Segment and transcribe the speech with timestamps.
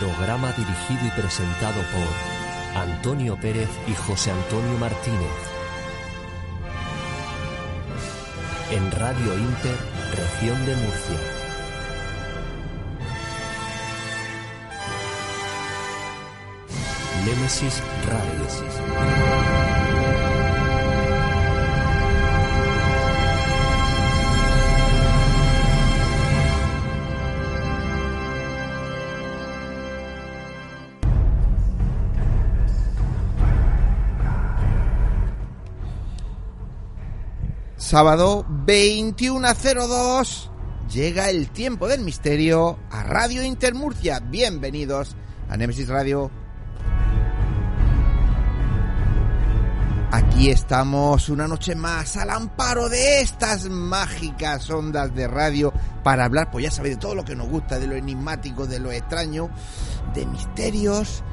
[0.00, 5.28] Programa dirigido y presentado por Antonio Pérez y José Antonio Martínez.
[8.70, 9.76] En Radio Inter,
[10.16, 11.20] región de Murcia.
[17.26, 19.69] Némesis Radio.
[37.90, 40.48] Sábado 21.02
[40.92, 44.20] llega el tiempo del misterio a Radio Intermurcia.
[44.20, 45.16] Bienvenidos
[45.48, 46.30] a Nemesis Radio.
[50.12, 55.72] Aquí estamos una noche más al amparo de estas mágicas ondas de radio
[56.04, 58.78] para hablar, pues ya sabéis, de todo lo que nos gusta, de lo enigmático, de
[58.78, 59.50] lo extraño,
[60.14, 61.24] de misterios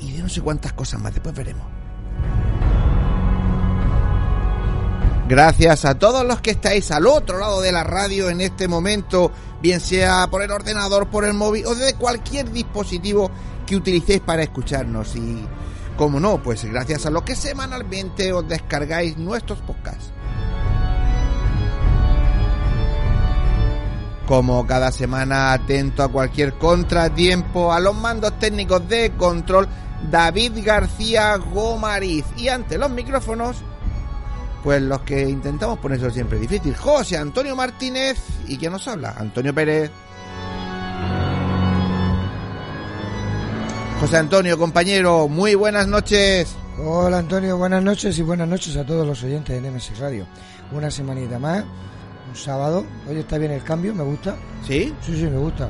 [0.00, 1.14] y de no sé cuántas cosas más.
[1.14, 1.73] Después veremos.
[5.26, 9.32] Gracias a todos los que estáis al otro lado de la radio en este momento,
[9.62, 13.30] bien sea por el ordenador, por el móvil o desde cualquier dispositivo
[13.66, 15.16] que utilicéis para escucharnos.
[15.16, 15.46] Y,
[15.96, 20.12] como no, pues gracias a los que semanalmente os descargáis nuestros podcasts.
[24.26, 29.68] Como cada semana, atento a cualquier contratiempo, a los mandos técnicos de control,
[30.10, 32.26] David García Gomariz.
[32.36, 33.56] Y ante los micrófonos,
[34.64, 36.74] pues los que intentamos ponerlo siempre difícil.
[36.74, 38.16] José Antonio Martínez
[38.48, 39.90] y quién nos habla, Antonio Pérez.
[44.00, 46.56] José Antonio, compañero, muy buenas noches.
[46.82, 50.26] Hola Antonio, buenas noches y buenas noches a todos los oyentes de Nemesis Radio.
[50.72, 51.62] Una semanita más,
[52.30, 52.86] un sábado.
[53.06, 54.34] Hoy está bien el cambio, me gusta.
[54.66, 54.94] ¿Sí?
[55.04, 55.68] Sí, sí, me gusta.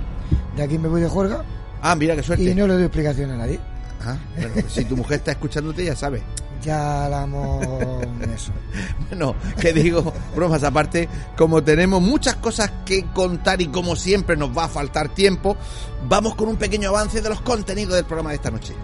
[0.57, 1.45] De aquí me voy de juerga.
[1.83, 2.45] Ah, mira qué suerte.
[2.45, 3.59] Y no le doy explicación a nadie.
[4.05, 6.23] Ah, bueno, pues si tu mujer está escuchándote ya sabe.
[6.65, 7.63] Ya hablamos
[8.35, 8.53] eso.
[9.09, 14.57] Bueno, que digo, bromas aparte, como tenemos muchas cosas que contar y como siempre nos
[14.57, 15.57] va a faltar tiempo,
[16.09, 18.75] vamos con un pequeño avance de los contenidos del programa de esta noche.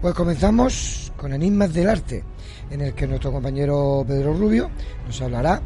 [0.00, 2.24] Pues comenzamos con Enigmas del Arte,
[2.70, 4.70] en el que nuestro compañero Pedro Rubio
[5.06, 5.60] nos hablará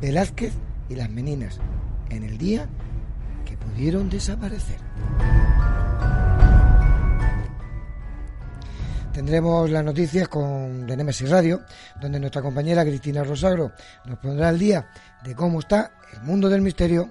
[0.00, 0.52] Velázquez
[0.88, 1.58] y las meninas
[2.10, 2.68] en el día
[3.44, 4.78] que pudieron desaparecer.
[9.12, 11.60] Tendremos las noticias con de Nemesis Radio,
[12.00, 13.72] donde nuestra compañera Cristina Rosagro
[14.06, 14.88] nos pondrá al día
[15.22, 17.10] de cómo está el mundo del misterio.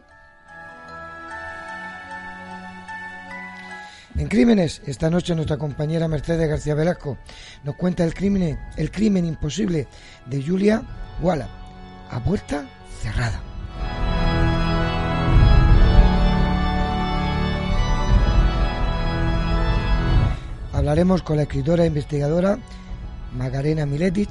[4.17, 7.19] En Crímenes, esta noche nuestra compañera Mercedes García Velasco
[7.63, 9.87] nos cuenta el crimen, el crimen imposible
[10.25, 10.81] de Julia
[11.21, 11.49] Walla,
[12.09, 12.65] a puerta
[12.99, 13.50] cerrada.
[20.81, 22.57] Hablaremos con la escritora e investigadora
[23.37, 24.29] Magarena Miletic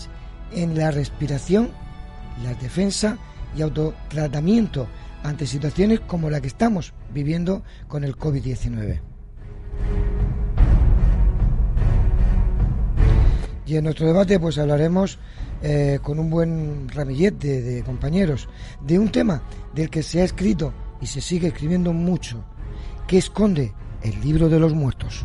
[0.50, 1.70] en la respiración,
[2.42, 3.18] la defensa
[3.56, 4.88] y autotratamiento
[5.22, 9.00] ante situaciones como la que estamos viviendo con el COVID-19.
[13.66, 15.20] Y en nuestro debate pues hablaremos
[15.62, 18.48] eh, con un buen ramillete de compañeros
[18.84, 19.40] de un tema
[19.72, 22.44] del que se ha escrito y se sigue escribiendo mucho,
[23.06, 23.72] que esconde
[24.02, 25.24] el libro de los muertos.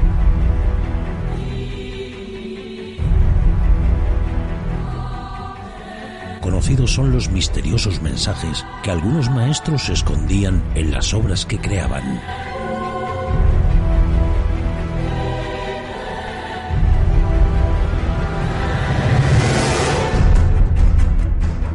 [6.41, 12.19] Conocidos son los misteriosos mensajes que algunos maestros escondían en las obras que creaban.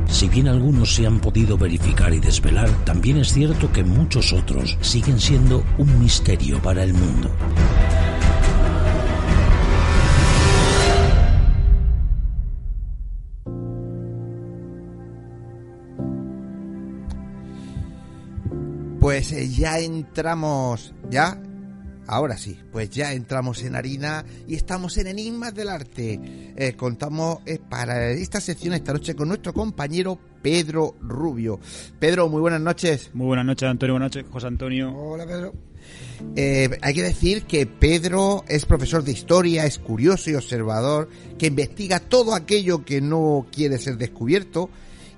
[0.09, 4.79] Si bien algunos se han podido verificar y desvelar, también es cierto que muchos otros
[4.81, 7.31] siguen siendo un misterio para el mundo.
[19.17, 21.41] Pues eh, ya entramos, ya,
[22.07, 26.21] ahora sí, pues ya entramos en harina y estamos en Enigmas del Arte.
[26.55, 31.59] Eh, contamos eh, para esta sección esta noche con nuestro compañero Pedro Rubio.
[31.99, 33.09] Pedro, muy buenas noches.
[33.15, 33.95] Muy buenas noches, Antonio.
[33.95, 34.95] Buenas noches, José Antonio.
[34.95, 35.55] Hola, Pedro.
[36.35, 41.09] Eh, hay que decir que Pedro es profesor de historia, es curioso y observador,
[41.39, 44.69] que investiga todo aquello que no quiere ser descubierto,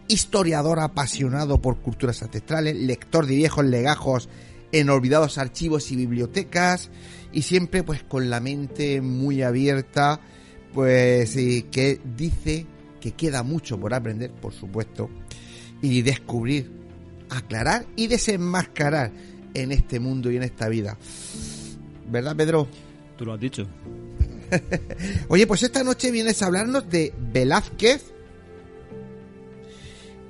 [0.08, 4.28] historiador apasionado por culturas ancestrales, lector de viejos legajos
[4.72, 6.90] en olvidados archivos y bibliotecas,
[7.32, 10.20] y siempre pues con la mente muy abierta,
[10.74, 12.66] pues y que dice
[13.00, 15.08] que queda mucho por aprender, por supuesto,
[15.80, 16.70] y descubrir,
[17.30, 19.12] aclarar y desenmascarar
[19.54, 20.96] en este mundo y en esta vida.
[22.10, 22.68] ¿Verdad, Pedro?
[23.16, 23.66] Tú lo has dicho.
[25.28, 28.12] Oye, pues esta noche vienes a hablarnos de Velázquez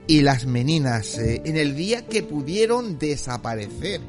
[0.08, 4.00] y las meninas, eh, en el día que pudieron desaparecer.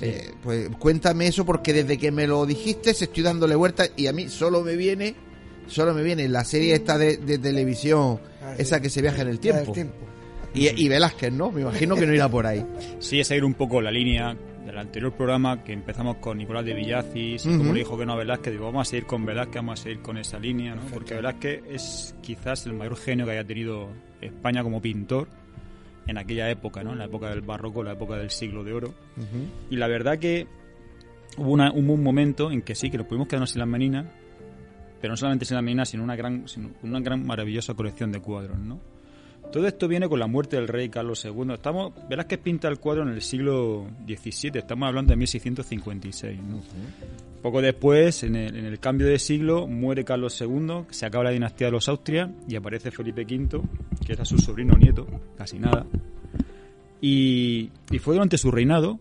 [0.00, 4.08] Eh, pues cuéntame eso porque desde que me lo dijiste se estoy dándole vuelta y
[4.08, 5.14] a mí solo me viene,
[5.68, 8.62] solo me viene la serie esta de, de televisión, Ah, sí.
[8.62, 9.72] esa que se viaja en el tiempo.
[10.52, 11.50] Y, y Velázquez, ¿no?
[11.52, 12.64] Me imagino que no irá por ahí.
[12.98, 16.74] Sí, es seguir un poco la línea del anterior programa que empezamos con Nicolás de
[16.74, 17.58] Villazis y Ujú.
[17.58, 19.82] como le dijo que no a Velázquez, digo, vamos a seguir con Velázquez, vamos a
[19.82, 20.82] seguir con esa línea, ¿no?
[20.92, 23.88] Porque Velázquez es quizás el mayor genio que haya tenido
[24.20, 25.28] España como pintor
[26.06, 26.92] en aquella época, ¿no?
[26.92, 28.94] En la época del barroco, la época del siglo de oro.
[29.70, 30.46] Y la verdad que
[31.36, 34.06] hubo, una- hubo un momento en que sí, que nos pudimos quedarnos sin las meninas,
[35.00, 38.20] pero no solamente sin las meninas, sino una gran, sino una gran maravillosa colección de
[38.20, 38.80] cuadros, ¿no?
[39.52, 41.52] Todo esto viene con la muerte del rey Carlos II.
[41.54, 46.40] Estamos, verás que pinta el cuadro en el siglo XVII, estamos hablando de 1656.
[46.42, 46.60] ¿no?
[47.40, 51.30] Poco después, en el, en el cambio de siglo, muere Carlos II, se acaba la
[51.30, 53.60] dinastía de los Austrias y aparece Felipe V,
[54.04, 55.06] que era su sobrino nieto,
[55.36, 55.86] casi nada.
[57.00, 58.98] Y, y fue durante su reinado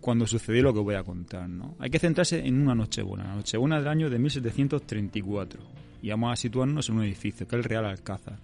[0.00, 1.48] cuando sucedió lo que voy a contar.
[1.48, 1.76] ¿no?
[1.78, 5.60] Hay que centrarse en una Nochebuena, la Nochebuena del año de 1734.
[6.02, 8.38] Y vamos a situarnos en un edificio, que es el Real Alcázar.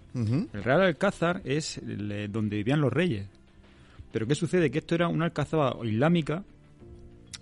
[0.52, 3.26] El Real Alcázar es el, donde vivían los reyes.
[4.12, 4.70] Pero ¿qué sucede?
[4.70, 6.44] Que esto era una alcazaba islámica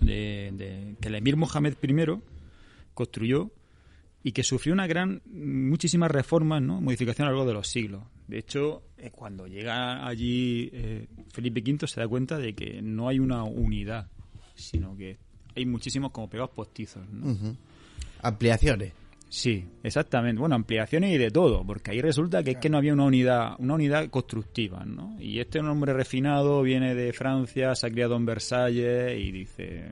[0.00, 1.94] de, de- que el emir Mohamed I
[2.94, 3.50] construyó
[4.23, 6.81] y que sufrió una gran, muchísimas reformas, ¿no?
[6.81, 8.03] modificaciones a lo largo de los siglos.
[8.29, 13.08] De hecho, eh, cuando llega allí eh, Felipe V se da cuenta de que no
[13.08, 14.08] hay una unidad,
[14.55, 15.19] sino que
[15.56, 17.03] hay muchísimos como pegados postizos.
[17.11, 17.31] ¿no?
[18.23, 18.93] Ampliaciones.
[19.32, 20.38] Sí, exactamente.
[20.38, 23.55] Bueno, ampliaciones y de todo, porque ahí resulta que es que no había una unidad,
[23.61, 25.17] una unidad constructiva, ¿no?
[25.19, 29.91] Y este hombre refinado, viene de Francia, se ha criado en Versalles y dice,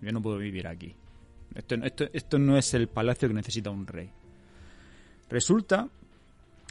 [0.00, 0.94] yo no puedo vivir aquí.
[1.54, 4.08] Esto, esto, esto no es el palacio que necesita un rey.
[5.28, 5.86] Resulta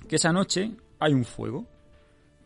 [0.07, 1.67] que esa noche hay un fuego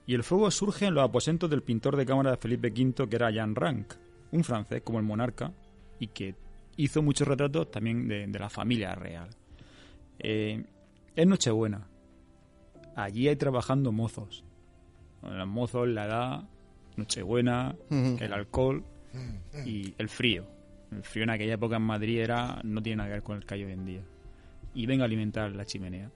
[0.06, 3.16] y el fuego surge en los aposentos del pintor de cámara de Felipe V, que
[3.16, 3.94] era Jean Ranc,
[4.34, 5.54] un francés como el monarca
[6.00, 6.36] y que
[6.76, 9.30] hizo muchos retratos también de, de la familia real.
[10.20, 10.64] Eh,
[11.16, 11.88] es Nochebuena.
[12.96, 14.44] Allí hay trabajando mozos.
[15.22, 16.44] Los mozos, la edad,
[16.98, 18.84] Nochebuena, el alcohol
[19.66, 20.46] y el frío.
[20.92, 23.46] El frío en aquella época en Madrid era no tiene nada que ver con el
[23.46, 24.02] que hay hoy en día.
[24.76, 26.12] Y venga a alimentar la chimenea.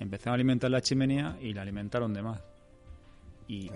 [0.00, 2.40] Empezaron a alimentar la chimenea y la alimentaron de más.
[3.48, 3.70] Y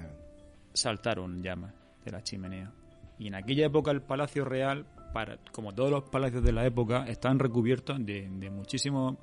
[0.73, 1.73] saltaron llamas
[2.05, 2.73] de la chimenea.
[3.19, 7.05] Y en aquella época el Palacio Real, para, como todos los palacios de la época,
[7.07, 9.15] estaban recubiertos de, de muchísimas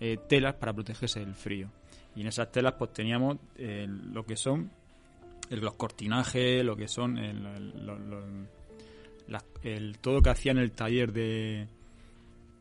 [0.00, 1.68] eh, telas para protegerse del frío.
[2.14, 4.70] Y en esas telas pues teníamos eh, lo que son
[5.50, 7.38] el- los cortinajes, lo que son el,
[10.00, 11.66] todo lo que hacían el taller de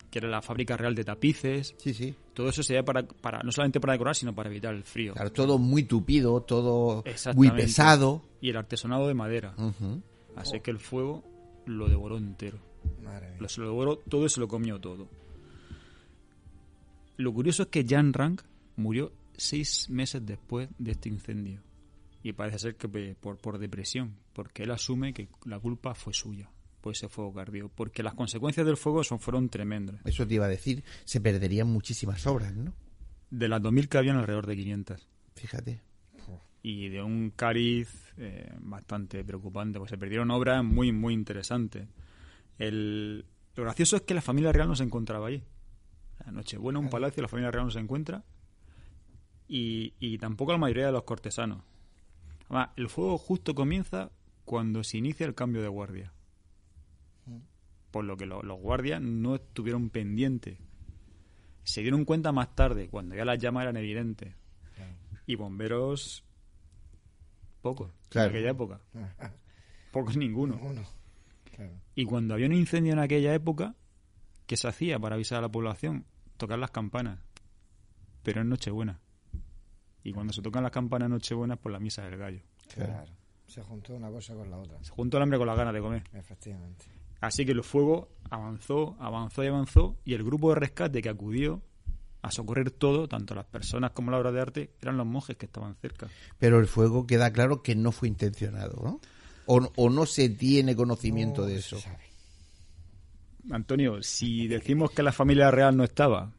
[0.09, 2.15] que era la fábrica real de tapices, Sí, sí.
[2.33, 5.13] todo eso sería para, para no solamente para decorar, sino para evitar el frío.
[5.13, 7.03] Claro, todo muy tupido, todo
[7.35, 8.21] muy pesado.
[8.39, 9.53] Y el artesonado de madera.
[9.57, 10.01] Ujú.
[10.37, 11.21] Así que el fuego
[11.65, 12.59] lo devoró entero.
[13.03, 13.35] Madre.
[13.39, 15.07] Lo, se lo devoró todo y se lo comió todo.
[17.17, 18.41] Lo curioso es que Jan Rank
[18.75, 21.61] murió seis meses después de este incendio.
[22.23, 26.13] Y parece ser que pe- por, por depresión, porque él asume que la culpa fue
[26.13, 26.49] suya
[26.81, 27.69] por ese fuego ardió.
[27.69, 29.99] Porque las consecuencias del fuego son, fueron tremendas.
[30.05, 32.73] Eso te iba a decir, se perderían muchísimas obras, ¿no?
[33.31, 35.07] De las 2.000 que habían alrededor de 500.
[35.35, 35.81] Fíjate.
[36.63, 41.87] y de un cariz eh, bastante preocupante, pues se perdieron obras muy, muy interesantes.
[42.57, 45.43] El, lo gracioso es que la familia real no se encontraba allí.
[46.23, 48.23] La Nochebuena, un palacio, la familia real no se encuentra
[49.47, 51.63] y, y tampoco la mayoría de los cortesanos.
[52.49, 54.11] Además, el fuego justo comienza
[54.45, 56.13] cuando se inicia el cambio de guardia.
[57.91, 60.57] Por lo que lo- los guardias no estuvieron pendientes.
[61.63, 64.35] Se dieron cuenta más tarde, cuando ya las llamas eran evidentes.
[65.25, 66.23] Y bomberos,
[67.61, 68.29] pocos, Claro.
[68.29, 68.81] en aquella época.
[69.91, 70.59] Pocos ninguno.
[70.61, 70.83] Uno.
[71.55, 71.71] Claro.
[71.95, 73.75] Y cuando había un incendio en aquella época,
[74.45, 76.05] ¿qué se hacía para avisar a la población?
[76.37, 77.19] Tocar las campanas.
[78.23, 78.99] Pero en Nochebuena.
[80.03, 82.41] Y cuando se tocan las campanas en Nochebuena, pues la misa del gallo.
[82.73, 83.11] Claro.
[83.47, 84.77] Se juntó una cosa con la otra.
[84.83, 86.03] Se juntó el hambre con las ganas de comer.
[86.13, 86.85] Efectivamente.
[87.21, 91.61] Así que el fuego avanzó, avanzó y avanzó, y el grupo de rescate que acudió
[92.21, 95.45] a socorrer todo, tanto las personas como la obra de arte, eran los monjes que
[95.45, 96.07] estaban cerca.
[96.39, 98.99] Pero el fuego queda claro que no fue intencionado, ¿no?
[99.45, 101.79] O, o no se tiene conocimiento No de se eso.
[101.79, 101.99] sabe.
[103.51, 106.33] Antonio, si decimos que la familia real no estaba,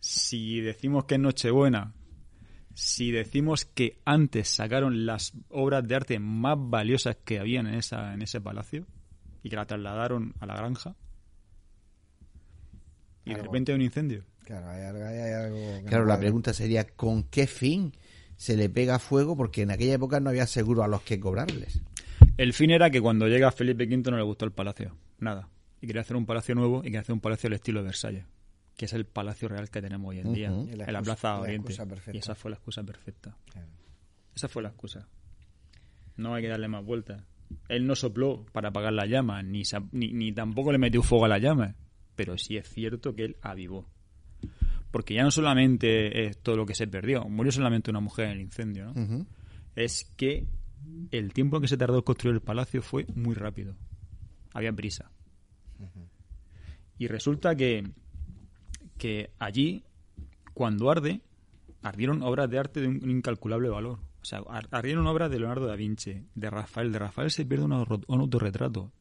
[0.00, 1.94] si decimos que es Nochebuena,
[2.74, 8.12] si decimos que antes sacaron las obras de arte más valiosas que habían en, esa,
[8.12, 8.86] en ese palacio
[9.42, 10.94] y que la trasladaron a la granja,
[13.26, 14.24] y de repente hay un incendio.
[14.44, 17.92] Claro, hay algo, hay algo que Claro, no la pregunta sería, ¿con qué fin
[18.36, 19.36] se le pega fuego?
[19.36, 21.82] Porque en aquella época no había seguro a los que cobrarles.
[22.36, 25.48] El fin era que cuando llega Felipe V no le gustó el palacio, nada.
[25.80, 28.24] Y quería hacer un palacio nuevo y quería hacer un palacio al estilo de Versalles,
[28.76, 31.34] que es el palacio real que tenemos hoy en día, en la excusa- Plaza la
[31.42, 31.66] Oriente.
[32.16, 33.36] Y esa fue la excusa perfecta.
[33.52, 33.68] Claro.
[34.34, 35.08] Esa fue la excusa.
[36.16, 37.22] No hay que darle más vueltas.
[37.68, 41.28] Él no sopló para apagar la llama, ni, ni, ni tampoco le metió fuego a
[41.28, 41.74] la llama.
[42.16, 43.88] Pero sí es cierto que él avivó.
[44.90, 48.32] Porque ya no solamente es todo lo que se perdió, murió solamente una mujer en
[48.32, 49.26] el incendio, ¿no?
[49.74, 50.46] Es que
[51.10, 53.76] el tiempo en que se tardó en construir el palacio fue muy rápido.
[54.54, 55.10] Había prisa.
[56.98, 57.84] Y resulta que,
[58.98, 59.84] que allí,
[60.54, 61.20] cuando arde,
[61.82, 63.98] ardieron obras de arte de un incalculable valor.
[64.22, 66.90] O sea, ar- ardieron obras de Leonardo da Vinci, de Rafael.
[66.92, 68.92] De Rafael se pierde un, auto- un autorretrato.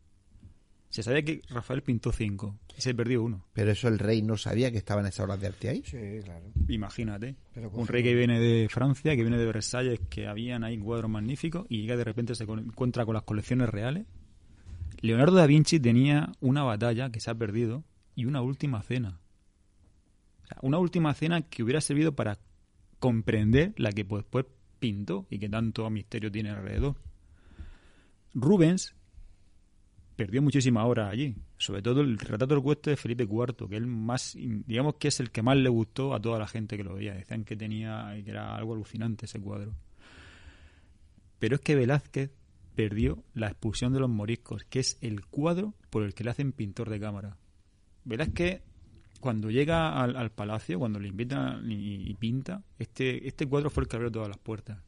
[0.90, 3.46] Se sabía que Rafael pintó cinco y se perdió uno.
[3.54, 5.82] Pero eso el rey no sabía que estaban esas obras de arte ahí.
[5.84, 6.46] Sí, claro.
[6.70, 7.36] Imagínate.
[7.54, 11.10] Pero un rey que viene de Francia, que viene de Versalles, que habían ahí cuadros
[11.10, 14.06] magníficos y llega de repente se encuentra con las colecciones reales.
[15.06, 17.84] Leonardo da Vinci tenía una batalla que se ha perdido
[18.16, 19.20] y una última cena.
[20.62, 22.40] Una última cena que hubiera servido para
[23.00, 24.46] comprender la que pues, después
[24.80, 26.96] pintó y que tanto misterio tiene alrededor.
[28.34, 28.96] Rubens
[30.16, 33.86] perdió muchísimas horas allí, sobre todo el retrato del hueste de Felipe IV, que él
[33.86, 36.96] más, digamos que es el que más le gustó a toda la gente que lo
[36.96, 37.14] veía.
[37.14, 39.76] Decían que tenía, que era algo alucinante ese cuadro.
[41.38, 42.32] Pero es que Velázquez
[42.76, 46.52] perdió la expulsión de los moriscos, que es el cuadro por el que le hacen
[46.52, 47.38] pintor de cámara.
[48.04, 48.62] Velázquez,
[49.20, 53.90] cuando llega al, al palacio, cuando le invitan y, pinta, este, este cuadro fue el
[53.90, 54.80] que abrió todas las puertas.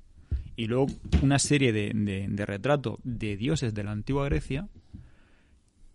[0.56, 0.88] Y luego
[1.22, 4.68] una serie de, de- de retratos de dioses de la antigua Grecia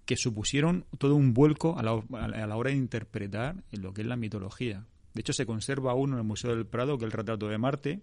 [0.05, 4.07] que supusieron todo un vuelco a la- a la hora de interpretar lo que es
[4.07, 4.85] la mitología.
[5.15, 7.59] De hecho, se conserva uno en el Museo del Prado, que es el retrato de
[7.59, 8.01] Marte,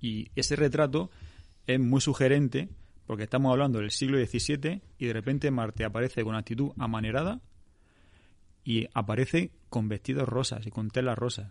[0.00, 1.10] y ese retrato
[1.66, 2.68] es muy sugerente
[3.06, 7.40] porque estamos hablando del siglo XVII y de repente Marte aparece con actitud amanerada
[8.64, 11.50] y aparece con vestidos rosas y con telas rosas.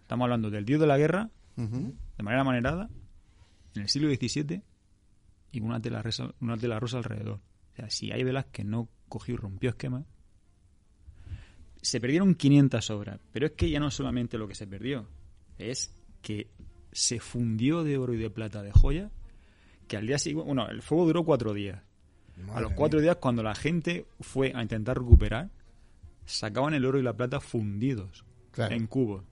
[0.00, 2.88] Estamos hablando del dios de la guerra, de manera amanerada,
[3.74, 4.62] en el siglo XVII
[5.52, 7.40] y con una tela, rosa, una tela rosa alrededor.
[7.72, 10.04] O sea, si hay velas que no cogió y rompió esquemas,
[11.82, 15.08] se perdieron 500 obras, pero es que ya no solamente lo que se perdió,
[15.58, 16.50] es que
[16.90, 19.10] se fundió de oro y de plata de joya,
[19.88, 21.82] que al día siguiente, bueno, el fuego duró cuatro días.
[22.52, 23.04] a los cuatro mía.
[23.04, 25.48] días, cuando la gente fue a intentar recuperar,
[26.26, 28.74] sacaban el oro y la plata fundidos Claro.
[28.74, 29.24] en cubos.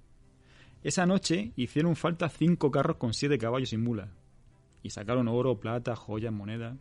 [0.82, 4.08] Esa noche hicieron falta cinco carros con siete caballos y mulas.
[4.82, 6.76] Y sacaron oro, plata, joyas, monedas.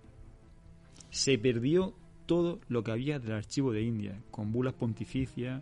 [1.10, 1.94] Se perdió
[2.26, 5.62] todo lo que había del archivo de India, con bulas pontificias.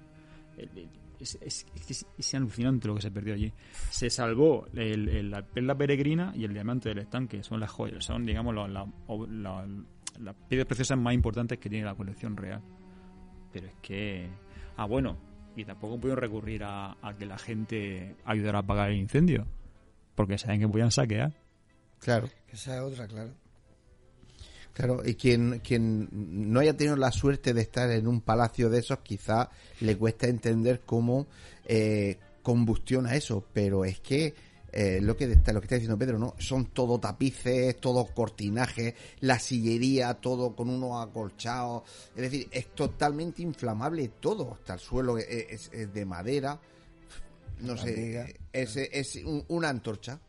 [0.57, 0.89] El- el-
[1.21, 3.53] Es, es- es- es alucinante lo que se perdió allí.
[3.91, 7.69] Se salvó el- el- la perla peregrina y el diamante del estanque, que son las
[7.69, 8.87] joyas, son, digamos, la- la-
[9.29, 9.67] la-
[10.19, 12.61] las piedras preciosas más importantes que tiene la colección real.
[13.53, 14.29] Pero es que.
[14.77, 15.17] Ah, bueno,
[15.55, 19.45] y tampoco pudieron recurrir a, a que la gente ayudara a apagar el incendio,
[20.15, 21.33] porque saben que podían saquear.
[21.99, 22.29] Claro.
[22.47, 23.31] Que esa es otra, claro.
[24.73, 28.79] Claro, y quien, quien no haya tenido la suerte de estar en un palacio de
[28.79, 29.49] esos, quizá
[29.81, 31.27] le cuesta entender cómo
[31.65, 34.33] eh, combustiona eso, pero es que
[34.73, 36.33] eh, lo que está, lo que está diciendo Pedro, ¿no?
[36.39, 41.83] Son todo tapices, todo cortinaje, la sillería, todo con unos acolchados.
[42.15, 44.53] Es decir, es totalmente inflamable todo.
[44.53, 46.57] Hasta el suelo es, es de madera.
[47.59, 50.19] No sé, es, es un- una antorcha.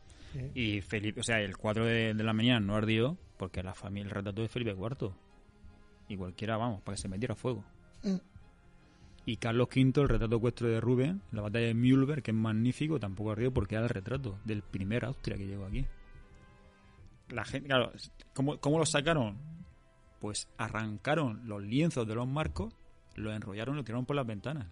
[0.54, 4.04] Y Felipe, o sea, el cuadro de, de la mañana no ardió porque la familia,
[4.04, 5.11] el retrato de Felipe IV.
[6.06, 7.64] Y cualquiera, vamos, para que se metiera fuego.
[8.04, 8.18] Mm.
[9.26, 13.00] Y Carlos V, el retrato ecuestre de Rubén, la batalla de Mühlberg, que es magnífico,
[13.00, 15.84] tampoco ardió porque era el retrato del primer Austria que llegó aquí.
[17.30, 17.90] La gente, claro,
[18.32, 19.37] ¿cómo, cómo lo sacaron?
[20.20, 22.72] Pues arrancaron los lienzos de los marcos,
[23.16, 24.68] los enrollaron y lo tiraron por las ventanas.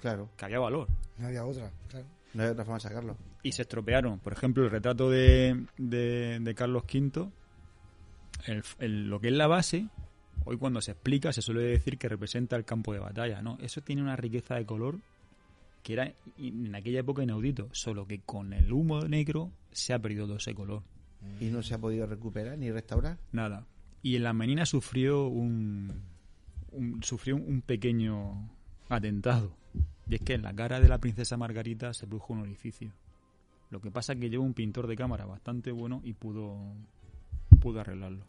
[0.00, 0.88] Claro, Que había valor.
[1.16, 2.06] No había otra, claro.
[2.36, 3.16] No hay otra forma de sacarlo.
[3.42, 4.18] y se estropearon.
[4.20, 7.28] Por ejemplo, el retrato de, de, de Carlos V,
[8.46, 9.88] el- el- lo que es la base,
[10.44, 13.56] hoy cuando se explica se suele decir que representa el campo de batalla, ¿no?
[13.60, 14.98] Eso tiene una riqueza de color
[15.82, 20.26] que era en aquella época inaudito, solo que con el humo negro se ha perdido
[20.26, 20.82] todo ese color.
[21.40, 23.18] Y no se ha podido recuperar ni restaurar.
[23.32, 23.66] Nada.
[24.02, 26.02] Y en la menina sufrió un,
[26.72, 28.50] un- sufrió un pequeño
[28.88, 29.52] atentado.
[30.08, 32.92] Y es que en la cara de la princesa Margarita se produjo un orificio.
[33.70, 36.56] Lo que pasa es que llevó un pintor de cámara bastante bueno y pudo,
[37.60, 38.24] pudo arreglarlo.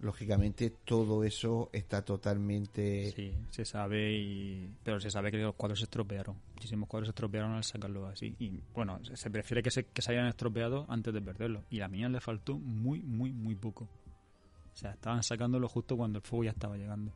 [0.00, 3.10] Lógicamente, todo eso está totalmente.
[3.12, 6.36] Sí, se sabe, y, pero se sabe que los cuadros se estropearon.
[6.54, 8.34] Muchísimos cuadros se estropearon al sacarlo así.
[8.38, 11.62] Y bueno, se- prefiere que se, que se hayan estropeado antes de perderlo.
[11.70, 13.84] Y a la mía le faltó muy, muy, muy poco.
[13.84, 17.12] O sea, estaban sacándolo justo cuando el fuego ya estaba llegando.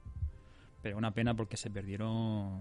[0.83, 2.61] Pero una pena porque se perdieron.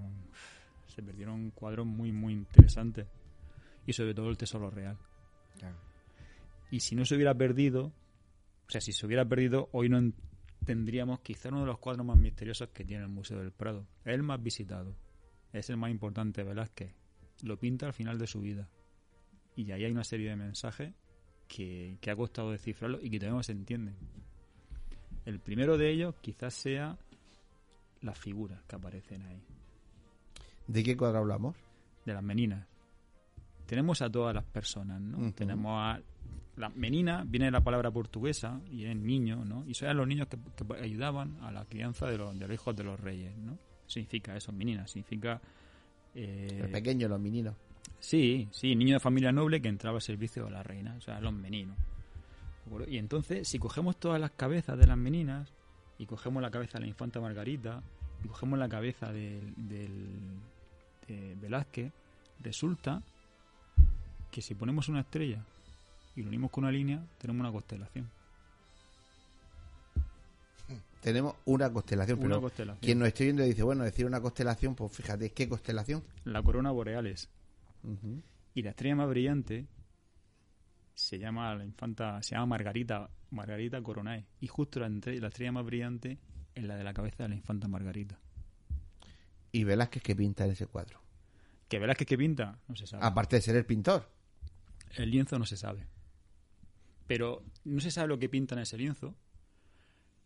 [0.88, 3.08] Se perdieron cuadros muy, muy interesantes.
[3.86, 4.98] Y sobre todo el tesoro real.
[5.58, 5.78] Claro.
[6.72, 7.86] Y si no se hubiera perdido,
[8.68, 10.14] o sea, si se hubiera perdido, hoy no en-
[10.66, 13.88] tendríamos quizá uno de los cuadros más misteriosos que tiene el Museo del Prado.
[14.04, 14.96] Es el más visitado.
[15.54, 16.94] Es el más importante Velázquez.
[17.44, 18.68] Lo pinta al final de su vida.
[19.56, 20.94] Y ahí hay una serie de mensajes
[21.48, 23.96] que, que ha costado descifrarlo y que todavía no se entienden.
[25.26, 26.98] El primero de ellos quizás sea
[28.02, 29.42] las figuras que aparecen ahí,
[30.68, 31.56] ¿De qué cuadro hablamos?
[32.06, 32.66] de las meninas.
[33.66, 35.18] Tenemos a todas las personas, ¿no?
[35.34, 36.00] Tenemos a
[36.56, 39.66] la menina, viene de la palabra portuguesa y es niño, ¿no?
[39.68, 42.76] Y son los niños que, que ayudaban a la crianza de los, de los hijos
[42.78, 43.58] de los reyes, ¿no?
[43.88, 45.42] Significa eso, menina, significa...
[46.16, 47.56] eh, Los pequeños, los meninos.
[48.00, 51.20] Sí, sí, niño de familia noble que entraba al servicio de la reina, o sea,
[51.20, 51.78] los meninos.
[52.88, 55.52] Y entonces, si cogemos todas las cabezas de las meninas,
[55.98, 57.82] y cogemos la cabeza de la infanta Margarita,
[58.24, 60.40] y cogemos la cabeza del, del-
[61.08, 61.92] de Velázquez,
[62.42, 63.02] resulta
[64.32, 65.44] que si ponemos una estrella
[66.16, 68.10] y lo unimos con una línea, tenemos una constelación.
[71.02, 72.82] Tenemos una constelación, Una pero constelación.
[72.82, 76.04] quien nos esté viendo dice, bueno, decir una constelación, pues fíjate, ¿qué constelación?
[76.26, 77.30] La corona boreales.
[78.54, 79.68] Y la estrella más brillante
[80.96, 84.26] se llama la infanta, se llama Margarita, Margarita Coronae.
[84.42, 86.18] Y justo la, entre- la estrella más brillante
[86.56, 88.20] es la de la cabeza de la infanta Margarita.
[89.52, 91.02] Y Velázquez que pinta en ese cuadro.
[91.68, 92.60] ¿Que verás que qué pinta?
[92.68, 93.06] No se sabe.
[93.06, 94.10] Aparte de ser el pintor.
[94.96, 95.86] El lienzo no se sabe.
[97.08, 99.16] Pero no se sabe lo que pinta en ese lienzo.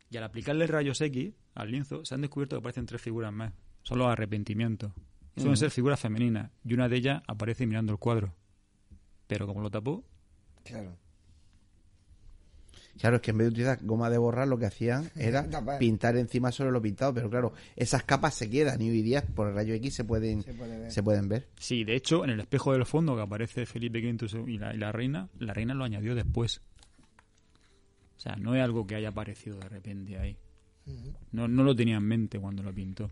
[0.09, 3.53] Y al aplicarle rayos X al lienzo, se han descubierto que aparecen tres figuras más.
[3.83, 4.91] Son los arrepentimientos.
[5.35, 6.51] Suelen ser figuras femeninas.
[6.63, 8.35] Y una de ellas aparece mirando el cuadro.
[9.27, 10.03] Pero como lo tapó,
[10.63, 10.95] Claro.
[13.01, 15.47] Claro, es que en vez de utilizar goma de borrar, lo que hacían era
[15.79, 17.15] pintar encima sobre lo pintado.
[17.15, 20.43] Pero claro, esas capas se quedan y hoy día por el rayo X se pueden,
[20.43, 20.91] Se puede ver.
[20.91, 21.47] se pueden ver.
[21.57, 24.77] Sí, de hecho, en el espejo del fondo que aparece Felipe V y la, y
[24.77, 26.61] la reina, la reina lo añadió después.
[28.17, 30.37] O sea, no es algo que haya aparecido de repente ahí.
[31.31, 33.09] No, no lo tenía en mente cuando lo pintó.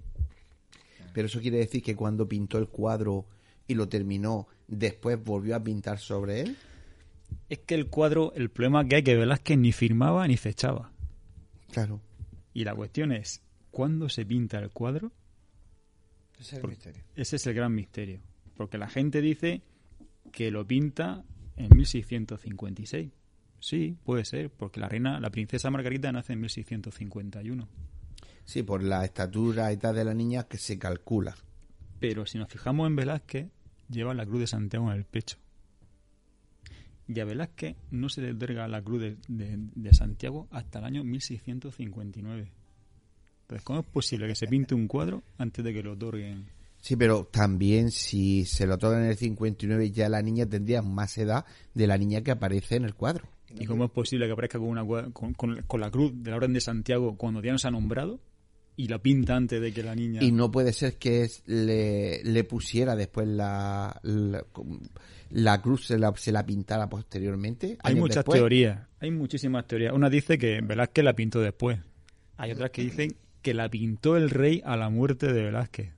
[1.14, 3.26] Pero eso quiere decir que cuando pintó el cuadro
[3.68, 6.58] y lo terminó, después volvió a pintar sobre él.
[7.50, 10.92] Es que el cuadro, el problema que hay que Velázquez ni firmaba ni fechaba.
[11.72, 12.02] Claro.
[12.54, 15.12] Y la cuestión es, ¿cuándo se pinta el cuadro?
[16.34, 17.04] Ese es el Por- misterio.
[17.16, 18.22] Ese es el gran misterio.
[18.56, 19.62] Porque la gente dice
[20.32, 21.24] que lo pinta
[21.58, 23.10] en 1656.
[23.62, 27.68] Sí, puede ser, porque la reina, la princesa Margarita nace en 1651.
[28.46, 31.36] Sí, por la estatura y tal de la niña que se calcula.
[32.00, 33.48] Pero si nos fijamos en Velázquez,
[33.90, 35.38] lleva la cruz de Santiago en el pecho.
[37.12, 40.86] Y a Velázquez no se le otorga la cruz de, de- de Santiago hasta el
[40.86, 42.52] año 1659.
[43.42, 46.46] Entonces, ¿cómo es posible que se pinte un cuadro antes de que lo otorguen?
[46.82, 51.18] Sí, pero también si se lo otorgan en el 59 ya la niña tendría más
[51.18, 53.28] edad de la niña que aparece en el cuadro.
[53.60, 56.38] ¿Y cómo es posible que aparezca con, una, con, con- con la cruz de la
[56.38, 58.20] Orden de Santiago cuando ya nos ha nombrado
[58.78, 60.24] y la pinta antes de que la niña...
[60.24, 64.46] Y no puede ser que es- le, le pusiera después la, la-
[65.30, 67.78] la cruz se la, se la pintara posteriormente.
[67.84, 68.40] Hay muchas después.
[68.40, 69.94] teorías, hay muchísimas teorías.
[69.94, 71.80] Una dice que Velázquez la pintó después.
[72.38, 75.92] Hay otras que dicen que la pintó el rey a la muerte de Velázquez.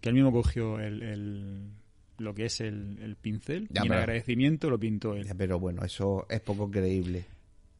[0.00, 1.70] Que él mismo cogió el, el-
[2.18, 5.24] lo que es el, el pincel Ya, y en pero- agradecimiento lo pintó él.
[5.26, 7.24] Ya, Pero bueno, eso es poco creíble.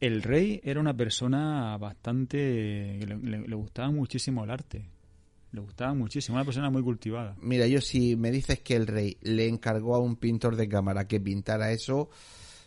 [0.01, 3.01] El rey era una persona bastante...
[3.05, 4.85] Le, le- le gustaba muchísimo el arte.
[5.53, 7.37] Le gustaba muchísimo, una persona muy cultivada.
[7.41, 11.07] Mira, yo si me dices que el rey le encargó a un pintor de cámara
[11.07, 12.11] que pintara eso,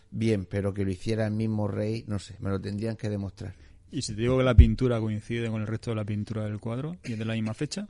[0.10, 3.54] bien, pero que lo hiciera el mismo rey, no sé, me lo tendrían que demostrar.
[3.92, 6.60] Y si te digo que la pintura coincide con el resto de la pintura del
[6.60, 7.88] cuadro y es de la misma fecha,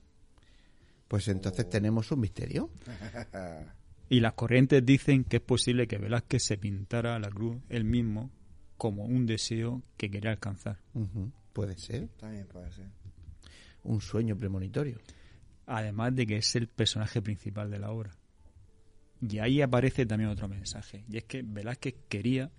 [1.07, 2.69] Pues entonces tenemos un misterio.
[4.09, 8.29] Y las corrientes dicen que es posible que Velázquez se pintara la cruz él mismo
[8.77, 10.79] como un deseo que quería alcanzar.
[11.53, 12.07] Puede ser.
[12.17, 12.87] También puede ser.
[13.83, 14.99] Un sueño premonitorio.
[15.65, 18.11] Además de que es el personaje principal de la obra.
[19.21, 21.05] Y ahí aparece también otro mensaje.
[21.09, 22.51] Y es que Velázquez quería.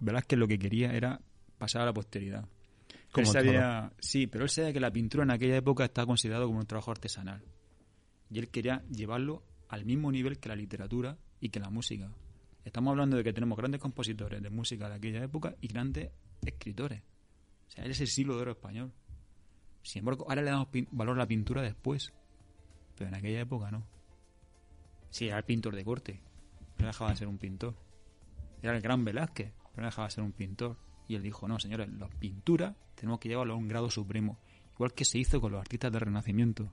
[0.00, 1.20] Velázquez lo que quería era
[1.58, 2.46] pasar a la posteridad.
[3.10, 6.46] Como Él sabía- sí, pero él sabía que la pintura en aquella época estaba considerado
[6.46, 7.42] como un trabajo artesanal.
[8.30, 12.10] Y él quería llevarlo al mismo nivel que la literatura y que la música.
[12.64, 16.10] Estamos hablando de que tenemos grandes compositores de música de aquella época y grandes
[16.44, 17.02] escritores.
[17.68, 18.92] O sea, él es el siglo de oro español.
[19.84, 22.12] Sin embargo, ahora le damos valor a la pintura después.
[22.96, 23.86] Pero en aquella época no.
[25.10, 26.20] Sí, era el pintor de corte.
[26.78, 27.76] No dejaba de ser un pintor.
[28.62, 29.52] Era el gran Velázquez.
[29.72, 30.78] Pero no dejaba de ser un pintor.
[31.06, 34.38] Y él dijo, no, señores, la pintura tenemos que llevarlo a un grado supremo.
[34.74, 36.72] Igual que se hizo con los artistas del Renacimiento.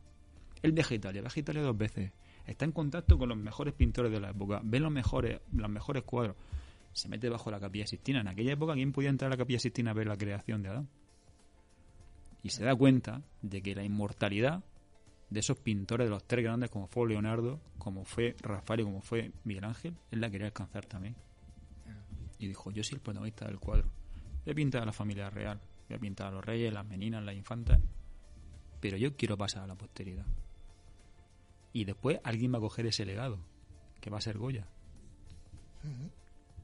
[0.61, 2.13] Él viaja a Italia, viaja a Italia dos veces.
[2.45, 4.61] Está en contacto con los mejores pintores de la época.
[4.63, 6.37] Ve los mejores, los mejores cuadros.
[6.93, 8.21] Se mete bajo la capilla Sistina.
[8.21, 10.69] En aquella época, ¿quién podía entrar a la capilla Sistina a ver la creación de
[10.69, 10.89] Adán?
[12.43, 14.63] Y se da cuenta de que la inmortalidad
[15.29, 19.01] de esos pintores de los tres grandes como fue Leonardo, como fue Rafael y como
[19.01, 21.15] fue Miguel Ángel, él la quería alcanzar también.
[22.37, 23.89] Y dijo, yo soy el protagonista del cuadro.
[24.43, 27.23] Voy a pintar a la familia real, voy a pintar a los reyes, las meninas,
[27.23, 27.79] las infantas,
[28.79, 30.25] pero yo quiero pasar a la posteridad.
[31.71, 33.39] Y después alguien va a coger ese legado,
[34.01, 34.67] que va a ser Goya.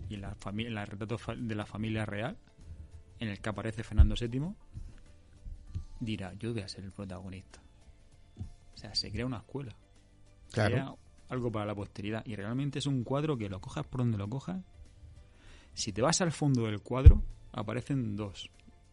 [0.10, 2.38] Y en la familia, en la retrato de la familia real,
[3.20, 4.54] en el que aparece Fernando VII,
[6.00, 7.62] dirá, yo voy a ser el protagonista.
[8.74, 9.76] O sea, se crea una escuela.
[10.52, 10.74] Claro.
[10.76, 10.94] Crea
[11.30, 12.24] algo para la posteridad.
[12.26, 14.64] Y realmente es un cuadro que lo cojas por donde lo cojas.
[15.74, 18.50] Si te vas al fondo del cuadro, aparecen dos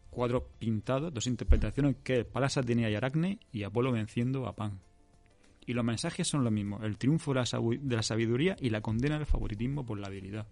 [0.09, 4.79] cuadros pintados, dos interpretaciones que es Palas Atenea y Aracne y Apolo venciendo a Pan.
[5.65, 8.69] Y los mensajes son los mismos, el triunfo de la, sabu- de la sabiduría y
[8.69, 10.47] la condena del favoritismo por la habilidad.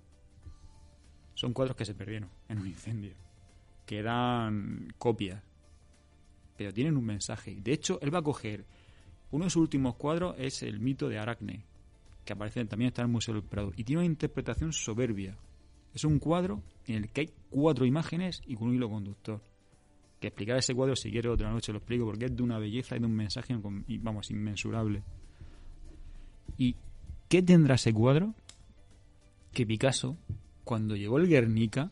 [1.36, 3.14] Son cuadros que se perdieron en un incendio.
[3.86, 5.42] Quedan copias.
[6.58, 7.58] Pero tienen un mensaje.
[7.62, 8.66] De hecho, él va a coger...
[9.32, 11.66] Uno de sus últimos cuadros es el mito de Aracne,
[12.24, 13.72] que aparece también está en el Museo del Prado.
[13.76, 15.36] Y tiene una interpretación soberbia.
[15.92, 19.42] Es un cuadro en el que hay cuatro imágenes y con un hilo conductor.
[20.20, 22.96] Que explicar ese cuadro, si quiere otra noche lo explico, porque es de una belleza
[22.96, 23.58] y de un mensaje,
[24.00, 25.04] vamos, inmensurable.
[26.58, 26.76] ¿Y
[27.28, 28.36] qué tendrá ese cuadro?
[29.52, 30.16] Que Picasso,
[30.64, 31.92] cuando llegó el Guernica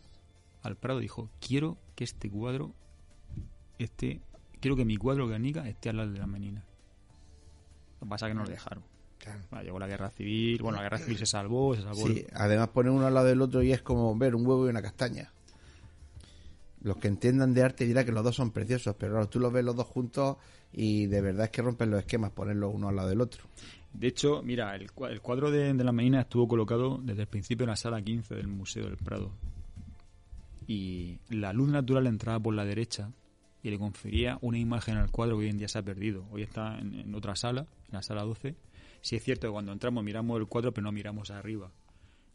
[0.62, 2.76] al Prado, dijo, quiero que este cuadro
[3.80, 4.22] esté,
[4.62, 6.64] quiero que mi cuadro Guernica esté al lado de la menina.
[8.00, 8.84] Lo que pasa es que no lo dejaron.
[9.18, 9.40] Claro.
[9.52, 12.08] Bueno, llegó la guerra civil, bueno, la guerra civil se salvó, se salvó.
[12.08, 14.70] Sí, además poner uno al lado del otro y es como ver un huevo y
[14.70, 15.32] una castaña.
[16.84, 19.54] Los que entiendan de arte dirán que los dos son preciosos, pero claro, tú los
[19.54, 20.38] ves los dos juntos
[20.74, 23.44] y de verdad es que rompen los esquemas ponerlos uno al lado del otro.
[23.94, 27.28] De hecho, mira, el, cua- el cuadro de, de la menina estuvo colocado desde el
[27.28, 29.32] principio en la sala 15 del Museo del Prado.
[30.66, 33.12] Y la luz natural entraba por la derecha
[33.64, 36.26] y le confería una imagen al cuadro que hoy en día se ha perdido.
[36.32, 38.56] Hoy está en, otra sala, en la sala 12.
[39.02, 41.72] Sí es cierto que cuando entramos miramos el cuadro, pero no miramos arriba.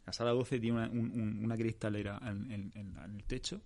[0.05, 3.61] La sala 12 tiene una, un- un- una cristalera en, el techo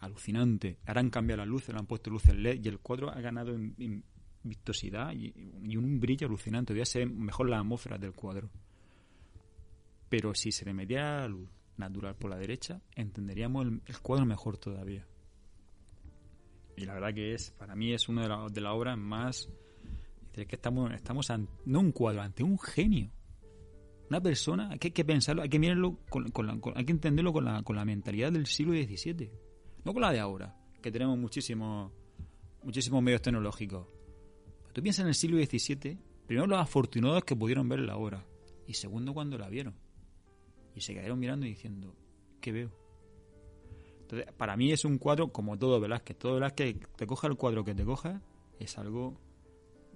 [0.00, 0.78] alucinante.
[0.86, 3.54] Ahora han cambiado las luces, le han puesto luces LED y el cuadro ha ganado
[3.54, 4.04] en,
[4.44, 5.32] vistosidad y,
[5.76, 6.68] un brillo alucinante.
[6.68, 8.48] Todavía se ven mejor las atmósferas del cuadro.
[10.08, 14.56] Pero si se le metiera la luz natural por la derecha, entenderíamos el cuadro mejor
[14.56, 15.04] todavía.
[16.80, 19.48] Y la verdad que es, para mí es una de, la- de las obras más...
[20.34, 23.10] Es que estamos, estamos ante, no un cuadro, ante un genio.
[24.08, 27.44] Una persona, que, hay que pensarlo, hay que mirarlo, con, la- hay que entenderlo con
[27.44, 29.30] la, con la mentalidad del siglo XVII.
[29.84, 31.90] No con la de ahora, que tenemos muchísimos
[32.62, 33.86] muchísimos medios tecnológicos.
[34.62, 38.24] Pero tú piensas en el siglo XVII, primero los afortunados que pudieron ver la obra,
[38.66, 39.74] y segundo cuando la vieron.
[40.76, 41.96] Y se quedaron mirando y diciendo,
[42.40, 42.70] ¿qué veo?
[44.08, 46.16] Entonces, para mí es un cuadro como todo Velázquez.
[46.16, 48.22] Todo Velázquez, te coja el cuadro que te coja,
[48.58, 49.20] es algo,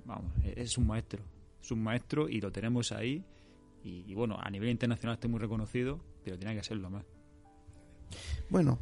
[0.05, 1.22] vamos, es un maestro.
[1.62, 3.25] Es un maestro y lo tenemos ahí.
[3.85, 7.05] Y, bueno, a nivel internacional está muy reconocido, pero tiene que serlo más.
[8.51, 8.79] Bueno,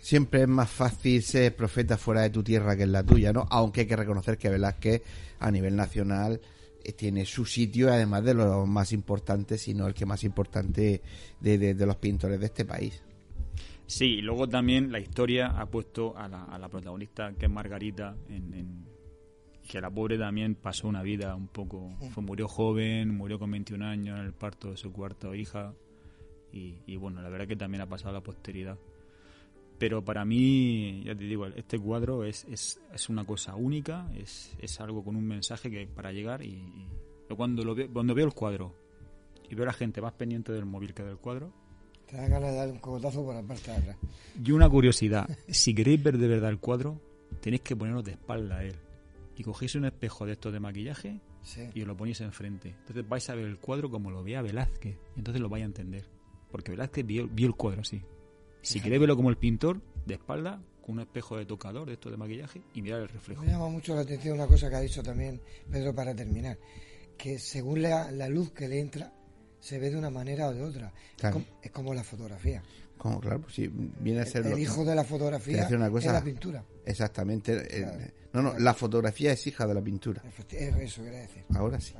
[0.00, 3.46] siempre es más fácil ser profeta fuera de tu tierra que en la tuya, ¿no?
[3.50, 5.02] Aunque hay que reconocer que Velázquez
[5.38, 6.40] a nivel nacional
[6.82, 11.02] eh, tiene su sitio, además de los más importantes, sino el que más importante
[11.40, 13.02] de, los pintores de este país.
[13.86, 18.86] Sí, y luego también la historia ha puesto a la, protagonista, que es Margarita, en,
[19.68, 21.96] que la pobre también pasó una vida un poco...
[22.12, 25.74] Fue, murió joven, murió con 21 años en el parto de su cuarta hija.
[26.52, 28.78] Y, y bueno, la verdad que también ha pasado a la posteridad.
[29.82, 34.56] Pero para mí, ya te digo, este cuadro es, es, es una cosa única, es,
[34.60, 36.62] es, algo con un mensaje que para llegar y,
[37.36, 38.76] cuando, lo veo, cuando veo el cuadro
[39.50, 41.52] y veo a la gente más pendiente del móvil que del cuadro,
[42.12, 43.96] te da ganas de dar un cogotazo por la parte de atrás.
[44.44, 47.00] Y una curiosidad, si queréis ver de verdad el cuadro,
[47.40, 48.74] tenéis que poneros de espalda a él.
[49.34, 51.20] Y cogéis un espejo de estos de maquillaje
[51.74, 52.74] y os lo ponéis enfrente.
[52.80, 54.98] Entonces vais a ver el cuadro como lo vea Velázquez.
[55.16, 56.04] Y entonces lo vais a entender.
[56.50, 58.02] Porque Velázquez vio, vio el cuadro así.
[58.60, 62.10] Si queréis verlo como el pintor, de espalda, con un espejo de tocador de esto
[62.10, 63.42] de maquillaje y mirar el reflejo.
[63.42, 66.58] Me llama mucho la atención una cosa que ha dicho también Pedro para terminar,
[67.16, 69.12] que según la, la luz que le entra,
[69.62, 70.92] se ve de una manera o de otra.
[71.62, 72.62] Es, como, la fotografía.
[72.98, 73.70] Como, claro, pues sí,
[74.00, 74.44] viene a ser...
[74.44, 76.64] El, hijo de la fotografía una cosa, es la pintura.
[76.84, 78.12] Exactamente.
[78.32, 80.20] no, no, la fotografía es hija de la pintura.
[80.50, 81.44] Eso quería decir.
[81.54, 81.94] Ahora sí.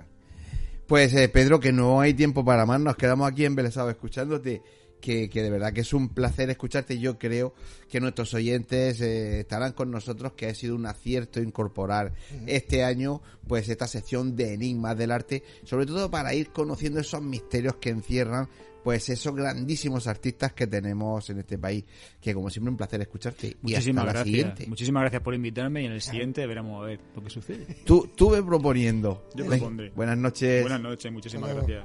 [0.88, 4.60] Pues eh, Pedro, que no hay tiempo para más, nos quedamos aquí embelesados escuchándote
[5.02, 6.98] que, de verdad que es un placer escucharte.
[6.98, 7.52] Yo creo
[7.90, 12.14] que nuestros oyentes eh, estarán con nosotros, que ha sido un acierto incorporar
[12.46, 17.20] este año pues esta sección de enigmas del arte, sobre todo para ir conociendo esos
[17.20, 18.48] misterios que encierran
[18.82, 21.84] pues esos grandísimos artistas que tenemos en este país,
[22.20, 23.56] que como siempre un placer escucharte.
[23.62, 24.24] Muchísimas gracias.
[24.24, 24.66] Siguiente.
[24.66, 27.66] Muchísimas gracias por invitarme y en el siguiente veremos a ver lo que sucede.
[27.84, 29.28] Tú, tú ve proponiendo.
[29.34, 29.90] Yo propondré.
[29.90, 30.62] Buenas noches.
[30.62, 31.84] Buenas noches, muchísimas gracias.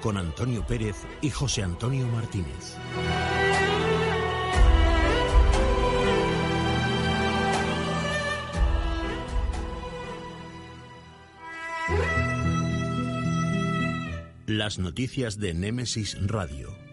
[0.00, 2.76] con Antonio Pérez y José Antonio Martínez.
[14.46, 16.87] Las noticias de Némesis Radio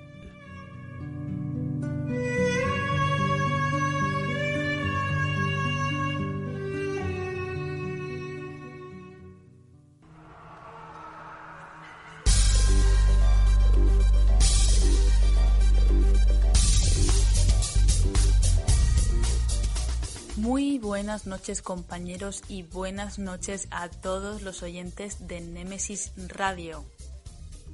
[20.96, 26.86] buenas noches compañeros y buenas noches a todos los oyentes de Nemesis Radio.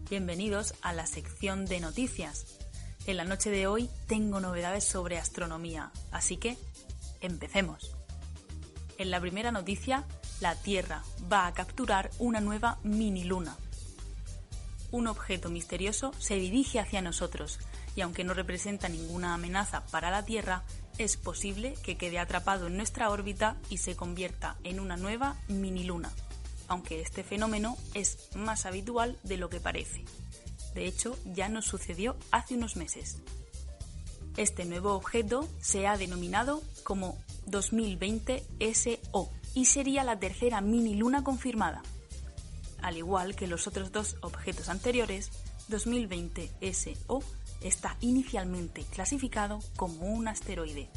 [0.09, 2.57] Bienvenidos a la sección de noticias.
[3.05, 6.57] En la noche de hoy tengo novedades sobre astronomía, así que
[7.19, 7.95] empecemos.
[8.97, 10.03] En la primera noticia,
[10.39, 13.55] la Tierra va a capturar una nueva mini luna.
[14.89, 17.59] Un objeto misterioso se dirige hacia nosotros
[17.95, 20.63] y aunque no representa ninguna amenaza para la Tierra,
[21.03, 25.83] es posible que quede atrapado en nuestra órbita y se convierta en una nueva mini
[25.83, 26.11] luna,
[26.67, 30.05] aunque este fenómeno es más habitual de lo que parece.
[30.73, 33.17] De hecho, ya nos sucedió hace unos meses.
[34.37, 41.23] Este nuevo objeto se ha denominado como 2020 SO y sería la tercera mini luna
[41.23, 41.81] confirmada.
[42.81, 45.31] Al igual que los otros dos objetos anteriores,
[45.67, 47.21] 2020 SO
[47.61, 50.89] está inicialmente clasificado como un asteroide,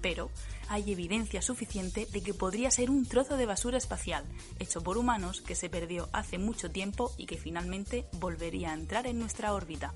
[0.00, 0.30] pero
[0.68, 4.24] hay evidencia suficiente de que podría ser un trozo de basura espacial
[4.58, 9.06] hecho por humanos que se perdió hace mucho tiempo y que finalmente volvería a entrar
[9.06, 9.94] en nuestra órbita.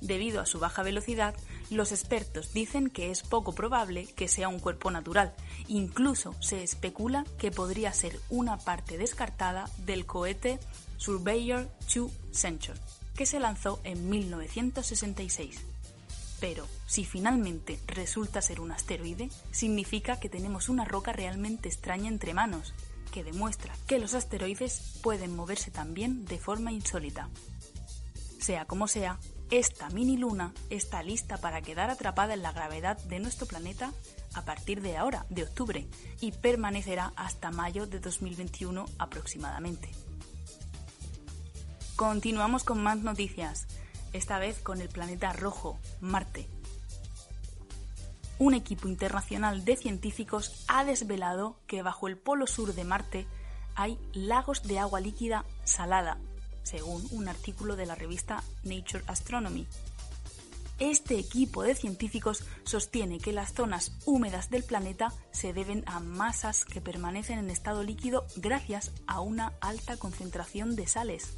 [0.00, 1.34] Debido a su baja velocidad,
[1.68, 5.34] los expertos dicen que es poco probable que sea un cuerpo natural.
[5.68, 10.58] Incluso se especula que podría ser una parte descartada del cohete
[10.96, 12.80] Surveyor 2 Century
[13.20, 15.60] que se lanzó en 1966.
[16.40, 22.32] Pero si finalmente resulta ser un asteroide, significa que tenemos una roca realmente extraña entre
[22.32, 22.72] manos,
[23.12, 27.28] que demuestra que los asteroides pueden moverse también de forma insólita.
[28.38, 29.18] Sea como sea,
[29.50, 33.92] esta mini luna está lista para quedar atrapada en la gravedad de nuestro planeta
[34.32, 35.86] a partir de ahora, de octubre,
[36.22, 39.90] y permanecerá hasta mayo de 2021 aproximadamente.
[42.00, 43.66] Continuamos con más noticias,
[44.14, 46.48] esta vez con el planeta rojo, Marte.
[48.38, 53.26] Un equipo internacional de científicos ha desvelado que bajo el polo sur de Marte
[53.74, 56.16] hay lagos de agua líquida salada
[56.62, 59.66] según un artículo de la revista Nature Astronomy.
[60.78, 66.64] Este equipo de científicos sostiene que las zonas húmedas del planeta se deben a masas
[66.64, 71.36] que permanecen en estado líquido gracias a una alta concentración de sales.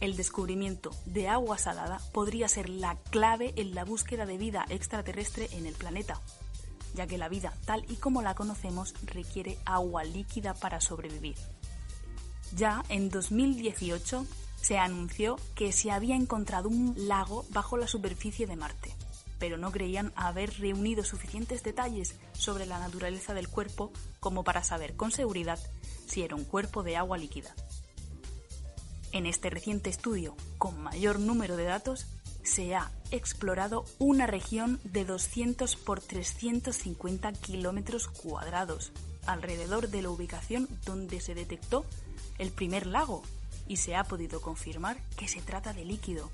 [0.00, 5.48] El descubrimiento de agua salada podría ser la clave en la búsqueda de vida extraterrestre
[5.52, 6.20] en el planeta,
[6.94, 11.36] ya que la vida tal y como la conocemos requiere agua líquida para sobrevivir.
[12.56, 14.26] Ya en 2018
[14.60, 18.94] se anunció que se había encontrado un lago bajo la superficie de Marte,
[19.38, 24.96] pero no creían haber reunido suficientes detalles sobre la naturaleza del cuerpo como para saber
[24.96, 25.58] con seguridad
[26.06, 27.54] si era un cuerpo de agua líquida.
[29.12, 32.06] En este reciente estudio, con mayor número de datos,
[32.44, 38.92] se ha explorado una región de 200 por 350 kilómetros cuadrados,
[39.26, 41.84] alrededor de la ubicación donde se detectó
[42.38, 43.22] el primer lago
[43.66, 46.30] y se ha podido confirmar que se trata de líquido.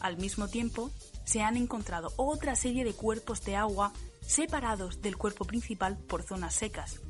[0.00, 0.90] Al mismo tiempo,
[1.24, 6.54] se han encontrado otra serie de cuerpos de agua separados del cuerpo principal por zonas
[6.54, 7.00] secas,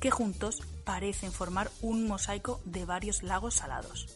[0.00, 4.08] que juntos parecen formar un mosaico de varios lagos salados.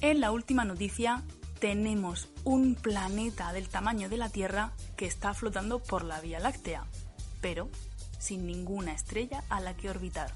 [0.00, 1.22] En la última noticia
[1.60, 6.86] tenemos un planeta del tamaño de la Tierra que está flotando por la Vía Láctea,
[7.40, 7.68] pero
[8.18, 10.32] sin ninguna estrella a la que orbitar.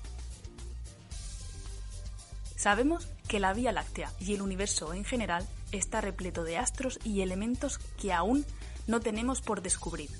[2.55, 7.23] Sabemos que la Vía Láctea y el universo en general está repleto de astros y
[7.23, 8.47] elementos que aún
[8.87, 10.11] no tenemos por descubrir,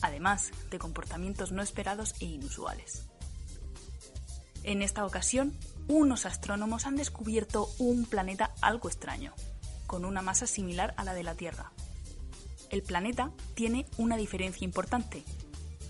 [0.00, 3.06] además de comportamientos no esperados e inusuales.
[4.64, 5.56] En esta ocasión,
[5.86, 9.32] unos astrónomos han descubierto un planeta algo extraño,
[9.86, 11.72] con una masa similar a la de la Tierra.
[12.70, 15.24] El planeta tiene una diferencia importante,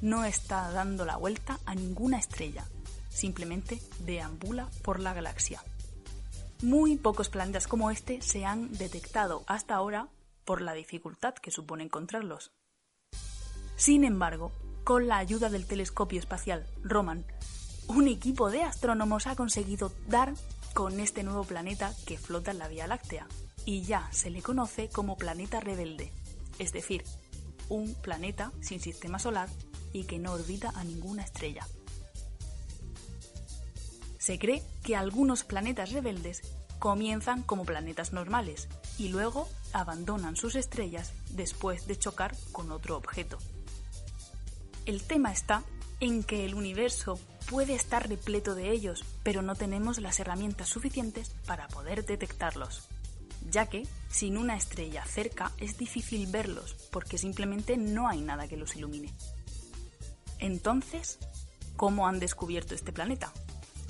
[0.01, 2.65] no está dando la vuelta a ninguna estrella,
[3.09, 5.63] simplemente deambula por la galaxia.
[6.63, 10.09] Muy pocos planetas como este se han detectado hasta ahora
[10.45, 12.53] por la dificultad que supone encontrarlos.
[13.79, 14.51] Sin embargo,
[14.83, 17.25] con la ayuda del telescopio espacial Roman,
[17.87, 20.35] un equipo de astrónomos ha conseguido dar
[20.75, 23.29] con este nuevo planeta que flota en la Vía Láctea
[23.65, 26.13] y ya se le conoce como planeta rebelde,
[26.59, 27.05] es decir,
[27.69, 29.49] un planeta sin sistema solar
[29.93, 31.65] y que no orbita a ninguna estrella.
[34.19, 36.43] Se cree que algunos planetas rebeldes
[36.81, 43.39] comienzan como planetas normales y luego abandonan sus estrellas después de chocar con otro objeto.
[44.89, 45.65] El tema está
[46.01, 47.21] en que el universo
[47.51, 52.89] puede estar repleto de ellos, pero no tenemos las herramientas suficientes para poder detectarlos,
[53.51, 58.57] ya que sin una estrella cerca es difícil verlos porque simplemente no hay nada que
[58.57, 59.13] los ilumine.
[60.39, 61.19] Entonces,
[61.77, 63.31] ¿cómo han descubierto este planeta?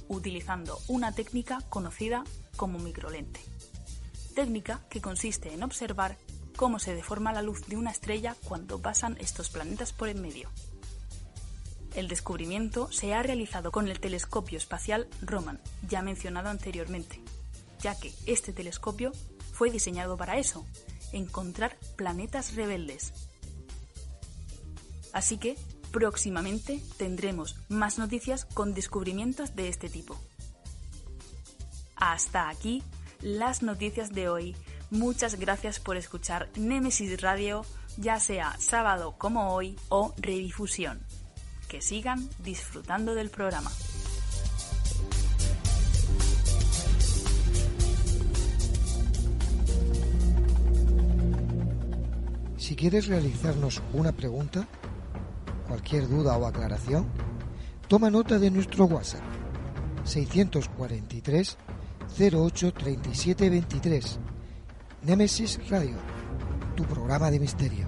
[0.09, 2.25] Utilizando una técnica conocida
[2.57, 3.39] como microlente.
[4.35, 6.19] Técnica que consiste en observar
[6.57, 10.51] cómo se deforma la luz de una estrella cuando pasan estos planetas por en medio.
[11.95, 17.21] El descubrimiento se ha realizado con el telescopio espacial Roman, ya mencionado anteriormente,
[17.81, 19.13] ya que este telescopio
[19.53, 20.65] fue diseñado para eso,
[21.13, 23.13] encontrar planetas rebeldes.
[25.13, 25.57] Así que
[25.91, 30.21] Próximamente tendremos más noticias con descubrimientos de este tipo.
[31.97, 32.83] Hasta aquí
[33.21, 34.57] las noticias de hoy.
[34.91, 37.65] Muchas gracias por escuchar Nemesis Radio,
[37.97, 41.01] ya sea sábado como hoy o redifusión.
[41.69, 43.71] Que sigan disfrutando del programa.
[52.57, 54.67] Si quieres realizarnos una pregunta,
[55.67, 57.07] cualquier duda o aclaración,
[57.87, 59.23] toma nota de nuestro WhatsApp
[60.05, 61.57] 643
[62.19, 64.19] 08 37 23.
[65.03, 65.97] Nemesis Radio,
[66.75, 67.88] tu programa de misterio.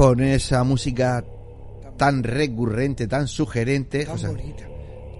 [0.00, 1.22] Con esa música
[1.98, 4.06] tan recurrente, tan sugerente.
[4.06, 4.64] Tan o sea, bonita.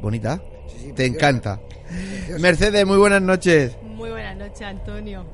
[0.01, 0.43] ¿Bonita?
[0.69, 1.61] Sí, sí, Te encanta.
[2.39, 3.77] Mercedes, muy buenas noches.
[3.83, 5.27] Muy buenas noches, Antonio.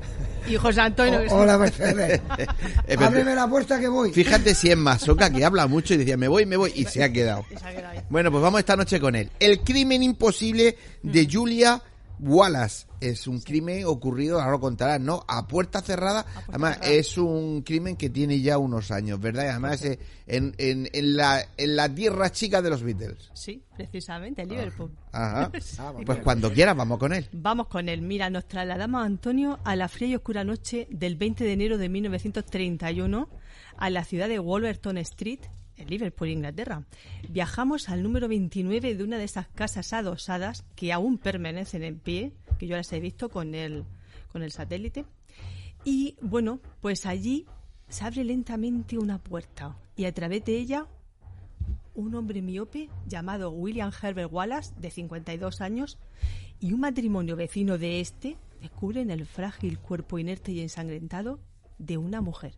[0.49, 1.21] Y José Antonio.
[1.21, 2.19] que O- hola, Mercedes.
[2.89, 4.11] Eh, Ábreme la puerta que voy.
[4.11, 7.01] Fíjate si es masoca que habla mucho y decía, me voy, me voy, y se
[7.01, 7.45] ha quedado.
[7.57, 7.99] se ha quedado ahí.
[8.09, 9.29] Bueno, pues vamos esta noche con él.
[9.39, 11.81] El crimen imposible de Julia
[12.19, 12.87] Wallace.
[12.99, 15.23] Es un crimen ocurrido, ahora lo contarás, ¿no?
[15.27, 16.25] A puerta cerrada.
[16.47, 16.93] Además, cerrada.
[16.93, 19.45] es un crimen que tiene ya unos años, ¿verdad?
[19.45, 23.29] Y además, eh, en, en, en, la, en la tierra chica de los Beatles.
[23.33, 24.91] Sí, precisamente, en Liverpool.
[25.11, 25.51] Ajá.
[25.79, 27.27] Ah, muy Pues cuando quieras, vamos con él.
[27.31, 28.01] Vamos con él.
[28.01, 31.89] Mira, nos trasladamos, Antonio, a la fría y oscura noche del 20 de enero de
[31.89, 33.29] 1931
[33.77, 35.39] a la ciudad de Wolverton Street,
[35.77, 36.83] en Liverpool, Inglaterra.
[37.29, 42.33] Viajamos al número 29 de una de esas casas adosadas que aún permanecen en pie,
[42.59, 43.83] que yo las he visto con el,
[44.31, 45.05] con el satélite.
[45.83, 47.45] Y bueno, pues allí
[47.87, 50.87] se abre lentamente una puerta y a través de ella
[51.95, 55.97] un hombre miope llamado William Herbert Wallace, de 52 años,
[56.59, 61.39] y un matrimonio vecino de este descubren el frágil cuerpo inerte y ensangrentado
[61.79, 62.55] de una mujer,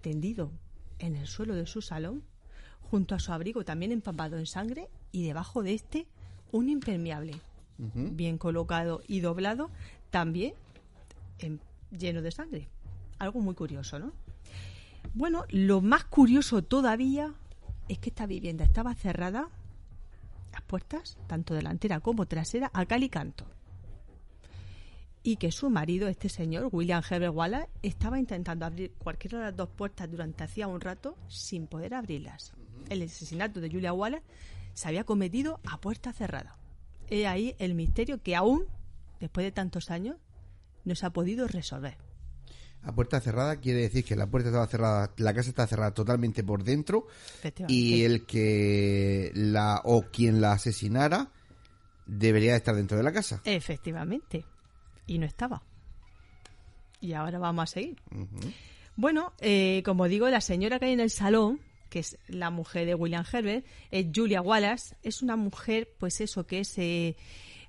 [0.00, 0.52] tendido
[0.98, 2.24] en el suelo de su salón,
[2.90, 6.06] junto a su abrigo también empapado en sangre, y debajo de este
[6.52, 7.34] un impermeable,
[7.78, 9.70] bien colocado y doblado,
[10.10, 10.54] también
[11.38, 11.60] en-
[11.90, 12.68] lleno de sangre.
[13.18, 14.12] Algo muy curioso, ¿no?
[15.14, 17.34] Bueno, lo más curioso todavía
[17.88, 19.48] es que esta vivienda estaba cerrada,
[20.52, 23.44] las puertas, tanto delantera como trasera, a cal y canto.
[25.22, 29.56] Y que su marido, este señor, William Herbert Wallace, estera intentando abrir cualquiera de las
[29.56, 32.52] dos puertas durante hacía un rato sin poder abrirlas.
[32.88, 34.24] El asesinato de Julia Wallace
[34.74, 36.56] se había cometido a puerta cerrada.
[37.08, 38.66] He ahí el misterio que aún,
[39.20, 40.16] después de tantos años,
[40.84, 41.96] no se ha podido resolver.
[42.82, 46.44] A puerta cerrada quiere decir que la puerta estaba cerrada, la casa está cerrada totalmente
[46.44, 47.06] por dentro
[47.66, 51.32] y el que la o quien la asesinara
[52.06, 53.40] debería estar dentro de la casa.
[53.44, 54.44] Efectivamente.
[55.06, 55.62] Y no estaba.
[57.00, 57.96] Y ahora vamos a seguir.
[58.96, 62.86] Bueno, eh, como digo, la señora que hay en el salón, que es la mujer
[62.86, 63.64] de William Herbert,
[64.14, 67.16] Julia Wallace, es una mujer, pues eso, que es eh,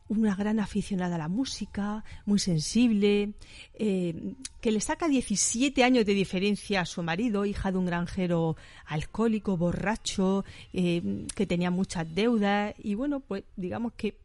[0.09, 3.34] una gran aficionada a la música, muy sensible,
[3.76, 8.57] eh, que le saca 17 años de diferencia a su marido, hija de un granjero
[8.86, 10.43] alcohólico, borracho,
[10.74, 14.17] eh, que tenía muchas deudas, y bueno, pues digamos que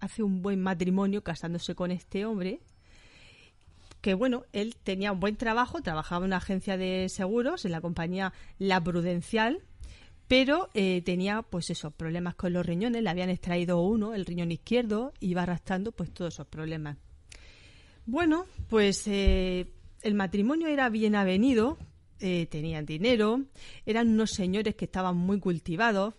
[0.00, 2.60] hace un buen matrimonio casándose con este hombre
[4.06, 7.80] que bueno, él tenía un buen trabajo, trabajaba en una agencia de seguros, en la
[7.80, 9.64] compañía La Prudencial,
[10.28, 14.52] pero eh, tenía pues eso, problemas con los riñones, le habían extraído uno, el riñón
[14.52, 16.98] izquierdo, iba arrastrando pues todos esos problemas.
[18.04, 21.76] Bueno, pues eh, el matrimonio era bien avenido,
[22.20, 23.40] eh, tenían dinero,
[23.86, 26.14] eran unos señores que estaban muy cultivados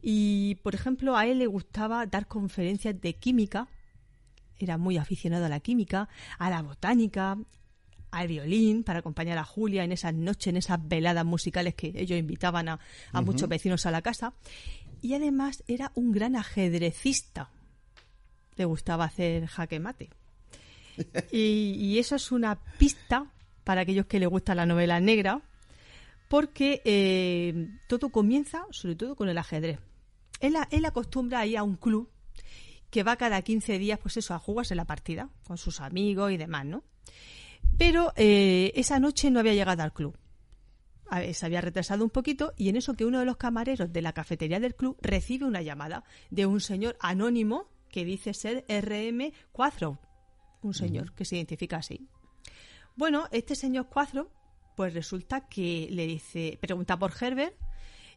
[0.00, 3.68] y, por ejemplo, a él le gustaba dar conferencias de química,
[4.58, 7.38] era muy aficionado a la química, a la botánica,
[8.10, 12.18] al violín, para acompañar a Julia en esas noches, en esas veladas musicales que ellos
[12.18, 12.80] invitaban a,
[13.12, 14.32] a muchos vecinos a la casa.
[15.02, 17.50] Y además era un gran ajedrecista.
[18.56, 20.10] Le gustaba hacer jaque mate.
[21.30, 23.30] Y, y eso es una pista
[23.64, 25.42] para aquellos que les gusta la novela negra,
[26.28, 29.78] porque eh, todo comienza sobre todo con el ajedrez.
[30.40, 32.08] Él, él acostumbra a ir a un club
[32.90, 36.36] que va cada 15 días, pues eso, a jugarse la partida con sus amigos y
[36.36, 36.84] demás, ¿no?
[37.78, 40.16] Pero eh, esa noche no había llegado al club.
[41.08, 43.92] A ver, se había retrasado un poquito y en eso que uno de los camareros
[43.92, 48.66] de la cafetería del club recibe una llamada de un señor anónimo que dice ser
[48.66, 49.98] RM4,
[50.62, 52.08] un señor que se identifica así.
[52.96, 54.30] Bueno, este señor Cuatro,
[54.74, 57.54] pues resulta que le dice, pregunta por Herbert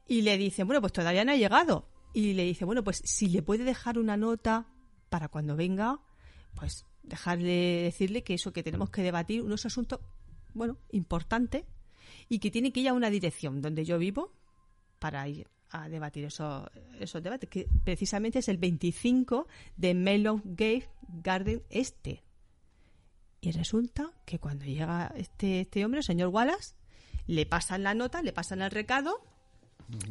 [0.07, 1.87] y le dice, bueno, pues todavía no ha llegado.
[2.13, 4.67] Y le dice, bueno, pues si le puede dejar una nota
[5.09, 5.99] para cuando venga,
[6.55, 9.99] pues dejarle decirle que eso, que tenemos que debatir unos asuntos,
[10.53, 11.65] bueno, importantes
[12.27, 14.33] y que tiene que ir a una dirección donde yo vivo
[14.99, 16.67] para ir a debatir esos,
[16.99, 19.47] esos debates, que precisamente es el 25
[19.77, 22.23] de Melon Gate Garden Este.
[23.41, 26.75] Y resulta que cuando llega este, este hombre, el señor Wallace,
[27.27, 29.21] le pasan la nota, le pasan el recado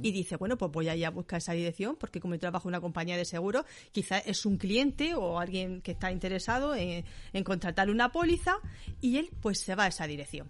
[0.03, 2.70] y dice, bueno, pues voy a a buscar esa dirección porque como yo trabajo en
[2.70, 7.45] una compañía de seguros, quizás es un cliente o alguien que está interesado en, en
[7.45, 8.57] contratar una póliza
[9.01, 10.49] y él pues se va a esa dirección.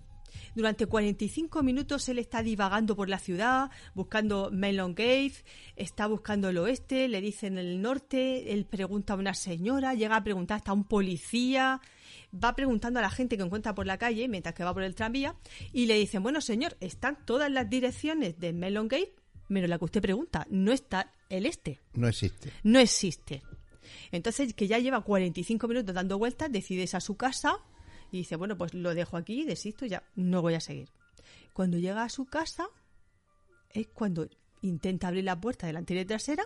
[0.54, 5.44] Durante 45 minutos él está divagando por la ciudad, buscando Melon Gate,
[5.76, 10.24] está buscando el oeste, le dicen el norte, él pregunta a una señora, llega a
[10.24, 11.80] preguntar hasta a un policía,
[12.32, 14.94] va preguntando a la gente que encuentra por la calle mientras que va por el
[14.94, 15.36] tranvía
[15.72, 19.14] y le dicen, bueno señor, están todas las direcciones de Melon Gate,
[19.48, 21.80] menos la que usted pregunta, no está el este.
[21.94, 22.52] No existe.
[22.62, 23.42] No existe.
[24.12, 27.58] Entonces, que ya lleva 45 minutos dando vueltas, decides a su casa
[28.10, 30.90] y dice, bueno, pues lo dejo aquí, desisto, ya no voy a seguir.
[31.52, 32.68] Cuando llega a su casa
[33.70, 34.28] es cuando
[34.62, 36.44] intenta abrir la puerta delantera y trasera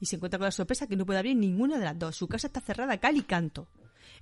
[0.00, 2.16] y se encuentra con la sorpresa que no puede abrir ninguna de las dos.
[2.16, 3.68] Su casa está cerrada cal y canto.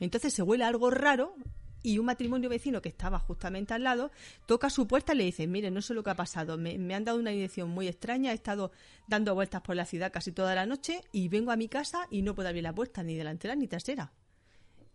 [0.00, 1.34] Entonces se huele algo raro
[1.82, 4.10] y un matrimonio vecino que estaba justamente al lado
[4.46, 6.94] toca su puerta y le dice, mire, no sé lo que ha pasado, me, me,
[6.94, 8.70] han dado una dirección muy extraña, he estado
[9.08, 12.22] dando vueltas por la ciudad casi toda la noche y vengo a mi casa y
[12.22, 14.12] no puedo abrir la puerta ni delantera ni trasera.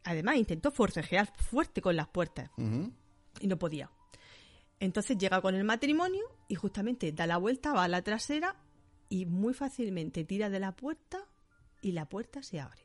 [0.04, 2.50] Además, intentó forcejear fuerte con las puertas
[3.42, 3.92] y no podía.
[4.80, 8.56] Entonces llega con el matrimonio y justamente da la vuelta, va a la trasera
[9.10, 11.26] y muy fácilmente tira de la puerta
[11.82, 12.82] y la puerta se abre.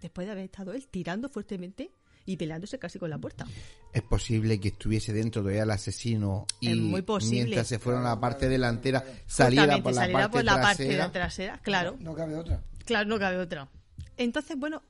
[0.00, 1.92] Después de haber estado él tirando fuertemente
[2.26, 3.46] y peleándose casi con la puerta.
[3.92, 7.44] Es posible que estuviese dentro de el asesino y Es muy posible.
[7.44, 11.08] mientras se fueron a la parte delantera saliera por la, saliera parte, por la parte
[11.12, 11.58] trasera.
[11.58, 11.96] claro.
[12.00, 12.62] No cabe otra.
[12.84, 13.68] Claro, no cabe otra.
[14.16, 14.82] Entonces, bueno,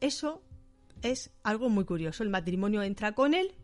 [0.00, 0.42] eso
[1.02, 2.22] es algo muy curioso.
[2.22, 3.54] El matrimonio entra con él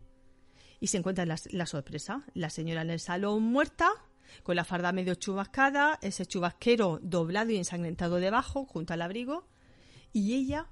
[0.79, 2.23] y se encuentra la, la sorpresa.
[2.33, 3.89] La señora en el salón muerta,
[4.43, 9.47] con la farda medio chubascada, ese chubasquero doblado y ensangrentado debajo, junto al abrigo,
[10.13, 10.67] y ella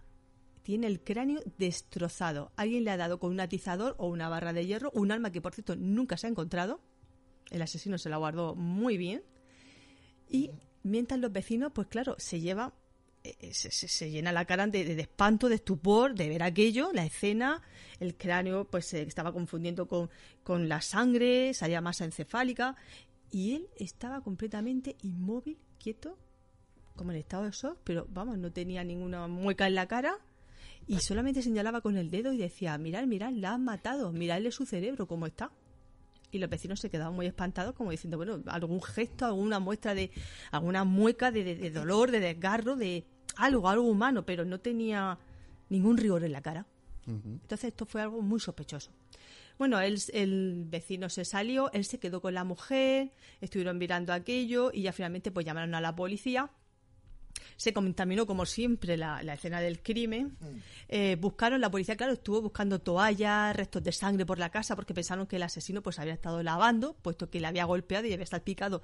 [0.70, 2.52] tiene el cráneo destrozado.
[2.56, 5.42] Alguien le ha dado con un atizador o una barra de hierro, un arma que
[5.42, 6.80] por cierto nunca se ha encontrado.
[7.50, 9.24] El asesino se la guardó muy bien.
[10.30, 10.52] Y
[10.84, 12.76] mientras los vecinos, pues claro, se lleva,
[13.24, 16.92] eh, se, se- se llena la cara de, de espanto, de estupor, de ver aquello,
[16.94, 17.64] la escena,
[18.00, 20.12] el cráneo pues se estaba confundiendo con,
[20.44, 22.76] con la sangre, salía masa encefálica,
[23.32, 26.16] y él estaba completamente inmóvil, quieto,
[26.96, 30.16] como en estado de shock, pero vamos, no tenía ninguna mueca en la cara.
[30.90, 34.66] Y solamente señalaba con el dedo y decía, mirad, mirad, la han matado, miradle su
[34.66, 35.52] cerebro, cómo está.
[36.32, 40.10] Y los vecinos se quedaban muy espantados, como diciendo, bueno, algún gesto, alguna muestra de,
[40.52, 43.06] alguna mueca de, de- de dolor, de desgarro, de
[43.38, 45.18] algo, algo humano, pero no tenía
[45.70, 46.66] ningún rigor en la cara.
[47.08, 48.92] Entonces esto fue algo muy sospechoso.
[49.58, 53.12] Bueno, él- el vecino se salió, él se quedó con la mujer,
[53.42, 56.50] estuvieron mirando aquello y ya finalmente pues llamaron a la policía.
[57.58, 60.38] Se contaminó como siempre la, la escena del crimen.
[60.88, 64.94] Eh, buscaron, la policía, claro, estuvo buscando toallas, restos de sangre por la casa porque
[64.94, 68.26] pensaron que el asesino pues había estado lavando, puesto que le había golpeado y había
[68.26, 68.82] salpicado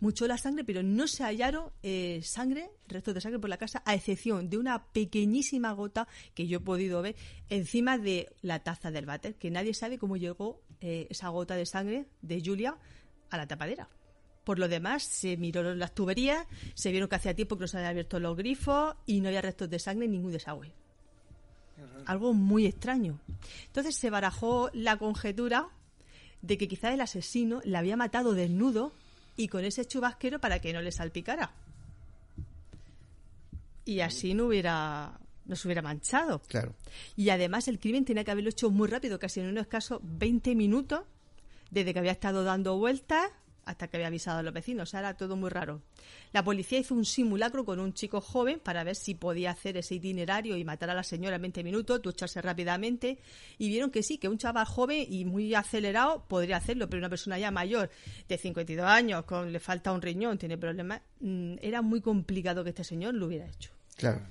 [0.00, 3.82] mucho la sangre, pero no se hallaron eh, sangre, restos de sangre por la casa,
[3.86, 7.16] a excepción de una pequeñísima gota que yo he podido ver
[7.48, 11.66] encima de la taza del váter, que nadie sabe cómo llegó eh, esa gota de
[11.66, 12.76] sangre de Julia
[13.30, 13.88] a la tapadera.
[14.44, 17.78] Por lo demás, se miraron las tuberías, se vieron que hacía tiempo que no se
[17.78, 20.72] habían abierto los grifos y no había restos de sangre en ningún desagüe.
[22.06, 23.18] Algo muy extraño.
[23.66, 25.68] Entonces se barajó la conjetura
[26.42, 28.92] de que quizás el asesino la había matado desnudo
[29.36, 31.52] y con ese chubasquero para que no le salpicara.
[33.86, 36.40] Y así no hubiera no se hubiera manchado.
[36.48, 36.74] Claro.
[37.16, 40.54] Y además el crimen tenía que haberlo hecho muy rápido, casi en unos escasos 20
[40.54, 41.02] minutos,
[41.70, 43.30] desde que había estado dando vueltas
[43.66, 44.88] hasta que había avisado a los vecinos.
[44.88, 45.82] O sea, era todo muy raro.
[46.32, 49.96] La policía hizo un simulacro con un chico joven para ver si podía hacer ese
[49.96, 53.18] itinerario y matar a la señora en 20 minutos, ducharse rápidamente.
[53.58, 57.10] Y vieron que sí, que un chaval joven y muy acelerado podría hacerlo, pero una
[57.10, 57.90] persona ya mayor,
[58.28, 62.70] de 52 años, con le falta un riñón, tiene problemas, mm, era muy complicado que
[62.70, 63.70] este señor lo hubiera hecho.
[63.96, 64.22] Claro.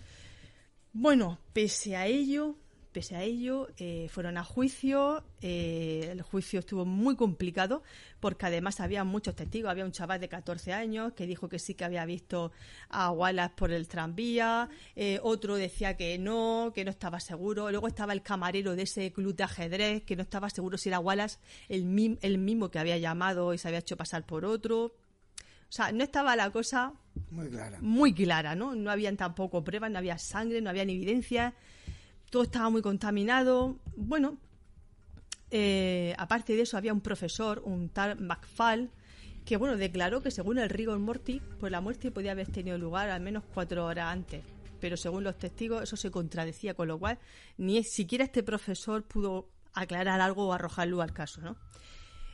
[0.91, 2.55] Bueno, pese a ello,
[2.94, 5.24] pese a ello, eh, fueron a juicio.
[5.41, 7.84] eh, el juicio estuvo muy complicado
[8.22, 9.70] porque además había muchos testigos.
[9.72, 12.52] Había un chaval de 14 años que dijo que sí que había visto
[12.89, 14.70] a Wallace por el tranvía.
[14.96, 17.70] eh, otro decía que no, que no estaba seguro.
[17.72, 21.00] Luego estaba el camarero de ese club de ajedrez que no estaba seguro si era
[21.00, 24.86] Wallace el, mim- el mismo que había llamado y se había hecho pasar por otro.
[24.86, 26.94] O sea, no estaba la cosa
[27.32, 27.80] Muy clara.
[27.82, 28.76] muy clara, ¿no?
[28.76, 31.56] No habían tampoco pruebas, no había sangre, no había evidencia,
[32.34, 33.77] todo estaba muy contaminado.
[33.95, 34.39] Bueno,
[35.51, 38.89] eh, aparte de eso había un profesor, un tal McFall,
[39.45, 43.11] que bueno, declaró que según el rigor mortis, pues la muerte podía haber tenido lugar
[43.11, 44.43] al menos cuatro horas antes.
[44.81, 47.19] Pero según los testigos eso se contradecía, con lo cual
[47.57, 51.55] ni siquiera este profesor pudo aclarar algo o arrojar luz al caso, ¿no?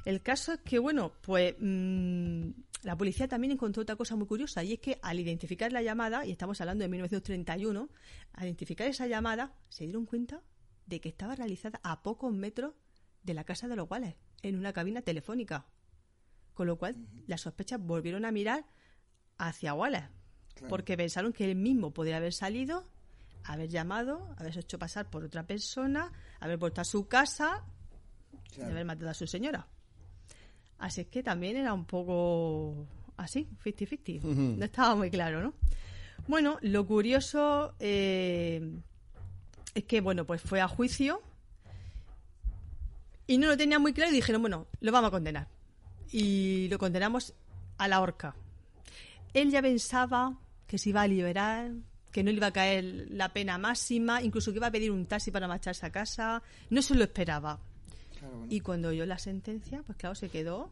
[0.05, 2.49] El caso es que, bueno, pues mm,
[2.83, 6.25] la policía también encontró otra cosa muy curiosa y es que al identificar la llamada,
[6.25, 7.89] y estamos hablando de 1931,
[8.33, 10.41] al identificar esa llamada se dieron cuenta
[10.85, 12.73] de que estaba realizada a pocos metros
[13.23, 14.17] de la casa de los Wallace.
[14.41, 15.65] en una cabina telefónica.
[16.53, 16.95] Con lo cual,
[17.27, 18.65] las sospechas volvieron a mirar
[19.37, 20.09] hacia Wallace,
[20.67, 22.85] porque pensaron que él mismo podría haber salido,
[23.43, 27.63] haber llamado, haberse hecho pasar por otra persona, haber vuelto a su casa
[28.57, 29.67] y haber matado a su señora.
[30.79, 34.21] Así es que también era un poco así, 50-50.
[34.23, 35.53] No estaba muy claro, ¿no?
[36.27, 38.79] Bueno, lo curioso eh,
[39.73, 41.21] es que, bueno, pues fue a juicio
[43.27, 45.47] y no lo tenía muy claro y dijeron, bueno, lo vamos a condenar.
[46.11, 47.33] Y lo condenamos
[47.77, 48.35] a la horca.
[49.33, 51.71] Él ya pensaba que se iba a liberar,
[52.11, 55.05] que no le iba a caer la pena máxima, incluso que iba a pedir un
[55.05, 56.41] taxi para marcharse a casa.
[56.69, 57.59] No se lo esperaba.
[58.49, 60.71] Y cuando oyó la sentencia, pues claro, se quedó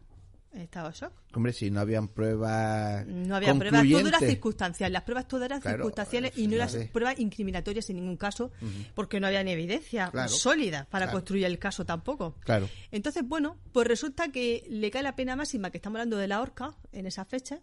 [0.53, 1.13] en estado de shock.
[1.33, 3.05] Hombre, si no habían pruebas.
[3.05, 4.91] No había pruebas, todo era circunstancial.
[4.91, 8.51] Las pruebas todas eran circunstanciales y no eran pruebas incriminatorias en ningún caso,
[8.95, 12.35] porque no había ni evidencia sólida para construir el caso tampoco.
[12.39, 12.69] Claro.
[12.91, 16.41] Entonces, bueno, pues resulta que le cae la pena máxima, que estamos hablando de la
[16.41, 17.59] horca en esa fecha,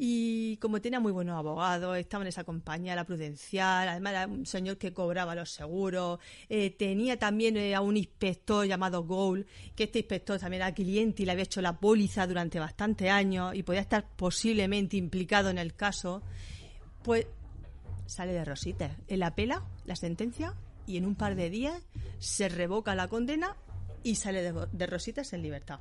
[0.00, 4.46] y como tenía muy buenos abogados, estaba en esa compañía, la prudencial, además era un
[4.46, 9.44] señor que cobraba los seguros, eh, tenía también eh, a un inspector llamado Gould,
[9.74, 13.56] que este inspector también era cliente y le había hecho la póliza durante bastantes años
[13.56, 16.22] y podía estar posiblemente implicado en el caso,
[17.02, 17.26] pues
[18.06, 18.96] sale de rositas.
[19.08, 20.54] Él apela la sentencia
[20.86, 21.82] y en un par de días
[22.20, 23.56] se revoca la condena
[24.04, 25.80] y sale de, de rositas en libertad.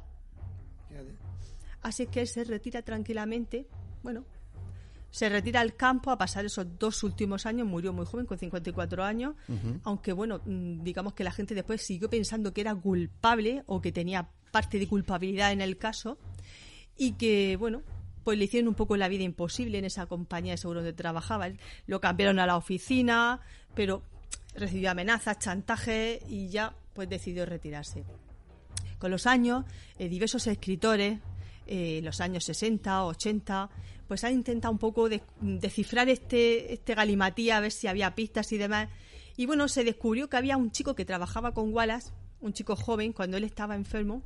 [1.83, 3.67] Así que él se retira tranquilamente
[4.07, 4.23] bueno,
[5.11, 9.03] se retira al campo a pasar esos dos últimos años, murió muy joven, con 54
[9.03, 9.35] años,
[9.83, 13.91] aunque bueno, mm, digamos que la gente después siguió pensando que era culpable o que
[13.91, 16.17] tenía parte de culpabilidad en el caso
[16.97, 17.81] y que, bueno,
[18.23, 21.49] pues le hicieron un poco la vida imposible en esa compañía de seguros donde trabajaba.
[21.85, 23.41] Lo cambiaron a la oficina,
[23.75, 24.03] pero
[24.55, 28.05] recibió amenazas, chantajes y ya pues decidió retirarse.
[28.99, 29.65] Con los años,
[29.99, 31.19] eh, diversos escritores,
[31.69, 33.69] eh, los años 60, 80,
[34.07, 35.09] pues han intentado un poco
[35.41, 38.89] descifrar este, este galimatía, a ver si había pistas y demás.
[39.35, 43.13] Y bueno, se descubrió que había un chico que trabajaba con Wallace, un chico joven,
[43.13, 44.23] cuando él estaba enfermo,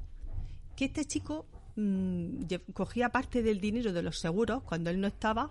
[0.76, 5.50] que este chico mm, cogía parte del dinero de los seguros cuando él no estaba.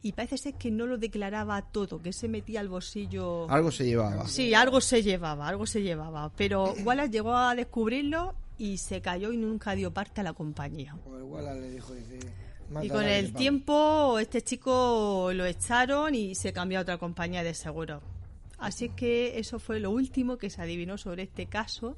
[0.00, 3.50] Y parece ser que no lo declaraba todo, que se metía al bolsillo.
[3.50, 4.28] Algo se llevaba.
[4.28, 6.30] Sí, algo se llevaba, algo se llevaba.
[6.36, 10.96] Pero Wallace llegó a descubrirlo y se cayó y nunca dio parte a la compañía.
[12.82, 17.54] Y con el tiempo este chico lo echaron y se cambió a otra compañía de
[17.54, 18.00] seguro.
[18.58, 21.96] Así que eso fue lo último que se adivinó sobre este caso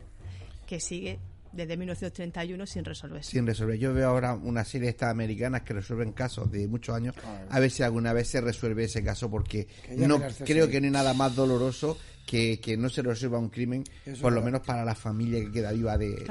[0.67, 1.19] que sigue
[1.53, 3.25] desde 1931 sin resolver.
[3.25, 3.79] Sin resolver.
[3.79, 7.15] Yo veo ahora una serie de estas americanas que resuelven casos de muchos años.
[7.49, 9.67] A ver si alguna vez se resuelve ese caso porque
[9.97, 11.99] no creo que no hay nada más doloroso
[12.31, 13.83] que, que no se resuelva un crimen,
[14.23, 16.25] por lo menos para la familia que queda viva de,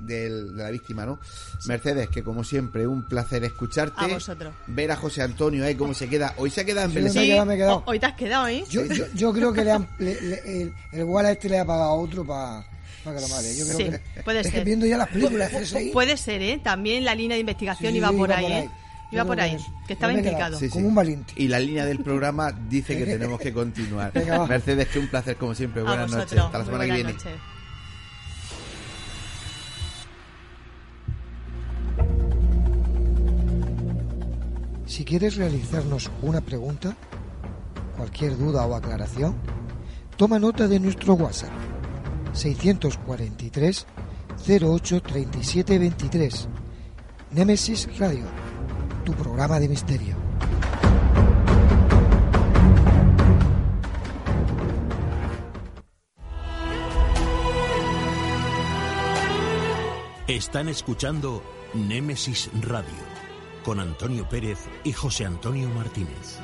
[0.00, 1.18] de, la víctima, ¿no?
[1.66, 4.04] Mercedes, que como siempre, un placer escucharte.
[4.04, 4.52] A vosotros.
[4.66, 6.34] Ver a José Antonio ahí cómo se queda.
[6.36, 7.82] Hoy se ha quedado en sí, me he quedado.
[7.86, 8.64] Hoy te has quedado, ¿eh?
[8.68, 11.94] Yo, yo, yo creo que le han, el, el Walla este le ha pagado a
[11.94, 12.66] otro para
[13.04, 13.56] que.
[13.56, 14.56] Yo creo sí, que, puede es ser.
[14.56, 15.50] Que viendo ya las películas
[15.90, 16.60] Puede ser, ¿eh?
[16.62, 18.70] También la línea de investigación iba, por ahí, ¿eh?
[19.10, 20.58] Iba por ahí, que estaba implicado.
[20.70, 21.32] Como un valiente.
[21.36, 24.12] Y la línea del programa dice que tenemos que continuar.
[24.48, 25.82] Mercedes, que un placer como siempre.
[25.82, 26.38] Buenas noches.
[26.38, 27.14] Hasta la semana que viene.
[34.86, 36.96] Si quieres realizarnos una pregunta,
[37.96, 39.36] cualquier duda o aclaración,
[40.16, 41.50] toma nota de nuestro WhatsApp
[42.32, 43.86] 643
[44.48, 46.48] 08 37 23.
[47.32, 48.45] Nemesis Radio
[49.06, 50.16] tu programa de misterio.
[60.26, 61.40] Están escuchando
[61.72, 62.90] Némesis Radio
[63.64, 66.40] con Antonio Pérez y José Antonio Martínez.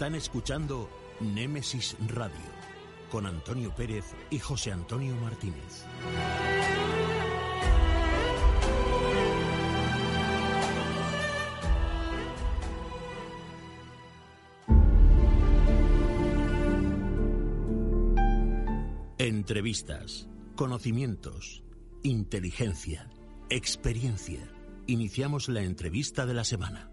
[0.00, 0.88] Están escuchando
[1.20, 2.32] Némesis Radio
[3.10, 5.84] con Antonio Pérez y José Antonio Martínez.
[19.18, 21.62] Entrevistas, conocimientos,
[22.02, 23.10] inteligencia,
[23.50, 24.50] experiencia.
[24.86, 26.90] Iniciamos la entrevista de la semana.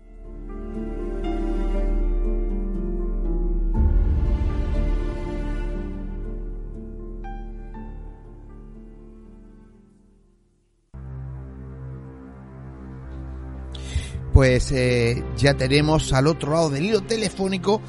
[14.37, 17.81] Pues eh, ya tenemos al otro lado del hilo telefónico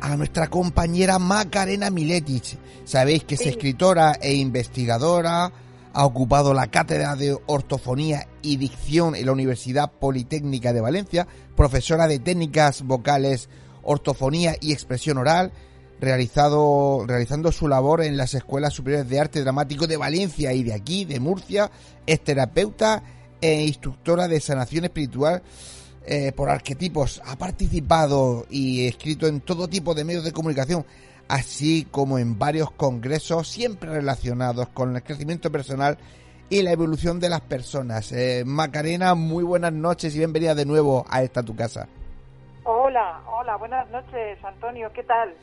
[0.00, 2.58] a nuestra compañera Macarena Miletic.
[2.86, 5.52] Sabéis que es escritora e investigadora,
[5.92, 12.06] ha ocupado la cátedra de ortofonía y dicción en la Universidad Politécnica de Valencia, profesora
[12.06, 13.50] de técnicas vocales,
[13.82, 15.52] ortofonía y expresión oral,
[16.00, 20.72] realizado, realizando su labor en las escuelas superiores de arte dramático de Valencia y de
[20.72, 21.70] aquí, de Murcia,
[22.06, 23.02] es terapeuta
[23.42, 25.42] e instructora de sanación espiritual
[26.06, 27.22] eh, por arquetipos.
[27.24, 30.84] Ha participado y escrito en todo tipo de medios de comunicación,
[31.28, 35.98] así como en varios congresos, siempre relacionados con el crecimiento personal
[36.50, 38.12] y la evolución de las personas.
[38.12, 41.88] Eh, Macarena, muy buenas noches y bienvenida de nuevo a esta tu casa.
[42.64, 45.34] Hola, hola, buenas noches, Antonio, ¿qué tal?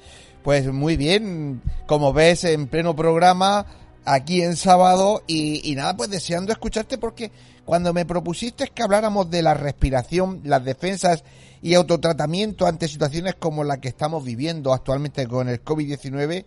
[0.43, 3.65] Pues muy bien, como ves, en pleno programa,
[4.05, 7.31] aquí en sábado, y, y nada, pues deseando escucharte porque
[7.65, 11.23] cuando me propusiste que habláramos de la respiración, las defensas
[11.61, 16.45] y autotratamiento ante situaciones como la que estamos viviendo actualmente con el COVID-19,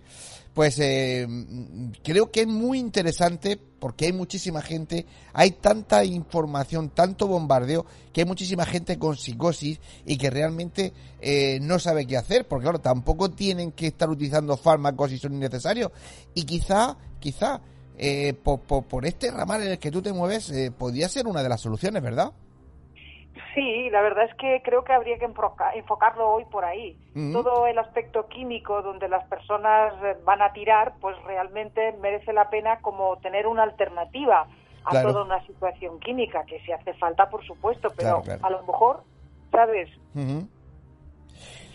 [0.55, 1.27] pues eh,
[2.03, 8.23] creo que es muy interesante porque hay muchísima gente, hay tanta información, tanto bombardeo, que
[8.23, 12.79] hay muchísima gente con psicosis y que realmente eh, no sabe qué hacer, porque claro,
[12.79, 15.91] tampoco tienen que estar utilizando fármacos si son innecesarios.
[16.35, 17.61] Y quizá, quizá,
[17.99, 21.43] eh, por, por, este ramal en el que tú te mueves, eh, podría ser una
[21.43, 22.33] de las soluciones, ¿verdad?
[23.55, 26.99] Sí, la verdad es que creo que habría que enfocarlo hoy por ahí.
[27.33, 32.51] Todo el aspecto químico donde las personas eh, van a tirar, pues realmente merece la
[32.51, 34.49] pena como tener una alternativa
[34.85, 39.03] a toda una situación química, que si hace falta, por supuesto, pero a lo mejor,
[39.53, 39.89] ¿sabes?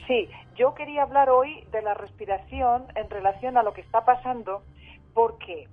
[0.05, 4.63] Sí, yo quería hablar hoy de la respiración en relación a lo que está pasando,
[5.13, 5.67] porque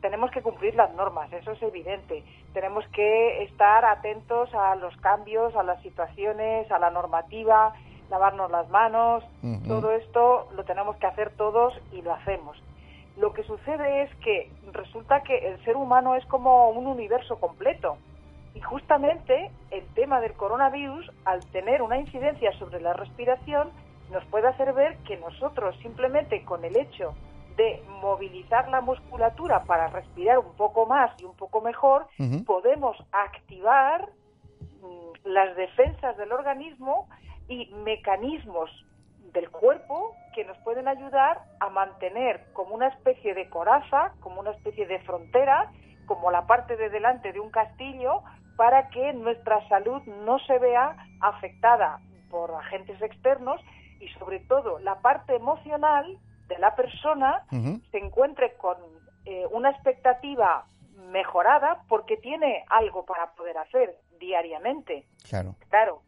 [0.00, 2.22] tenemos que cumplir las normas, eso es evidente.
[2.52, 7.74] Tenemos que estar atentos a los cambios, a las situaciones, a la normativa,
[8.10, 9.24] lavarnos las manos,
[9.68, 12.60] todo esto lo tenemos que hacer todos y lo hacemos.
[13.16, 17.98] Lo que sucede es que resulta que el ser humano es como un universo completo.
[18.54, 23.70] Y justamente el tema del coronavirus, al tener una incidencia sobre la respiración,
[24.10, 27.14] nos puede hacer ver que nosotros simplemente con el hecho
[27.60, 32.06] de movilizar la musculatura para respirar un poco más y un poco mejor,
[32.46, 34.08] podemos activar
[34.80, 37.06] mm, las defensas del organismo
[37.48, 38.70] y mecanismos
[39.34, 44.52] del cuerpo que nos pueden ayudar a mantener como una especie de coraza, como una
[44.52, 45.70] especie de frontera,
[46.06, 48.22] como la parte de delante de un castillo,
[48.56, 52.00] para que nuestra salud no se vea afectada
[52.30, 53.60] por agentes externos
[54.00, 56.18] y sobre todo la parte emocional
[56.50, 58.76] de la persona se encuentre con
[59.24, 60.66] eh, una expectativa
[61.10, 65.06] mejorada porque tiene algo para poder hacer diariamente.
[65.28, 65.54] Claro.
[65.68, 66.02] Claro.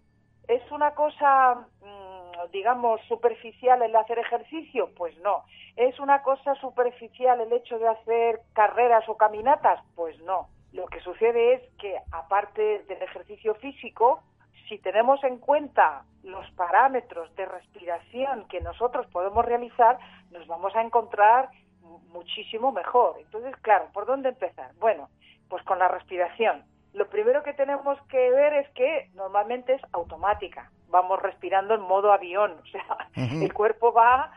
[0.48, 4.90] ¿Es una cosa, mm, digamos, superficial el hacer ejercicio?
[4.96, 5.44] Pues no.
[5.76, 9.80] ¿Es una cosa superficial el hecho de hacer carreras o caminatas?
[9.94, 10.48] Pues no.
[10.72, 14.20] Lo que sucede es que, aparte del ejercicio físico,
[14.72, 19.98] si tenemos en cuenta los parámetros de respiración que nosotros podemos realizar,
[20.30, 21.50] nos vamos a encontrar
[22.08, 23.16] muchísimo mejor.
[23.20, 24.70] Entonces, claro, ¿por dónde empezar?
[24.80, 25.10] Bueno,
[25.50, 26.64] pues con la respiración.
[26.94, 30.70] Lo primero que tenemos que ver es que normalmente es automática.
[30.88, 34.32] Vamos respirando en modo avión, o sea, el cuerpo va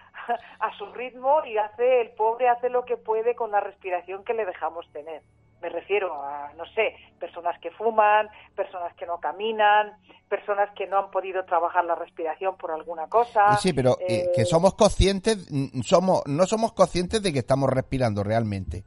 [0.60, 4.34] a su ritmo y hace el pobre hace lo que puede con la respiración que
[4.34, 5.22] le dejamos tener.
[5.66, 9.94] Me refiero a, no sé, personas que fuman, personas que no caminan,
[10.30, 13.58] personas que no han podido trabajar la respiración por alguna cosa.
[13.58, 15.50] Sí, pero eh, que eh, somos conscientes,
[15.84, 18.84] somos, no somos conscientes de que estamos respirando realmente.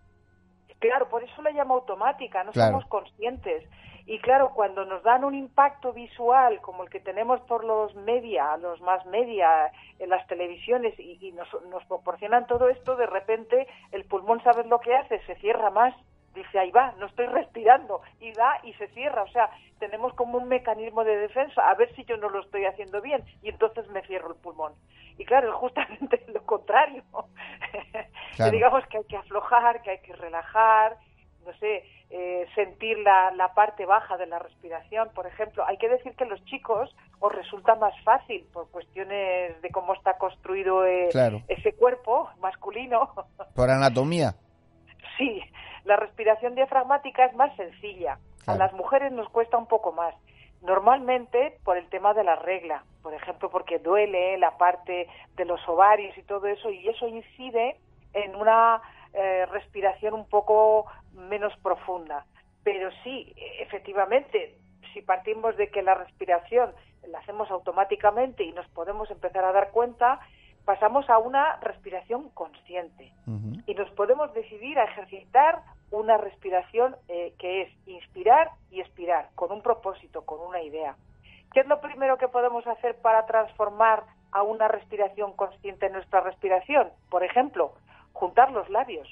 [0.78, 3.68] Claro, por eso la llamo automática, no somos conscientes.
[4.06, 8.56] Y claro, cuando nos dan un impacto visual como el que tenemos por los media,
[8.58, 14.04] los más media, en las televisiones, y, nos, nos proporcionan todo esto, de repente el
[14.04, 15.20] pulmón, ¿sabes lo que hace?
[15.26, 15.92] Se cierra más
[16.34, 19.22] dice, ahí va, no estoy respirando, y da y se cierra.
[19.22, 22.64] O sea, tenemos como un mecanismo de defensa, a ver si yo no lo estoy
[22.64, 24.72] haciendo bien, y entonces me cierro el pulmón.
[25.18, 27.02] Y claro, es justamente lo contrario.
[28.52, 30.96] digamos que hay que aflojar, que hay que relajar,
[31.44, 35.64] no sé, eh, sentir la, la, parte baja de la respiración, por ejemplo.
[35.66, 40.16] Hay que decir que los chicos os resulta más fácil por cuestiones de cómo está
[40.18, 41.08] construido eh,
[41.48, 43.12] ese cuerpo masculino.
[43.54, 44.34] Por anatomía.
[45.16, 45.42] Sí,
[45.88, 48.18] la respiración diafragmática es más sencilla.
[48.46, 50.14] A las mujeres nos cuesta un poco más.
[50.60, 55.66] Normalmente por el tema de la regla, por ejemplo, porque duele la parte de los
[55.66, 57.76] ovarios y todo eso, y eso incide
[58.12, 58.82] en una
[59.14, 60.84] eh, respiración un poco
[61.14, 62.26] menos profunda.
[62.64, 64.56] Pero sí, efectivamente,
[64.92, 66.70] si partimos de que la respiración
[67.06, 70.20] la hacemos automáticamente y nos podemos empezar a dar cuenta,
[70.66, 73.10] pasamos a una respiración consciente
[73.66, 79.52] y nos podemos decidir a ejercitar una respiración eh, que es inspirar y expirar con
[79.52, 80.96] un propósito, con una idea.
[81.52, 86.20] ¿Qué es lo primero que podemos hacer para transformar a una respiración consciente en nuestra
[86.20, 86.90] respiración?
[87.08, 87.72] Por ejemplo,
[88.12, 89.08] juntar los labios.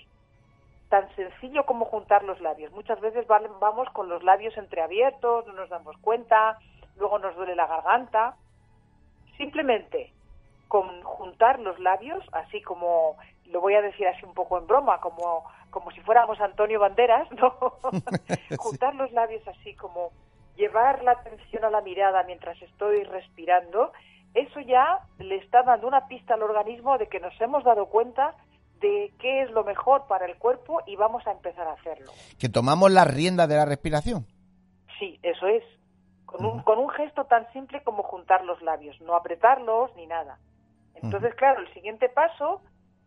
[0.91, 2.73] Tan sencillo como juntar los labios.
[2.73, 6.59] Muchas veces vamos con los labios entreabiertos, no nos damos cuenta,
[6.97, 8.37] luego nos duele la garganta.
[9.39, 10.13] Simplemente
[10.69, 13.17] con juntar los labios, así como
[13.51, 17.31] lo voy a decir así un poco en broma, como, como si fuéramos Antonio Banderas,
[17.33, 17.55] ¿no?
[18.59, 20.11] juntar los labios así como
[20.57, 23.93] llevar la atención a la mirada mientras estoy respirando,
[24.35, 28.35] eso ya le está dando una pista al organismo de que nos hemos dado cuenta
[28.81, 32.13] de qué es lo mejor para el cuerpo y vamos a empezar a hacerlo.
[32.39, 34.27] Que tomamos las riendas de la respiración.
[34.99, 35.63] Sí, eso es.
[36.27, 40.39] Con un, con un gesto tan simple como juntar los labios, no apretarlos ni nada.
[40.95, 42.61] Entonces, claro, el siguiente paso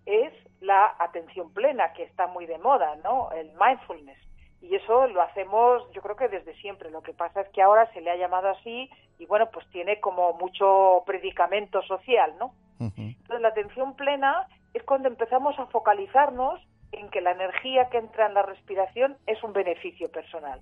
[0.10, 3.32] es la atención plena, que está muy de moda, ¿no?
[3.32, 4.18] El mindfulness.
[4.62, 6.90] Y eso lo hacemos, yo creo que desde siempre.
[6.90, 10.00] Lo que pasa es que ahora se le ha llamado así y, bueno, pues tiene
[10.00, 12.54] como mucho predicamento social, ¿no?
[12.80, 18.26] Entonces, la atención plena es cuando empezamos a focalizarnos en que la energía que entra
[18.26, 20.62] en la respiración es un beneficio personal.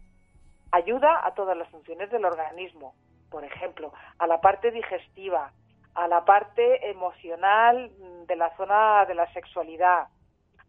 [0.72, 2.94] Ayuda a todas las funciones del organismo,
[3.30, 5.52] por ejemplo, a la parte digestiva,
[5.98, 7.92] a la parte emocional
[8.28, 10.08] de la zona de la sexualidad,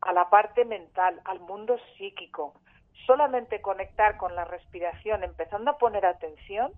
[0.00, 2.54] a la parte mental, al mundo psíquico.
[3.06, 6.72] Solamente conectar con la respiración, empezando a poner atención,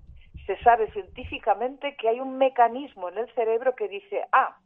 [0.46, 4.56] se sabe científicamente que hay un mecanismo en el cerebro que dice, ah,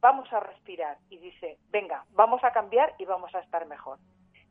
[0.00, 3.98] vamos a respirar, y dice, venga, vamos a cambiar y vamos a estar mejor.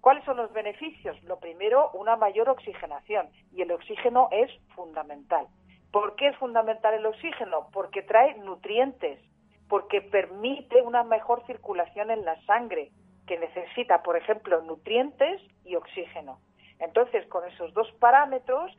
[0.01, 1.15] ¿Cuáles son los beneficios?
[1.23, 5.47] Lo primero, una mayor oxigenación, y el oxígeno es fundamental.
[5.91, 7.67] ¿Por qué es fundamental el oxígeno?
[7.73, 9.19] Porque trae nutrientes,
[9.67, 12.91] porque permite una mejor circulación en la sangre,
[13.27, 16.39] que necesita, por ejemplo, nutrientes y oxígeno.
[16.79, 18.71] Entonces, con esos dos parámetros,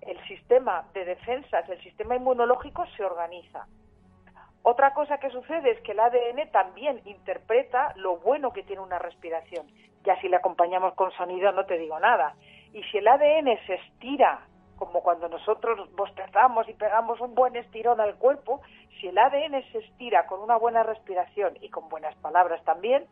[0.00, 3.66] el sistema de defensas, el sistema inmunológico se organiza.
[4.62, 8.98] Otra cosa que sucede es que el ADN también interpreta lo bueno que tiene una
[8.98, 9.66] respiración.
[10.04, 12.34] Ya si le acompañamos con sonido no te digo nada.
[12.72, 14.40] Y si el ADN se estira
[14.78, 18.60] como cuando nosotros bostezamos y pegamos un buen estirón al cuerpo,
[19.00, 23.06] si el ADN se estira con una buena respiración y con buenas palabras también,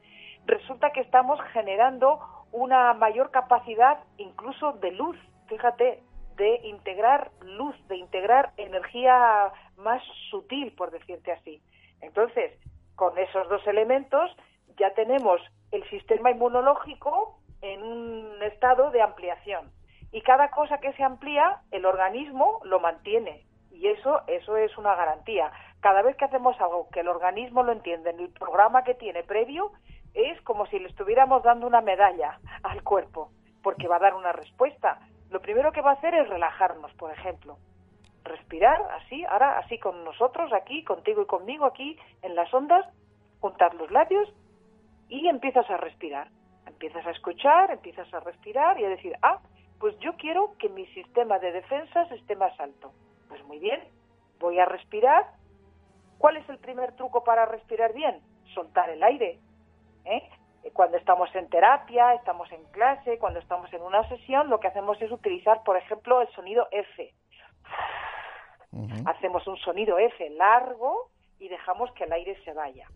[0.47, 2.21] resulta que estamos generando
[2.53, 5.17] una mayor capacidad incluso de luz,
[5.49, 6.03] fíjate,
[6.37, 11.61] de integrar luz, de integrar energía más sutil, por decirte así.
[12.01, 12.53] Entonces,
[12.95, 14.31] con esos dos elementos
[14.79, 15.41] ya tenemos
[15.73, 19.76] el sistema inmunológico en un estado de ampliación
[20.17, 23.43] y cada cosa que se amplía, el organismo lo mantiene.
[23.71, 25.53] Y eso, eso es una garantía.
[25.81, 29.25] Cada vez que hacemos algo que el organismo lo entiende en el programa que tiene
[29.25, 29.73] previo,
[30.15, 33.31] es como si le estuviéramos dando una medalla al cuerpo,
[33.63, 35.01] porque va a dar una respuesta.
[35.29, 37.59] Lo primero que va a hacer es relajarnos, por ejemplo.
[38.25, 42.87] Respirar así, ahora así con nosotros, aquí, contigo y conmigo, aquí en las ondas,
[43.41, 44.33] juntar los labios
[45.11, 46.29] y empiezas a respirar.
[46.67, 49.41] Empiezas a escuchar, empiezas a respirar y a decir, ah,
[49.79, 52.93] pues yo quiero que mi sistema de defensas esté más alto.
[53.29, 53.81] Pues muy bien,
[54.39, 55.27] voy a respirar.
[56.19, 58.21] ¿Cuál es el primer truco para respirar bien?
[58.55, 59.39] Soltar el aire.
[60.05, 60.29] ¿eh?
[60.73, 65.01] Cuando estamos en terapia, estamos en clase, cuando estamos en una sesión, lo que hacemos
[65.01, 67.13] es utilizar, por ejemplo, el sonido F.
[69.07, 72.89] Hacemos un sonido F largo y dejamos que el aire se vaya.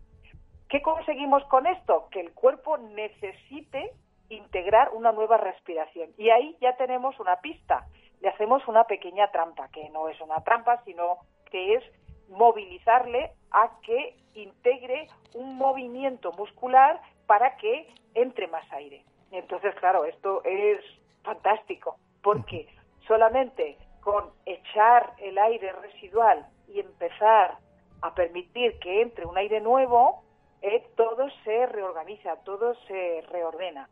[0.69, 2.07] ¿Qué conseguimos con esto?
[2.11, 3.93] Que el cuerpo necesite
[4.31, 6.09] integrar una nueva respiración.
[6.17, 7.85] Y ahí ya tenemos una pista.
[8.21, 11.17] Le hacemos una pequeña trampa, que no es una trampa, sino
[11.49, 11.83] que es
[12.29, 19.03] movilizarle a que integre un movimiento muscular para que entre más aire.
[19.31, 20.79] Entonces, claro, esto es
[21.23, 22.67] fantástico, porque
[23.07, 27.57] solamente con echar el aire residual y empezar
[28.01, 30.23] a permitir que entre un aire nuevo,
[30.61, 33.89] eh, todo se reorganiza, todo se reordena.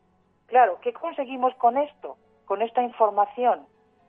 [0.50, 2.18] Claro, ¿qué conseguimos con esto?
[2.46, 3.68] Con esta información.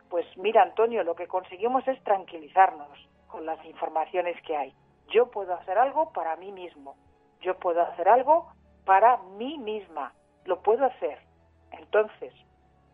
[0.09, 2.89] Pues mira, Antonio, lo que conseguimos es tranquilizarnos
[3.29, 4.75] con las informaciones que hay.
[5.09, 6.97] Yo puedo hacer algo para mí mismo.
[7.43, 8.49] Yo puedo hacer algo
[8.87, 10.15] para mí misma.
[10.47, 11.19] Lo puedo hacer.
[11.73, 12.33] Entonces,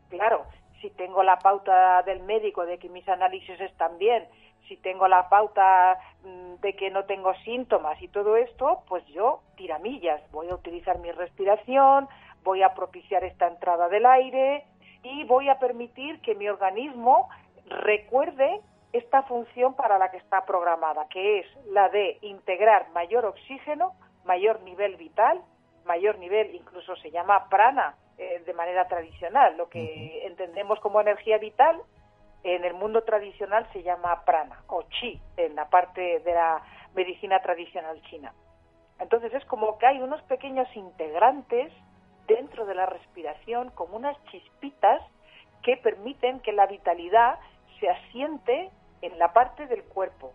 [0.08, 0.44] claro,
[0.80, 4.26] si tengo la pauta del médico de que mis análisis están bien,
[4.66, 9.42] si tengo la pauta mm, de que no tengo síntomas y todo esto, pues yo
[9.56, 12.08] tiramillas, voy a utilizar mi respiración,
[12.46, 14.64] voy a propiciar esta entrada del aire
[15.02, 17.28] y voy a permitir que mi organismo
[17.66, 18.60] recuerde
[18.92, 23.94] esta función para la que está programada, que es la de integrar mayor oxígeno,
[24.24, 25.42] mayor nivel vital,
[25.84, 31.38] mayor nivel, incluso se llama prana eh, de manera tradicional, lo que entendemos como energía
[31.38, 31.82] vital,
[32.44, 36.62] en el mundo tradicional se llama prana o chi, en la parte de la
[36.94, 38.32] medicina tradicional china.
[39.00, 41.72] Entonces es como que hay unos pequeños integrantes
[42.26, 45.02] dentro de la respiración, como unas chispitas
[45.62, 47.38] que permiten que la vitalidad
[47.80, 48.70] se asiente
[49.02, 50.32] en la parte del cuerpo,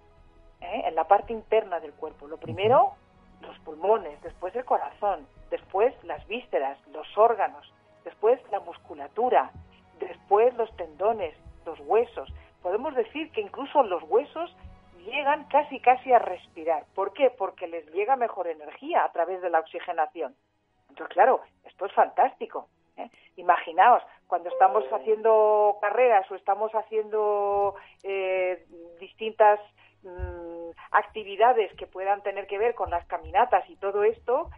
[0.61, 0.83] ¿eh?
[0.85, 2.27] en la parte interna del cuerpo.
[2.27, 2.93] Lo primero,
[3.41, 7.71] los pulmones, después el corazón, después las vísceras, los órganos,
[8.03, 9.51] después la musculatura,
[9.99, 11.35] después los tendones,
[11.65, 12.31] los huesos.
[12.61, 14.55] Podemos decir que incluso los huesos
[15.05, 16.85] llegan casi casi a respirar.
[16.93, 17.31] ¿Por qué?
[17.31, 20.35] Porque les llega mejor energía a través de la oxigenación.
[21.01, 22.67] Entonces, claro, esto es fantástico.
[22.97, 23.09] ¿eh?
[23.35, 28.63] Imaginaos, cuando estamos haciendo carreras o estamos haciendo eh,
[28.99, 29.59] distintas
[30.03, 34.51] mm, actividades que puedan tener que ver con las caminatas y todo esto,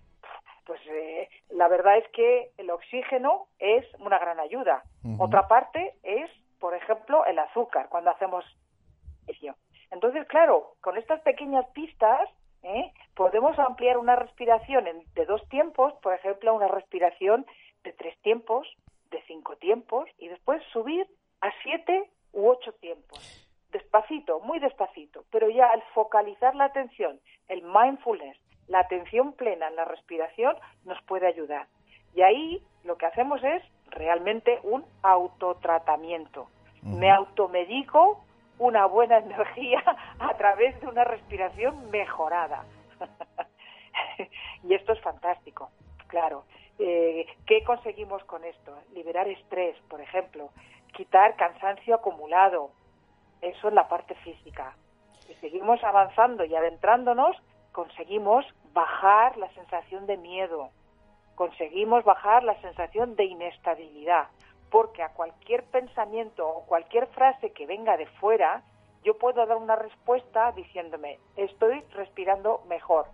[0.66, 4.84] pues eh, la verdad es que el oxígeno es una gran ayuda.
[5.20, 6.30] Otra parte es,
[6.60, 8.44] por ejemplo, el azúcar cuando hacemos
[9.24, 9.56] ejercicio.
[9.92, 12.30] Entonces, claro, con estas pequeñas pistas
[12.64, 12.92] ¿eh?
[13.16, 17.46] podemos ampliar una respiración de dos tiempos, por ejemplo, una respiración
[17.84, 18.68] de tres tiempos,
[19.12, 21.08] de cinco tiempos, y después subir
[21.42, 23.50] a siete u ocho tiempos.
[23.72, 28.38] Despacito, muy despacito, pero ya al focalizar la atención, el mindfulness,
[28.68, 30.56] la atención plena en la respiración,
[30.86, 31.68] nos puede ayudar.
[32.16, 36.48] Y ahí lo que hacemos es realmente un autotratamiento.
[36.84, 38.24] Me automedico
[38.64, 39.84] una buena energía
[40.20, 42.64] a través de una respiración mejorada.
[44.64, 45.70] y esto es fantástico,
[46.08, 46.46] claro.
[46.80, 48.74] Eh, ¿Qué conseguimos con esto?
[48.94, 50.50] Liberar estrés, por ejemplo,
[50.94, 52.72] quitar cansancio acumulado.
[53.42, 54.76] Eso es la parte física.
[55.28, 57.36] Si seguimos avanzando y adentrándonos,
[57.74, 60.70] conseguimos bajar la sensación de miedo,
[61.36, 64.28] conseguimos bajar la sensación de inestabilidad,
[64.74, 68.64] porque a cualquier pensamiento o cualquier frase que venga de fuera,
[69.04, 73.06] yo puedo dar una respuesta diciéndome, estoy respirando mejor,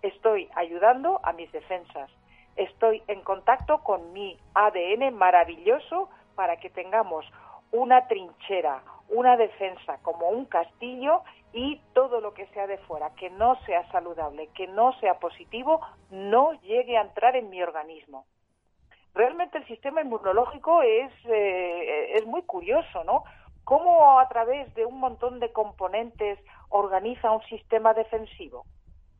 [0.00, 2.08] estoy ayudando a mis defensas,
[2.54, 7.26] estoy en contacto con mi ADN maravilloso para que tengamos
[7.72, 13.28] una trinchera, una defensa como un castillo y todo lo que sea de fuera, que
[13.30, 18.24] no sea saludable, que no sea positivo, no llegue a entrar en mi organismo
[19.14, 23.24] realmente el sistema inmunológico es, eh, es muy curioso, ¿no?
[23.64, 26.38] Cómo a través de un montón de componentes
[26.70, 28.64] organiza un sistema defensivo.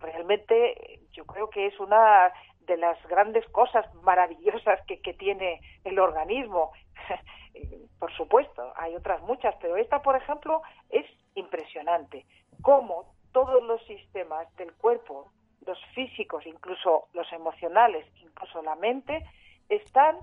[0.01, 5.99] Realmente yo creo que es una de las grandes cosas maravillosas que, que tiene el
[5.99, 6.73] organismo.
[7.99, 12.27] por supuesto, hay otras muchas, pero esta, por ejemplo, es impresionante.
[12.63, 15.31] Cómo todos los sistemas del cuerpo,
[15.67, 19.25] los físicos, incluso los emocionales, incluso la mente,
[19.69, 20.17] están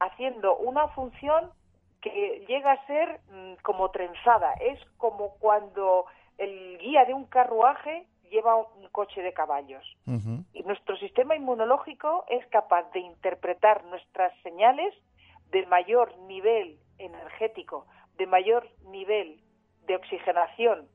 [0.00, 1.50] haciendo una función
[2.00, 4.54] que llega a ser mm, como trenzada.
[4.54, 6.06] Es como cuando
[6.38, 9.84] el guía de un carruaje lleva un coche de caballos.
[10.54, 14.94] Y nuestro sistema inmunológico es capaz de interpretar nuestras señales
[15.50, 17.86] de mayor nivel energético,
[18.16, 19.40] de mayor nivel
[19.86, 20.88] de oxigenación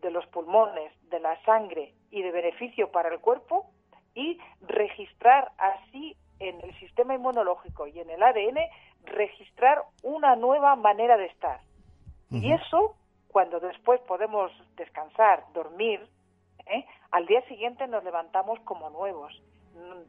[0.00, 3.70] de los pulmones, de la sangre y de beneficio para el cuerpo
[4.14, 8.58] y registrar así en el sistema inmunológico y en el ADN
[9.04, 11.60] registrar una nueva manera de estar.
[12.30, 12.96] Y eso,
[13.28, 16.00] cuando después podemos descansar, dormir,
[16.66, 16.86] ¿eh?
[17.10, 19.32] al día siguiente nos levantamos como nuevos.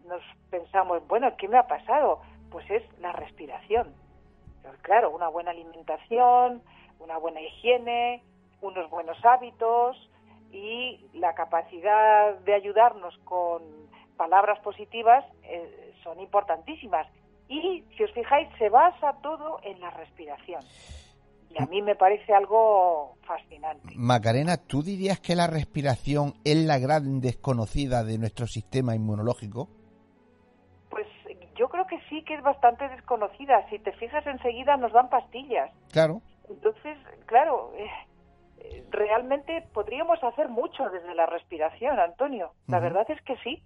[0.08, 2.22] Nos pensamos, bueno, ¿qué me ha pasado?
[2.50, 3.94] Pues es la respiración.
[4.82, 6.62] claro, una buena alimentación,
[7.00, 8.24] una buena higiene,
[8.62, 10.10] unos buenos hábitos
[10.52, 13.64] y la capacidad de ayudarnos con
[14.16, 17.08] palabras positivas eh, son importantísimas.
[17.48, 20.62] Y si os fijáis, se basa todo en la respiración.
[21.50, 23.94] Y a mí me parece algo fascinante.
[23.96, 29.70] Macarena, ¿tú dirías que la respiración es la gran desconocida de nuestro sistema inmunológico?
[30.90, 31.06] Pues
[31.56, 33.68] yo creo que sí que es bastante desconocida.
[33.70, 35.70] Si te fijas enseguida nos dan pastillas.
[35.92, 36.22] Claro.
[36.50, 36.98] Entonces,
[37.28, 42.54] claro, eh, realmente podríamos hacer mucho desde la respiración, Antonio.
[42.68, 43.62] La verdad es que sí.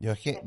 [0.00, 0.40] Yo es que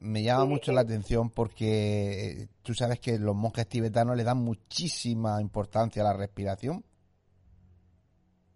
[0.00, 4.38] me llama mucho la atención porque eh, tú sabes que los monjes tibetanos le dan
[4.38, 6.82] muchísima importancia a la respiración.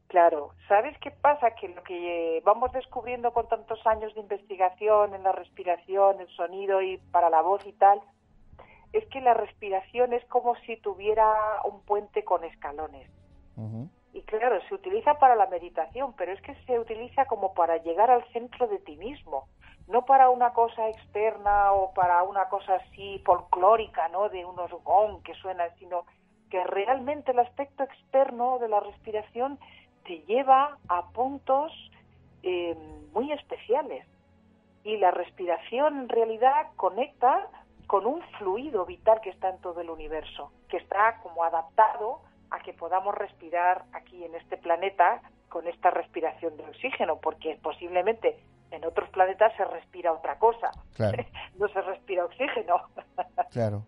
[0.08, 1.52] Claro, ¿sabes qué pasa?
[1.52, 6.82] Que lo que vamos descubriendo con tantos años de investigación en la respiración, el sonido
[6.82, 8.00] y para la voz y tal,
[8.92, 11.32] es que la respiración es como si tuviera
[11.64, 13.08] un puente con escalones.
[14.12, 18.10] Y claro, se utiliza para la meditación, pero es que se utiliza como para llegar
[18.10, 19.48] al centro de ti mismo,
[19.88, 24.28] no para una cosa externa o para una cosa así folclórica, ¿no?
[24.28, 26.04] De unos gong que suenan, sino
[26.50, 29.58] que realmente el aspecto externo de la respiración
[30.04, 31.72] te lleva a puntos
[32.42, 32.76] eh,
[33.12, 34.06] muy especiales.
[34.84, 37.48] Y la respiración en realidad conecta
[37.86, 42.20] con un fluido vital que está en todo el universo, que está como adaptado
[42.50, 48.38] a que podamos respirar aquí en este planeta con esta respiración de oxígeno, porque posiblemente
[48.72, 50.70] en otros planetas se respira otra cosa,
[51.58, 52.76] no se respira oxígeno.
[53.50, 53.84] claro.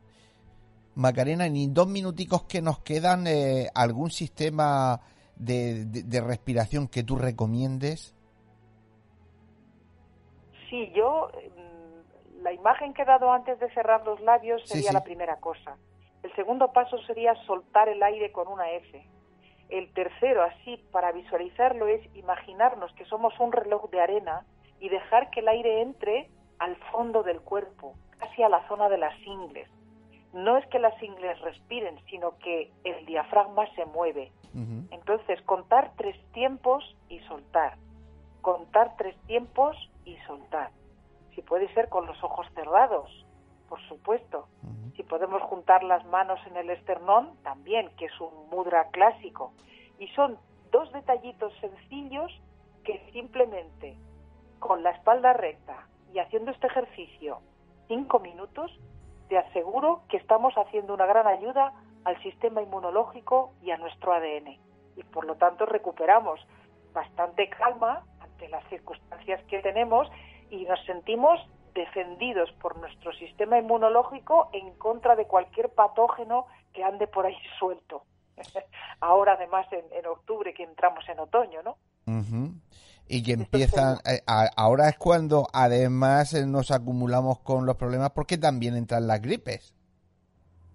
[0.94, 5.00] Macarena, en dos minuticos que nos quedan, eh, ¿algún sistema
[5.34, 8.14] de, respiración que tú recomiendes?
[10.70, 15.02] Sí, yo, mm, la imagen que he dado antes de cerrar los labios sería la
[15.02, 15.76] primera cosa.
[16.22, 19.04] El segundo paso sería soltar el aire con una F.
[19.68, 24.46] El tercero, así, para visualizarlo, es imaginarnos que somos un reloj de arena
[24.84, 26.28] y dejar que el aire entre
[26.58, 29.66] al fondo del cuerpo, casi a la zona de las ingles.
[30.34, 34.30] No es que las ingles respiren, sino que el diafragma se mueve.
[34.90, 37.78] Entonces, contar tres tiempos y soltar.
[38.42, 39.74] Contar tres tiempos
[40.04, 40.70] y soltar.
[41.34, 43.24] Si puede ser con los ojos cerrados,
[43.70, 44.48] por supuesto.
[44.96, 49.54] Si podemos juntar las manos en el esternón, también, que es un mudra clásico.
[49.98, 50.36] Y son
[50.70, 52.30] dos detallitos sencillos
[52.84, 53.96] que simplemente
[54.64, 57.40] con la espalda recta y haciendo este ejercicio
[57.86, 58.72] cinco minutos,
[59.28, 64.58] te aseguro que estamos haciendo una gran ayuda al sistema inmunológico y a nuestro ADN.
[64.96, 66.40] Y por lo tanto recuperamos
[66.94, 70.08] bastante calma ante las circunstancias que tenemos
[70.48, 77.06] y nos sentimos defendidos por nuestro sistema inmunológico en contra de cualquier patógeno que ande
[77.06, 78.04] por ahí suelto.
[79.00, 81.76] Ahora, además, en, octubre, que entramos en otoño, ¿no?
[83.06, 88.38] Y que empiezan, eh, ahora es cuando además eh, nos acumulamos con los problemas porque
[88.38, 89.74] también entran las gripes.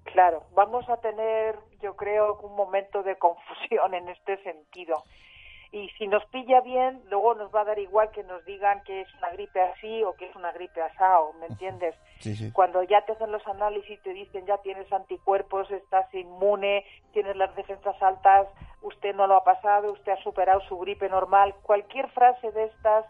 [0.03, 5.03] Claro, vamos a tener, yo creo, un momento de confusión en este sentido
[5.71, 9.01] y si nos pilla bien, luego nos va a dar igual que nos digan que
[9.01, 11.95] es una gripe así o que es una gripe asado, ¿me entiendes?
[12.53, 17.35] Cuando ya te hacen los análisis y te dicen ya tienes anticuerpos, estás inmune, tienes
[17.35, 18.47] las defensas altas,
[18.81, 23.05] usted no lo ha pasado, usted ha superado su gripe normal, cualquier frase de estas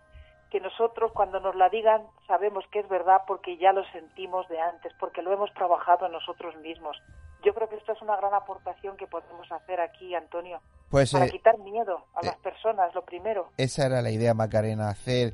[0.49, 4.59] que nosotros cuando nos la digan sabemos que es verdad porque ya lo sentimos de
[4.59, 6.97] antes, porque lo hemos trabajado nosotros mismos.
[7.43, 10.59] Yo creo que esto es una gran aportación que podemos hacer aquí, Antonio.
[10.89, 13.47] Pues, para eh, quitar miedo a las eh, personas, lo primero.
[13.55, 15.33] Esa era la idea, Macarena, hacer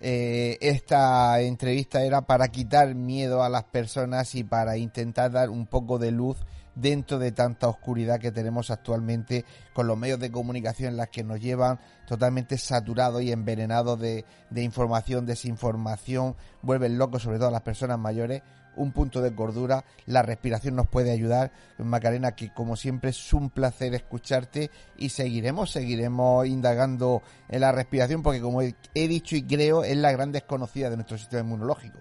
[0.00, 5.66] eh, esta entrevista era para quitar miedo a las personas y para intentar dar un
[5.66, 6.38] poco de luz
[6.74, 11.24] dentro de tanta oscuridad que tenemos actualmente con los medios de comunicación en las que
[11.24, 17.52] nos llevan totalmente saturados y envenenados de, de información, desinformación, vuelven locos sobre todo a
[17.52, 18.42] las personas mayores
[18.76, 21.52] un punto de cordura, la respiración nos puede ayudar.
[21.78, 28.22] Macarena, que como siempre es un placer escucharte y seguiremos, seguiremos indagando en la respiración
[28.22, 31.98] porque como he dicho y creo es la gran desconocida de nuestro sistema inmunológico.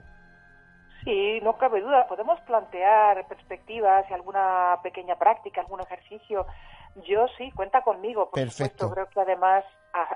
[1.03, 2.07] Sí, no cabe duda.
[2.07, 6.45] Podemos plantear perspectivas y alguna pequeña práctica, algún ejercicio.
[7.07, 8.30] Yo sí, cuenta conmigo.
[8.30, 8.89] Por Perfecto.
[8.91, 9.63] Creo que además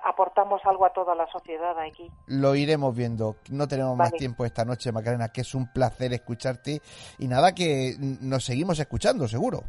[0.04, 2.10] aportamos algo a toda la sociedad aquí.
[2.28, 3.36] Lo iremos viendo.
[3.52, 6.82] No tenemos más tiempo esta noche, Macarena, que es un placer escucharte.
[7.20, 9.64] Y nada, que nos seguimos escuchando, seguro.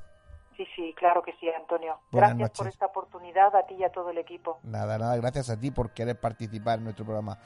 [0.57, 1.99] Sí, sí, claro que sí, Antonio.
[2.11, 4.59] gracias por esta oportunidad a ti y a todo el equipo.
[4.65, 7.39] Nada, nada, gracias a ti por querer participar en nuestro programa.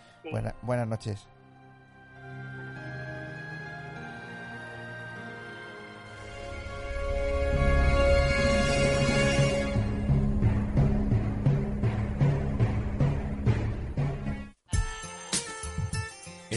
[0.63, 1.29] buenas noches.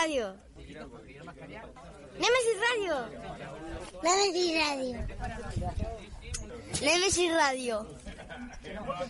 [0.00, 0.34] Radio.
[2.16, 2.94] Nemesis Radio.
[4.02, 4.96] Nemesis Radio.
[6.80, 7.86] Nemesis Radio.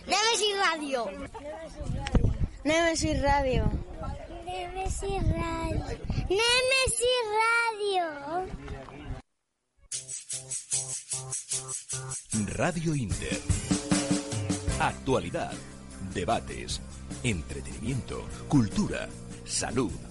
[0.05, 1.01] Nemesis Radio.
[2.65, 3.71] Nemesis Radio.
[4.45, 5.85] Nemesis Radio.
[6.27, 8.05] Nemesis Radio.
[12.57, 13.39] Radio Inter.
[14.79, 15.53] Actualidad,
[16.13, 16.81] debates,
[17.23, 19.07] entretenimiento, cultura,
[19.45, 20.10] salud,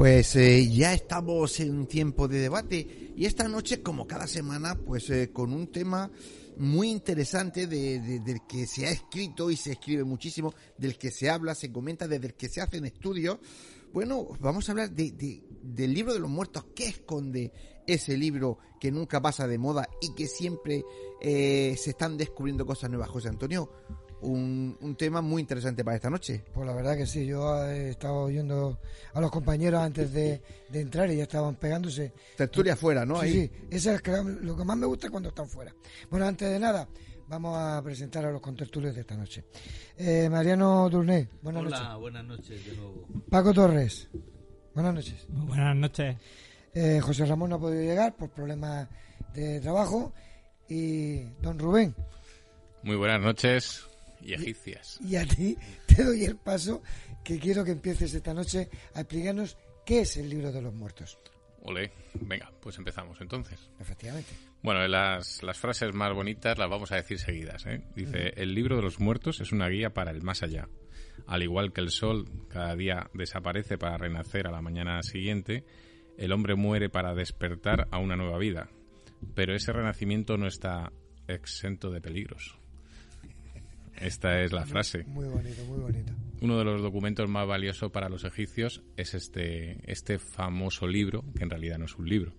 [0.00, 5.10] Pues eh, ya estamos en tiempo de debate y esta noche, como cada semana, pues
[5.10, 6.10] eh, con un tema
[6.56, 11.10] muy interesante de, de- del que se ha escrito y se escribe muchísimo, del que
[11.10, 13.40] se habla, se comenta, desde el que se hacen estudios.
[13.92, 16.64] Bueno, vamos a hablar de, de- del libro de los muertos.
[16.74, 17.52] ¿Qué esconde
[17.86, 20.82] ese libro que nunca pasa de moda y que siempre
[21.20, 23.10] eh, se están descubriendo cosas nuevas?
[23.10, 23.70] José Antonio,
[24.22, 26.44] un, un tema muy interesante para esta noche.
[26.52, 28.78] Pues la verdad que sí, yo he estado oyendo
[29.14, 32.12] a los compañeros antes de, de entrar y ya estaban pegándose.
[32.36, 33.16] Tertulia afuera, ¿no?
[33.20, 33.32] Sí, Ahí.
[33.32, 34.02] sí, eso es
[34.42, 35.74] lo que más me gusta cuando están fuera.
[36.10, 36.86] Bueno, antes de nada,
[37.28, 39.44] vamos a presentar a los contertulios de esta noche.
[39.96, 42.00] Eh, Mariano Durné, buenas Hola, noches.
[42.00, 43.06] buenas noches de nuevo.
[43.30, 44.08] Paco Torres,
[44.74, 45.26] buenas noches.
[45.28, 46.16] Buenas noches.
[46.74, 48.88] Eh, José Ramón no ha podido llegar por problemas
[49.34, 50.12] de trabajo.
[50.68, 51.96] Y don Rubén,
[52.84, 53.84] Muy buenas noches
[54.22, 54.98] y egipcias.
[55.02, 55.56] y a ti
[55.86, 56.82] te doy el paso
[57.24, 61.18] que quiero que empieces esta noche a explicarnos qué es el libro de los muertos.
[61.62, 63.70] Ole, venga, pues empezamos entonces.
[63.78, 64.30] Efectivamente.
[64.62, 67.66] Bueno, las, las frases más bonitas las vamos a decir seguidas.
[67.66, 67.82] ¿eh?
[67.94, 70.68] Dice, el libro de los muertos es una guía para el más allá.
[71.26, 75.64] Al igual que el sol cada día desaparece para renacer a la mañana siguiente,
[76.16, 78.70] el hombre muere para despertar a una nueva vida.
[79.34, 80.92] Pero ese renacimiento no está
[81.28, 82.59] exento de peligros.
[84.00, 85.04] Esta es la frase.
[85.04, 86.12] Muy bonito, muy bonito.
[86.40, 91.42] Uno de los documentos más valiosos para los egipcios es este, este famoso libro, que
[91.42, 92.32] en realidad no es un libro,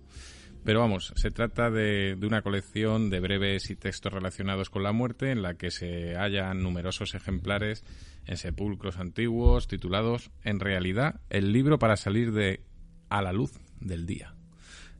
[0.64, 4.92] Pero vamos, se trata de, de, una colección de breves y textos relacionados con la
[4.92, 7.84] muerte en la que se hallan numerosos ejemplares
[8.26, 12.64] en sepulcros antiguos titulados En realidad, el libro para salir de
[13.10, 14.34] a la luz del día.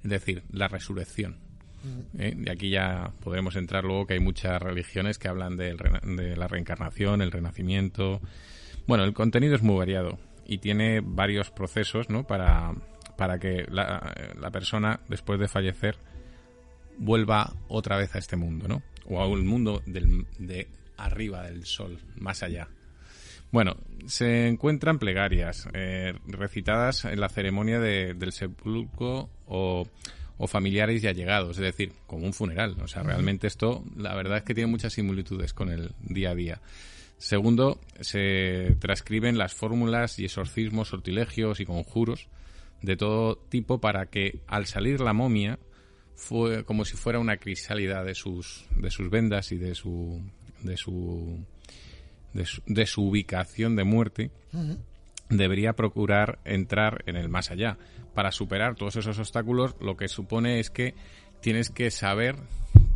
[0.04, 1.51] Es decir, la resurrección.
[2.18, 2.36] ¿Eh?
[2.46, 6.48] Y aquí ya podremos entrar luego que hay muchas religiones que hablan de, de la
[6.48, 8.22] reencarnación, el renacimiento.
[8.88, 12.26] Bueno, el contenido es muy variado y tiene varios procesos ¿no?
[12.26, 12.74] para,
[13.16, 15.96] para que la, persona, después de fallecer,
[16.98, 18.82] vuelva otra vez a este mundo, ¿no?
[19.06, 20.68] O a un mundo del, de
[20.98, 22.68] arriba del sol, más allá.
[23.52, 23.76] Bueno,
[24.08, 29.88] se encuentran plegarias eh, recitadas en la ceremonia de, del sepulcro o,
[30.42, 32.78] o, familiares y allegados, es decir, como un funeral.
[32.82, 36.36] O sea, realmente esto, la verdad es que tiene muchas similitudes con el día a
[36.36, 36.62] día.
[37.18, 42.28] Segundo, se transcriben las fórmulas y exorcismos, sortilegios y conjuros
[42.82, 45.60] de todo tipo para que al salir la momia
[46.16, 50.22] fue como si fuera una crisálida de sus de sus vendas y de su
[50.64, 51.46] de su
[52.34, 54.78] de su, de su ubicación de muerte uh -huh.
[55.32, 57.78] Debería procurar entrar en el más allá
[58.14, 60.94] para superar todos esos obstáculos lo que supone es que
[61.42, 62.36] tienes que saber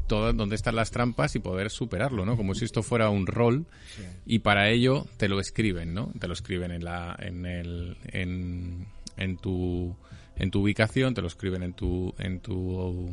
[0.07, 2.37] todo dónde están las trampas y poder superarlo, ¿no?
[2.37, 4.03] Como si esto fuera un rol sí.
[4.25, 6.11] y para ello te lo escriben, ¿no?
[6.19, 8.85] Te lo escriben en la en el en,
[9.17, 9.95] en tu
[10.35, 13.09] en tu ubicación, te lo escriben en tu en tu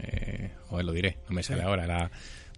[0.00, 1.66] eh, o lo diré, no me sale sí.
[1.66, 2.10] ahora la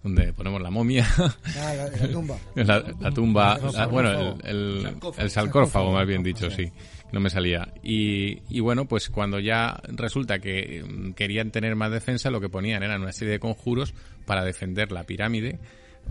[0.05, 1.07] donde ponemos la momia.
[1.17, 2.37] Ah, la, la, tumba.
[2.53, 3.57] la, la tumba,
[3.89, 6.71] bueno, el, el, el, sarcófago, más bien dicho, sí.
[7.11, 7.73] No me salía.
[7.81, 12.49] Y, y, bueno, pues cuando ya resulta que mm, querían tener más defensa, lo que
[12.49, 13.95] ponían eran una serie de conjuros
[14.27, 15.59] para defender la pirámide.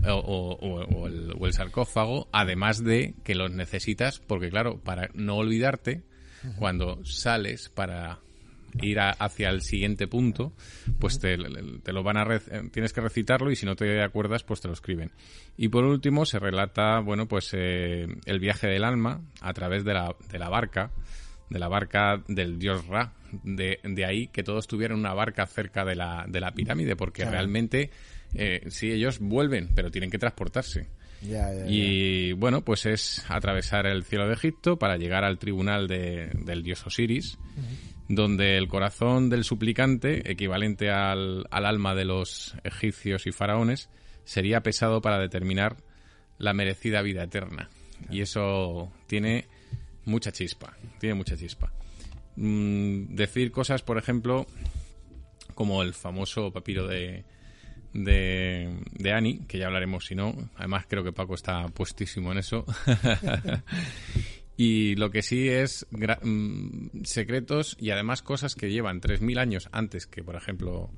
[0.05, 5.09] O, o, o, el, o, el, sarcófago, además de que los necesitas, porque claro, para
[5.13, 6.03] no olvidarte,
[6.59, 8.19] cuando sales para
[8.81, 10.53] ir a, hacia el siguiente punto,
[10.99, 12.25] pues te, te lo van a
[12.71, 15.11] tienes que recitarlo y si no te acuerdas, pues te lo escriben.
[15.57, 19.93] Y por último se relata, bueno, pues eh, el viaje del alma a través de
[19.93, 20.91] la, de la barca,
[21.49, 23.13] de la barca del dios Ra.
[23.43, 27.23] De, de ahí que todos tuvieran una barca cerca de la, de la pirámide, porque
[27.23, 27.31] claro.
[27.31, 27.89] realmente
[28.33, 30.87] eh, sí ellos vuelven, pero tienen que transportarse.
[31.21, 35.87] Ya, ya, y bueno, pues es atravesar el cielo de Egipto para llegar al tribunal
[35.87, 37.35] de, del dios Osiris.
[37.35, 43.31] Uh -huh donde el corazón del suplicante, equivalente al, al, alma de los egipcios y
[43.31, 43.89] faraones,
[44.23, 45.77] sería pesado para determinar
[46.37, 47.69] la merecida vida eterna.
[48.09, 49.47] Y eso tiene
[50.05, 51.71] mucha chispa, tiene mucha chispa.
[52.35, 54.45] Mm, decir cosas, por ejemplo,
[55.53, 57.23] como el famoso papiro de,
[57.93, 62.39] de, de Annie, que ya hablaremos si no, además creo que Paco está puestísimo en
[62.39, 62.65] eso.
[64.57, 70.07] Y lo que sí es mmm, secretos y además cosas que llevan 3.000 años antes
[70.07, 70.91] que, por ejemplo,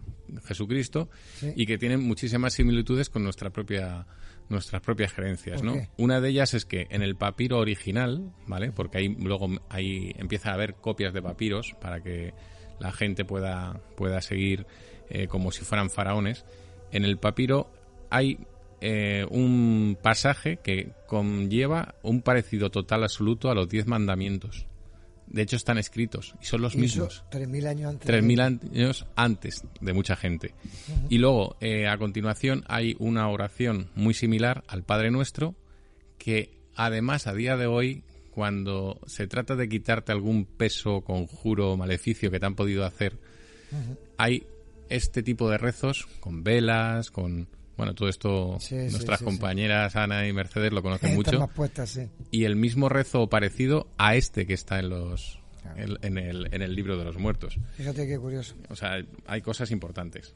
[0.45, 1.09] Jesucristo
[1.39, 1.53] sí.
[1.55, 4.05] y que tienen muchísimas similitudes con nuestra propia
[4.49, 5.75] nuestras propias creencias, ¿no?
[5.97, 8.71] Una de ellas es que en el papiro original, ¿vale?
[8.71, 12.33] Porque ahí luego ahí empieza a haber copias de papiros para que
[12.79, 14.65] la gente pueda pueda seguir
[15.09, 16.45] eh, como si fueran faraones.
[16.91, 17.71] En el papiro
[18.09, 18.39] hay
[18.81, 24.67] eh, un pasaje que conlleva un parecido total absoluto a los diez mandamientos.
[25.27, 27.25] De hecho, están escritos y son los ¿Y mismos.
[27.29, 28.07] Tres mil años antes.
[28.07, 30.53] Tres mil años antes de mucha gente.
[30.63, 31.07] Uh -huh.
[31.09, 35.55] Y luego, eh, a continuación, hay una oración muy similar al Padre Nuestro
[36.17, 42.31] que, además, a día de hoy, cuando se trata de quitarte algún peso, conjuro, maleficio
[42.31, 43.17] que te han podido hacer,
[43.71, 43.97] uh -huh.
[44.17, 44.47] hay
[44.89, 49.99] este tipo de rezos con velas, con bueno, todo esto sí, nuestras sí, compañeras sí.
[49.99, 51.47] Ana y Mercedes lo conocen mucho.
[51.55, 51.99] Puestas,
[52.31, 55.97] y el mismo rezo parecido a este que está en los claro.
[56.01, 57.59] en, el, en el libro de los muertos.
[57.75, 58.55] Fíjate qué curioso.
[58.69, 58.97] O sea,
[59.27, 60.33] hay cosas importantes.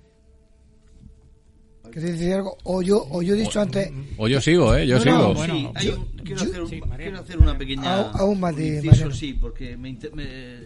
[1.89, 2.57] ¿Quieres decir algo?
[2.63, 3.91] O yo, o yo he dicho o, antes.
[4.17, 4.85] O yo sigo, ¿eh?
[4.85, 5.17] Yo no, sigo.
[5.17, 8.01] No, bueno, sí, hay, yo, quiero, hacer un, quiero, hacer una pequeña.
[8.11, 8.75] Aún más de.
[8.77, 10.59] Inciso, sí, porque me, me,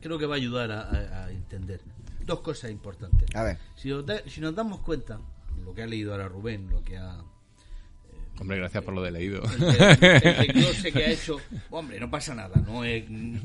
[0.00, 1.80] creo que va a ayudar a, a, a, entender.
[2.24, 3.28] Dos cosas importantes.
[3.34, 3.58] A ver.
[3.76, 5.20] Si da, si nos damos cuenta,
[5.64, 7.14] lo que ha leído ahora Rubén, lo que ha...
[7.14, 9.42] Eh, hombre, gracias por lo de leído.
[9.44, 11.38] El, el, que ha hecho,
[11.70, 13.04] hombre, no pasa nada, no es,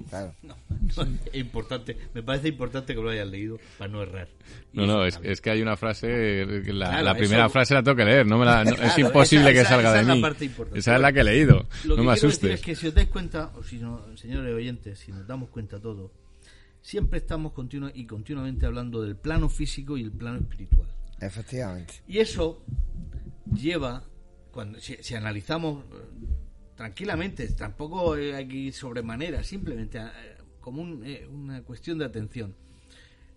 [0.09, 0.33] claro.
[0.43, 0.55] no,
[0.95, 4.27] no, es importante, me parece importante que lo hayas leído para no errar.
[4.73, 7.83] No, no, es, es, que hay una frase, la, claro, la primera eso, frase la
[7.83, 10.15] tengo que leer, no me la, no, claro, es imposible esa, que salga esa, de
[10.15, 10.51] mí.
[10.73, 12.51] Esa es la que he leído, lo no que me asustes.
[12.51, 15.79] es que si os dais cuenta, o si no, señores oyentes, si nos damos cuenta
[15.79, 16.11] todos,
[16.81, 20.88] siempre estamos continua y continuamente hablando del plano físico y el plano espiritual.
[21.22, 21.93] Efectivamente.
[22.07, 22.64] Y eso
[23.53, 24.03] lleva,
[24.52, 25.98] cuando si, analizamos eh,
[26.76, 30.10] tranquilamente, tampoco hay aquí sobremanera, simplemente eh,
[30.60, 32.56] como un, eh, una cuestión de atención.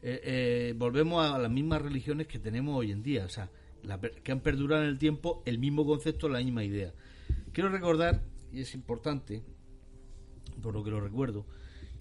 [0.02, 3.48] eh, eh, volvemos a las mismas religiones que tenemos hoy en día, o sea,
[3.82, 6.92] la que han perdurado en el tiempo el mismo concepto, la misma idea.
[7.52, 9.42] Quiero recordar, y es importante,
[10.62, 11.46] por lo que lo recuerdo,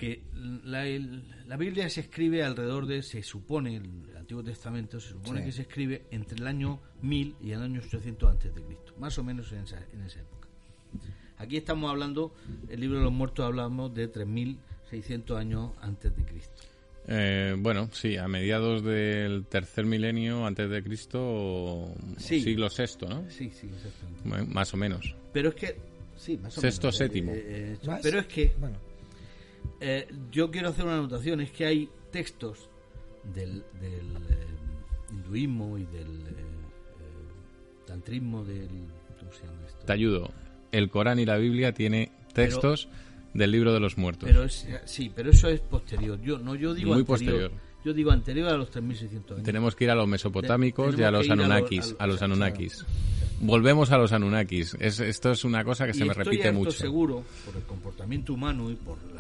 [0.05, 0.21] que
[0.65, 5.39] la, el- la Biblia se escribe alrededor de, se supone, el Antiguo Testamento se supone
[5.41, 5.45] Sí.
[5.45, 9.17] que se escribe entre el año 1000 y el año 800 antes de Cristo, más
[9.17, 10.47] o menos en esa, en esa época.
[11.37, 12.33] Aquí estamos hablando,
[12.69, 16.61] el libro de los muertos hablamos de 3600 años antes de Cristo.
[17.07, 22.39] Eh, bueno, sí, a mediados del tercer milenio antes de Cristo, o Sí.
[22.41, 23.29] siglo sexto, ¿no?
[23.29, 24.21] Sí, sí, exactamente.
[24.23, 25.13] Bueno, Más o menos.
[25.33, 25.75] Pero es que,
[26.15, 26.95] sí, más o Sexto, menos.
[26.95, 27.31] eh, séptimo.
[27.33, 28.77] eh, eh, pero es que Bueno,
[29.81, 32.69] eh, yo quiero hacer una anotación, es que hay textos
[33.33, 34.47] del, del eh,
[35.11, 38.67] hinduismo y del eh, eh, tantrismo, del...
[39.19, 39.85] ¿Cómo se llama esto?
[39.85, 40.31] Te ayudo.
[40.71, 42.87] El Corán y la Biblia tiene textos
[43.33, 44.27] del libro de los muertos.
[44.29, 46.19] Pero es, sí, pero eso es posterior.
[46.21, 47.07] Yo no yo digo Muy anterior.
[47.07, 47.51] posterior.
[47.85, 49.45] Yo digo anterior a los 3600 años.
[49.45, 51.89] Tenemos que ir a los mesopotámicos Te- y a los ir a lo- anunnakis.
[51.91, 52.85] al- A los anunnakis.
[53.41, 54.77] Volvemos a los anunnakis.
[54.79, 56.71] Es, esto es una cosa que Y se me repite mucho.
[56.71, 59.12] seguro, por el comportamiento humano y por eh,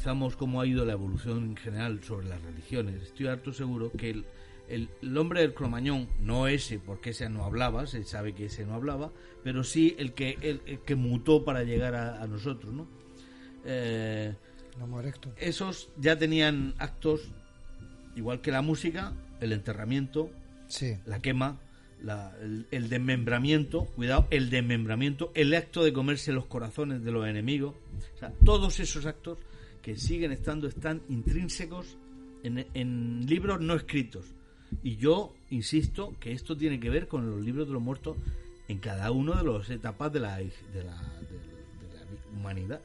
[0.00, 4.08] analizamos cómo ha ido la evolución en general sobre las religiones, estoy harto seguro que
[4.10, 4.24] el,
[4.68, 8.64] el- el hombre del cromañón, no ese, porque ese no hablaba, se sabe que ese
[8.64, 9.12] no hablaba,
[9.44, 12.86] pero sí el que, el, el que mutó para llegar a, a nosotros, ¿no?
[13.66, 14.34] Eh,
[15.36, 17.20] esos ya tenían actos,
[18.16, 20.30] igual que la música, el enterramiento,
[20.68, 20.96] Sí.
[21.04, 21.58] la quema,
[22.02, 27.26] la- el, el desmembramiento, cuidado, el desmembramiento, el acto de comerse los corazones de los
[27.28, 27.74] enemigos,
[28.14, 29.36] o sea, todos esos actos
[29.82, 31.96] que siguen estando, están intrínsecos
[32.42, 34.24] en, en libros no escritos.
[34.82, 38.16] Y yo insisto que esto tiene que ver con los libros de los muertos
[38.68, 42.80] en cada una de las etapas de la, de la, de- de la humanidad.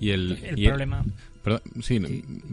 [0.00, 1.04] Y el, El y problema-
[1.42, 2.00] Perdón, sí,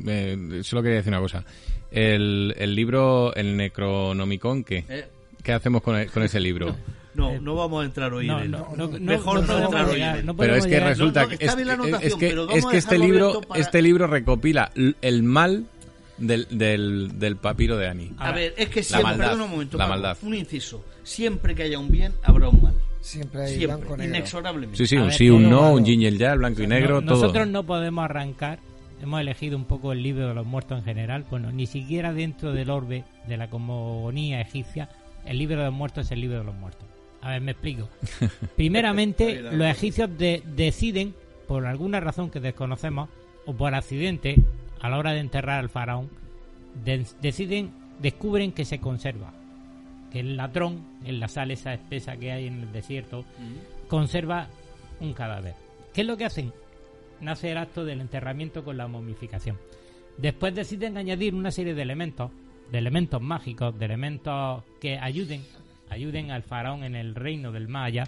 [0.08, 1.44] eh, solo quería decir una cosa.
[1.92, 4.84] El, el libro, el Necronomicon, ¿qué?
[4.90, 5.06] Eh.
[5.44, 6.76] ¿Qué hacemos con, el- con ese libro?
[7.15, 8.52] No, no vamos a entrar hoy no, en él.
[8.52, 10.26] no, Mejor no entrar hoy en llegar, él.
[10.26, 10.90] no Pero es que llegar.
[10.90, 13.41] resulta No, no, que está bien la es- anotación, es que, es que este libro
[13.41, 14.72] para- este libro recopila
[15.02, 15.65] el mal
[16.18, 18.11] del, del, del papiro de Ani.
[18.18, 20.18] A ver, es que siempre, maldad, un momento, la Paco, maldad.
[20.22, 20.86] un inciso.
[21.03, 22.76] Siempre que haya un bien, habrá un mal.
[23.02, 24.15] Siempre hay Siempre, blanco negro.
[24.18, 24.77] inexorablemente.
[24.77, 25.73] Sí, sí, un ver, sí, un no, malo.
[25.76, 27.22] un yin y el ya, el blanco y negro, No- todo.
[27.22, 28.60] Nosotros no podemos arrancar.
[29.02, 31.26] Hemos elegido un poco el libro de los muertos en general.
[31.30, 34.90] Bueno, ni siquiera dentro del orbe de la cosmogonía egipcia,
[35.26, 36.86] el libro de los muertos es el libro de los muertos.
[37.22, 37.90] A ver, me explico.
[38.56, 41.14] Primeramente, los egipcios de- deciden,
[41.48, 43.10] por alguna razón que desconocemos,
[43.46, 44.36] o por accidente,
[44.82, 46.10] a la hora de enterrar al faraón,
[46.86, 49.34] de- deciden, descubren que se conserva.
[50.12, 53.26] Que el latrón, en la sal esa espesa que hay en el desierto,
[53.88, 54.48] conserva
[55.00, 55.54] un cadáver.
[55.94, 56.52] ¿Qué es lo que hacen?
[57.22, 59.58] Nace el acto del enterramiento con la momificación.
[60.18, 62.32] Después deciden añadir una serie de elementos,
[62.72, 65.44] de elementos mágicos, de elementos que ayuden,
[65.90, 68.06] ayuden al faraón en el reino del Maya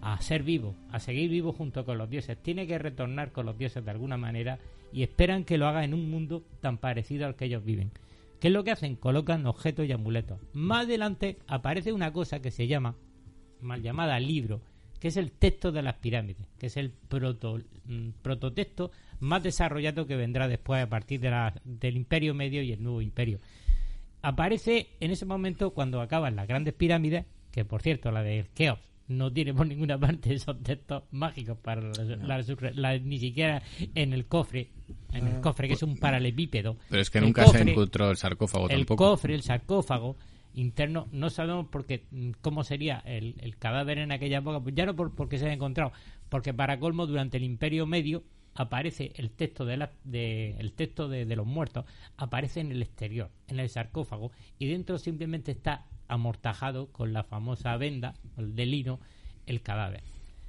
[0.00, 2.38] a ser vivo, a seguir vivo junto con los dioses.
[2.40, 4.58] Tiene que retornar con los dioses de alguna manera
[4.92, 7.90] y esperan que lo haga en un mundo tan parecido al que ellos viven.
[8.40, 8.94] ¿Qué es lo que hacen?
[8.94, 10.38] Colocan objetos y amuletos.
[10.52, 12.94] Más adelante aparece una cosa que se llama,
[13.60, 14.60] mal llamada libro,
[15.00, 18.90] que es el texto de las pirámides, que es el proto, mm, prototexto
[19.20, 23.40] más desarrollado que vendrá después a partir del Imperio Medio y el Nuevo Imperio.
[24.22, 28.82] Aparece en ese momento cuando acaban las grandes pirámides, que por cierto la de Keops
[29.08, 33.62] no tiene por ninguna parte esos textos mágicos para la- la- la- ni siquiera
[33.94, 34.68] en el cofre,
[35.12, 36.76] en el Ah, cofre que es un paralelepípedo.
[36.90, 39.04] Pero es que El nunca se encontró el sarcófago el tampoco.
[39.12, 40.16] cofre, el sarcófago
[40.54, 42.04] interno, no sabemos porque
[42.42, 45.52] cómo sería el, el cadáver en aquella época, pues ya no por, porque se ha
[45.52, 45.92] encontrado,
[46.28, 48.24] porque para colmo durante el Imperio Medio
[48.60, 51.84] aparece el texto de, la, de el texto de, de los muertos
[52.16, 57.76] aparece en el exterior, en el sarcófago y dentro simplemente está amortajado con la famosa
[57.76, 59.00] venda de lino
[59.46, 60.02] el cadáver.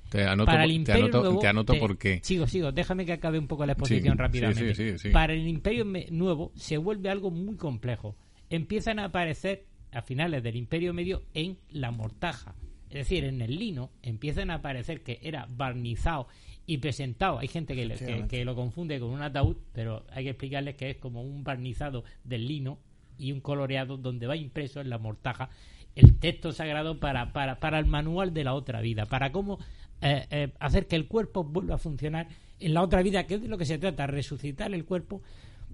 [0.09, 2.19] Te anoto, Para el te Imperio anoto, Nuevo, te anoto te- por qué.
[2.23, 4.73] Sigo, sigo, déjame que acabe un poco la exposición Sí, rápidamente.
[4.75, 5.09] sí, sí.
[5.11, 8.15] Para el Imperio Nuevo se vuelve algo muy complejo.
[8.49, 12.55] Empiezan a aparecer a finales del Imperio Medio en la mortaja.
[12.89, 16.27] Es decir, en el lino empiezan a aparecer que era barnizado
[16.71, 17.39] y presentado.
[17.39, 20.75] Hay gente que, le- que, que lo confunde con un ataúd, pero hay que explicarles
[20.75, 22.77] que es como un barnizado del lino
[23.17, 25.49] y un coloreado donde va impreso en la mortaja
[25.95, 29.57] el texto sagrado para, para, para el manual de la otra vida, para cómo
[30.01, 32.27] eh, eh, hacer que el cuerpo vuelva a funcionar
[32.59, 35.21] en la otra vida, que es de lo que se trata, resucitar el cuerpo,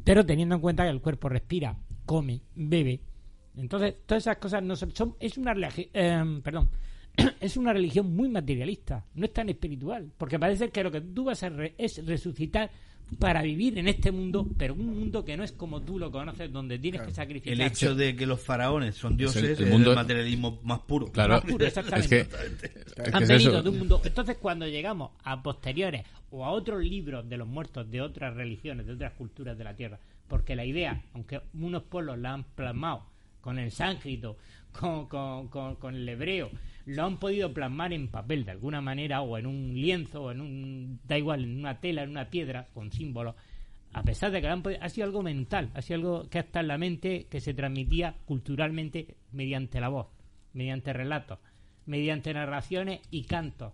[0.06, 3.02] pero teniendo en cuenta que el cuerpo respira, come, bebe.
[3.58, 6.70] Entonces, todas esas cosas no son, son- es una eh, perdón,
[7.40, 11.26] es una religión muy materialista, no es tan espiritual, porque parece que lo que tú
[11.26, 12.70] vas a re- es resucitar
[13.20, 16.52] para vivir en este mundo, pero un mundo que no es como tú lo conoces,
[16.52, 17.54] donde tienes que sacrificar.
[17.54, 21.06] El hecho de que los faraones son dioses el es el, mundo- materialismo más puro.
[21.12, 21.36] Claro.
[21.36, 22.22] Más puro, exactamente.
[22.22, 24.02] Es que- es que Han es venido de un mundo.
[24.04, 28.88] Entonces, cuando llegamos a posteriores o a otros libros de los muertos de otras religiones,
[28.88, 33.04] de otras culturas de la tierra, porque la idea, aunque unos pueblos la han plasmado
[33.40, 34.38] con el sánscrito,
[34.72, 36.50] con, con, con- con el hebreo,
[36.86, 40.41] lo han podido plasmar en papel de alguna manera, o en un lienzo, o en
[40.41, 40.99] un.
[41.07, 43.36] da igual, en una tela, en una piedra, con símbolos.
[43.94, 46.40] A pesar de que lo han podido- ha sido algo mental, ha sido algo que
[46.40, 50.07] está en la mente, que se transmitía culturalmente mediante la voz,
[50.53, 51.40] mediante relatos,
[51.86, 53.74] mediante narraciones y cantos.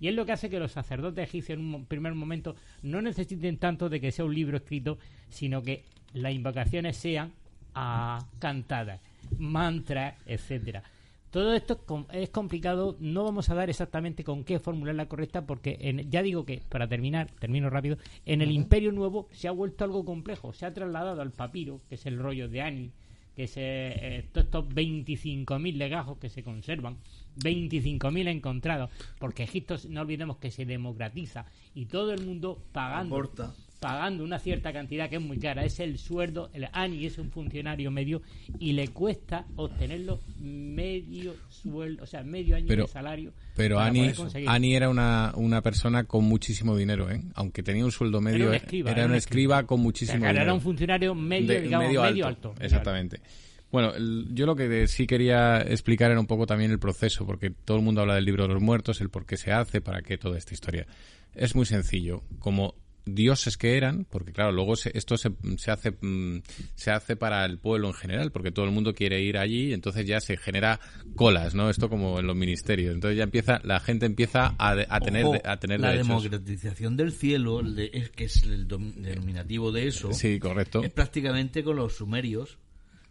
[0.00, 3.58] Y es lo que hace que los sacerdotes egipcios en un primer momento no necesiten
[3.58, 4.98] tanto de que sea un libro escrito,
[5.28, 7.32] sino que las invocaciones sean
[7.74, 9.00] ah, cantadas,
[9.38, 10.82] mantras, etcétera.
[11.30, 14.96] Todo esto es, com- es complicado, no vamos a dar exactamente con qué fórmula es
[14.96, 19.28] la correcta, porque en- ya digo que, para terminar, termino rápido, en el Imperio Nuevo
[19.32, 22.62] se ha vuelto algo complejo, se ha trasladado al papiro, que es el rollo de
[22.62, 22.92] Ani,
[23.36, 26.96] que es eh, todos estos 25.000 legajos que se conservan,
[27.36, 31.44] 25.000 encontrados, porque Egipto, no olvidemos que se democratiza
[31.74, 33.54] y todo el mundo pagando Aporta.
[33.80, 37.30] Pagando una cierta cantidad que es muy cara, es el sueldo, el ANI es un
[37.30, 38.22] funcionario medio
[38.58, 43.32] y le cuesta obtenerlo medio sueldo, o sea, medio año Pero- de salario.
[43.54, 47.22] Pero Ani, era una, una persona con muchísimo dinero, ¿eh?
[47.34, 50.42] Aunque tenía un sueldo medio, Era un eh, escriba, era un escriba con muchísimo dinero.
[50.42, 52.52] era un funcionario medio, De- digamos, medio, alto.
[52.54, 53.20] medio Exactamente.
[53.70, 53.92] Bueno,
[54.32, 57.82] yo lo que sí quería explicar era un poco también el proceso, porque todo el
[57.82, 60.38] mundo habla del libro de los muertos, el por qué se hace, para qué toda
[60.38, 60.86] esta historia.
[61.34, 62.22] Es muy sencillo.
[62.38, 62.74] Como
[63.14, 66.42] dioses que eran, porque claro, luego se- esto se, se hace mm,
[66.74, 70.06] se hace para el pueblo en general, porque todo el mundo quiere ir allí, entonces
[70.06, 70.80] ya se genera
[71.16, 71.70] colas, ¿no?
[71.70, 72.94] Esto como en los ministerios.
[72.94, 76.08] Entonces ya empieza, la gente empieza a, tener Ojo, a tener la derechos.
[76.22, 80.12] democratización del cielo, el de- es que es el dom- denominativo de eso.
[80.12, 80.82] Sí, correcto.
[80.82, 82.58] Es prácticamente con los sumerios.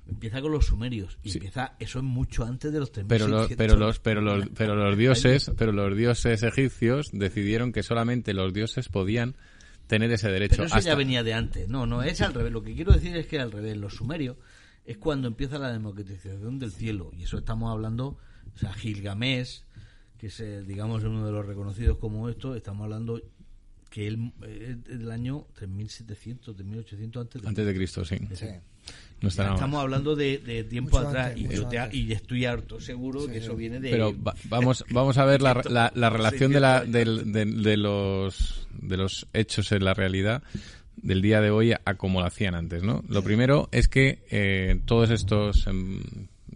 [0.10, 3.57] Empieza con los sumerios y empieza eso es mucho antes de los 3600.
[3.57, 7.84] pero los pero los pero los pero los dioses pero los dioses egipcios decidieron que
[7.84, 9.36] solamente los dioses podían
[9.88, 11.68] tener ese derecho Pero eso hasta- ya venía de antes.
[11.68, 12.52] No, no, es al revés.
[12.52, 13.76] Lo que quiero decir es que al revés.
[13.78, 14.38] Los sumerios
[14.86, 17.12] es cuando empieza la democratización del cielo.
[17.18, 18.18] Y eso estamos hablando,
[18.56, 19.64] o sea, Gilgamesh,
[20.18, 23.22] que es, eh, digamos, uno de los reconocidos como esto, estamos hablando
[23.90, 28.48] que él eh, es del año 3700, 3800 antes de antes de Cristo sí, Sí.
[29.22, 29.30] No.
[29.56, 33.26] Estamos hablando de, de tiempo Mucho atrás antes, y, yo te- y estoy harto seguro
[33.27, 33.89] que eso viene de...
[33.89, 38.68] pero va- vamos vamos a ver la, la, la relación de, la, de, de los
[38.80, 40.44] de los hechos en la realidad
[40.95, 44.23] del día de hoy a, a como lo hacían antes no lo primero es que
[44.30, 45.99] eh, todos estos em,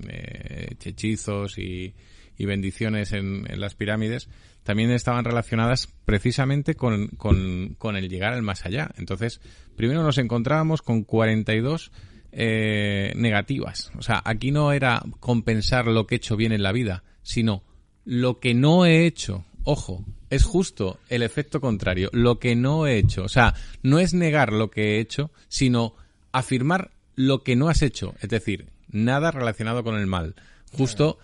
[0.07, 1.93] eh, hechizos y,
[2.37, 4.29] y bendiciones en, en las pirámides
[4.63, 8.91] también estaban relacionadas precisamente con, con, con el llegar al más allá.
[8.99, 9.41] Entonces,
[9.75, 11.91] primero nos encontrábamos con 42
[12.31, 13.91] eh, negativas.
[13.97, 17.63] O sea, aquí no era compensar lo que he hecho bien en la vida, sino
[18.05, 19.45] lo que no he hecho.
[19.63, 22.09] Ojo, es justo el efecto contrario.
[22.13, 23.23] Lo que no he hecho.
[23.23, 23.53] O sea,
[23.83, 25.95] no es negar lo que he hecho, sino
[26.31, 28.15] afirmar lo que no has hecho.
[28.21, 30.35] Es decir, nada relacionado con el mal.
[30.71, 31.19] Justo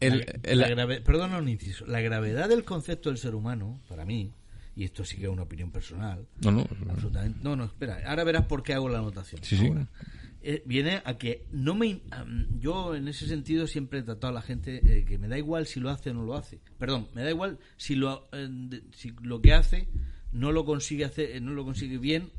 [0.00, 1.84] el, La- el- la grave- perdona un inciso.
[1.86, 4.32] La gravedad del concepto del ser humano, para mí,
[4.76, 6.66] y esto sí que es una opinión personal, No, no.
[6.88, 7.38] absolutamente.
[7.42, 8.00] No, no, espera.
[8.06, 9.42] Ahora verás por qué hago la anotación.
[9.44, 9.70] Sí, sí.
[10.46, 12.02] Eh, viene a que no me.
[12.60, 15.66] yo, en ese sentido, siempre he tratado a la gente eh, que me da igual
[15.66, 16.60] si lo hace o no lo hace.
[16.78, 19.88] Perdón, me da igual si lo, eh, si lo que hace
[20.32, 22.30] no lo consigue hacer, eh, no lo consigue bien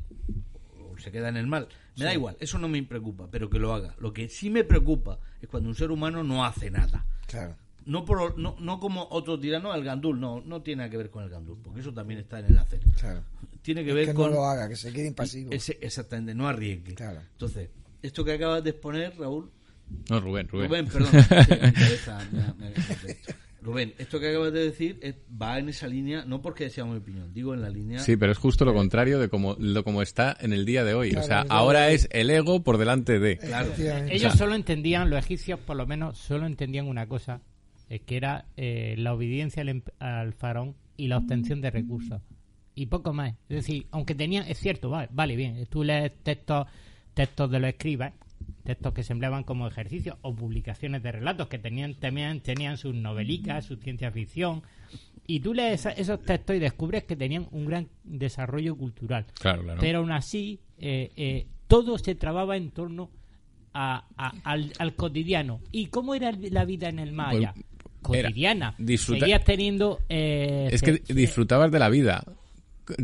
[0.78, 1.66] o se queda en el mal.
[1.96, 3.96] Me da igual, eso no me preocupa, pero que lo haga.
[3.98, 7.04] Lo que sí me preocupa es cuando un ser humano no hace nada.
[7.26, 7.56] Claro.
[7.86, 11.10] No, por, no, no como otro tirano, el gandul, no, no tiene nada que ver
[11.10, 12.80] con el gandul, porque eso también está en el hacer.
[13.00, 13.22] Claro.
[13.62, 14.32] Tiene que Es ver que no con...
[14.32, 15.50] lo haga, que se quede impasivo.
[15.52, 16.94] Ese- exactamente, no arriesgue.
[16.94, 17.20] Claro.
[17.32, 17.70] Entonces,
[18.06, 19.50] esto que acabas de exponer, Raúl...
[20.10, 20.86] No, Rubén, Rubén.
[20.86, 21.08] perdón.
[21.12, 21.18] sí,
[21.60, 22.74] me interesa, me- me-
[23.62, 26.96] Rubén, esto que acabas de decir es- va en esa línea, no porque sea mi
[26.96, 27.98] opinión, digo en la línea...
[28.00, 30.94] Sí, pero es justo lo contrario de como, lo como está en el día de
[30.94, 31.10] hoy.
[31.10, 33.38] Claro, o sea, es ahora es el ego por delante de.
[34.10, 37.40] Ellos solo entendían, los egipcios por lo menos, solo entendían una cosa,
[37.88, 42.20] eh, que era eh, la obediencia al, al faraón y la obtención de recursos.
[42.74, 43.32] Y poco más.
[43.48, 46.66] Es decir, aunque tenían, es cierto, vale, vale bien, tú lees textos,
[47.16, 48.12] textos de los escribas,
[48.62, 52.94] textos que se empleaban como ejercicios o publicaciones de relatos que tenían también tenían sus
[52.94, 54.62] novelicas, su ciencia ficción.
[55.26, 59.24] Y tú lees esos textos y descubres que tenían un gran desarrollo cultural.
[59.40, 59.80] Claro, claro.
[59.80, 63.10] Pero aún así, eh, eh, todo se trababa en torno
[63.72, 65.60] a- a- al, al cotidiano.
[65.72, 67.54] ¿Y cómo era la vida en el Maya?
[68.02, 68.74] Pues, era Cotidiana.
[68.78, 70.00] disfruta- Seguías teniendo...
[70.08, 72.22] eh, Es que disfrutabas de la vida.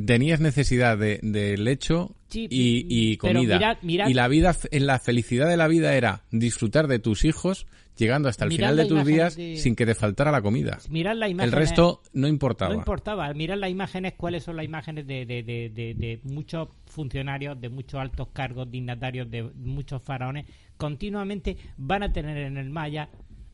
[0.04, 3.58] Tenías necesidad de, de lecho Sí, y, y comida.
[3.58, 7.24] mirad- mirad- Y la vida, en la felicidad de la vida era disfrutar de tus
[7.24, 10.78] hijos llegando hasta el final de tus días de- sin que te faltara la comida.
[10.88, 11.16] Mirad.
[11.22, 12.72] El resto no importaba.
[12.72, 13.32] No importaba.
[13.34, 17.68] Mirad las imágenes, cuáles son las imágenes de, de, de, de- de muchos funcionarios, de
[17.68, 20.46] muchos altos cargos, dignatarios, de muchos faraones.
[20.78, 23.08] Continuamente van a tener en el Maya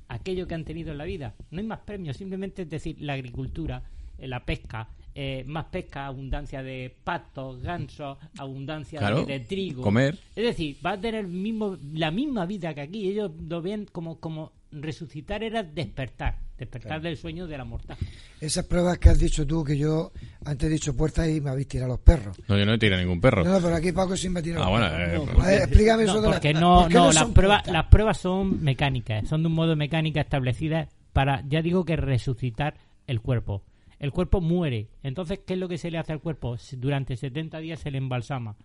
[0.09, 1.35] aquello que han tenido en la vida.
[1.51, 3.83] No hay más premios, simplemente es decir, la agricultura,
[4.19, 4.89] eh, la pesca.
[5.21, 9.83] Eh, más pesca, abundancia de patos, gansos, abundancia Claro, de, de trigo.
[9.83, 10.17] comer.
[10.37, 13.09] Es decir, va a tener mismo, la misma vida que aquí.
[13.09, 17.99] Ellos lo ven como, como resucitar era despertar, despertar del sueño de la mortaja.
[18.41, 20.13] Esas pruebas que has dicho tú, que yo
[20.45, 22.39] antes he dicho puertas y me habéis tirado los perros.
[22.47, 23.43] No, yo no he tirado ningún perro.
[23.43, 26.05] No, no, pero aquí Paco sí me ha tirado Ah, bueno, eh, A ver, explícame
[26.05, 28.63] eso No, de la- porque no, ¿por qué no, las son pruebas, las pruebas son
[28.63, 32.75] mecánicas, son de un modo mecánica establecidas para, ya digo que resucitar
[33.09, 33.65] el cuerpo.
[33.99, 34.89] El cuerpo muere.
[35.03, 36.57] Entonces, ¿qué es lo que se le hace al cuerpo?
[36.77, 38.57] Durante 70 días se le embalsama.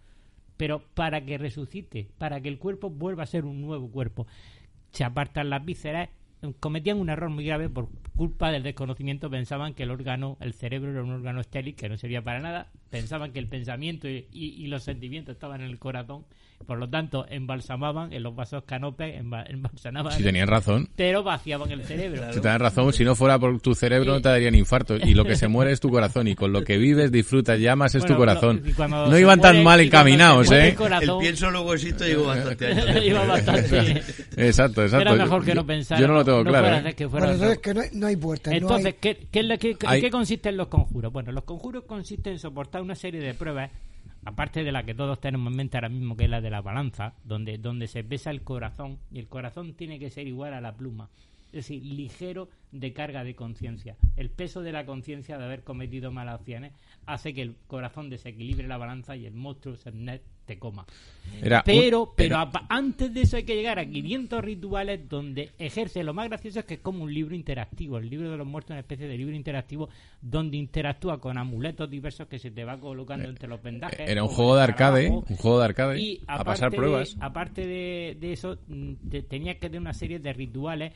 [0.57, 4.27] Pero para que resucite, para que el cuerpo vuelva a ser un nuevo cuerpo,
[4.91, 6.09] se apartan las vísceras.
[6.59, 9.29] Cometían un error muy grave por culpa del desconocimiento.
[9.29, 12.67] Pensaban que el órgano, el cerebro era un órgano estéril que no servía para nada.
[12.91, 16.25] Pensaban que el pensamiento y- y los sentimientos estaban en el corazón.
[16.65, 20.13] Por lo tanto, embalsamaban en los vasos canopes, emba- embalsamaban.
[20.13, 20.87] Si tenían razón.
[20.95, 22.31] Pero vaciaban el cerebro.
[22.31, 24.95] Si te dan razón, si no fuera por tu cerebro no te darían infarto.
[24.95, 26.27] Y lo que se muere es tu corazón.
[26.29, 28.61] Y con lo que vives, disfrutas, llamas, es tu corazón.
[28.63, 30.69] lo- y cuando No iban tan muere- mal encaminados, ¿eh?
[30.69, 32.85] el corazón- El pienso luego existe llevo bastante años.
[33.03, 34.03] Lleva bastante.
[34.37, 35.09] Exacto, exacto.
[35.13, 35.99] Era mejor Yo- que no pensara.
[35.99, 36.67] Yo no lo tengo no claro.
[36.69, 36.93] fuera ¿eh?
[36.93, 38.51] que fuera Bueno, que no hay, no hay puertas.
[38.53, 41.11] no Entonces, hay- ¿qué, qué es la- qué- Hay- ¿en qué consisten los conjuros?
[41.11, 43.69] Bueno, los conjuros consisten en soportar una serie de pruebas,
[44.25, 46.61] aparte de la que todos tenemos en mente ahora mismo, que es la de la
[46.61, 50.61] balanza, donde, donde se pesa el corazón, y el corazón tiene que ser igual a
[50.61, 51.09] la pluma.
[51.53, 53.95] Es decir, ligero de carga de conciencia.
[54.15, 56.73] El peso de la conciencia de haber cometido malas acciones
[57.05, 60.85] hace que el corazón desequilibre la balanza y el monstruo Sernet te coma.
[61.41, 65.51] Era un- pero, pero era- antes de eso hay que llegar a 500 rituales donde
[65.59, 67.97] ejerce lo más gracioso es que es como un libro interactivo.
[67.99, 69.87] El libro de los muertos es una especie de libro interactivo
[70.21, 74.09] donde interactúa con amuletos diversos que se te va colocando entre los vendajes.
[74.09, 77.15] Era un juego de arcade, un juego de arcade Y a pasar de- pruebas.
[77.21, 80.93] aparte de, de eso, mm, te- tenía que tener una serie de rituales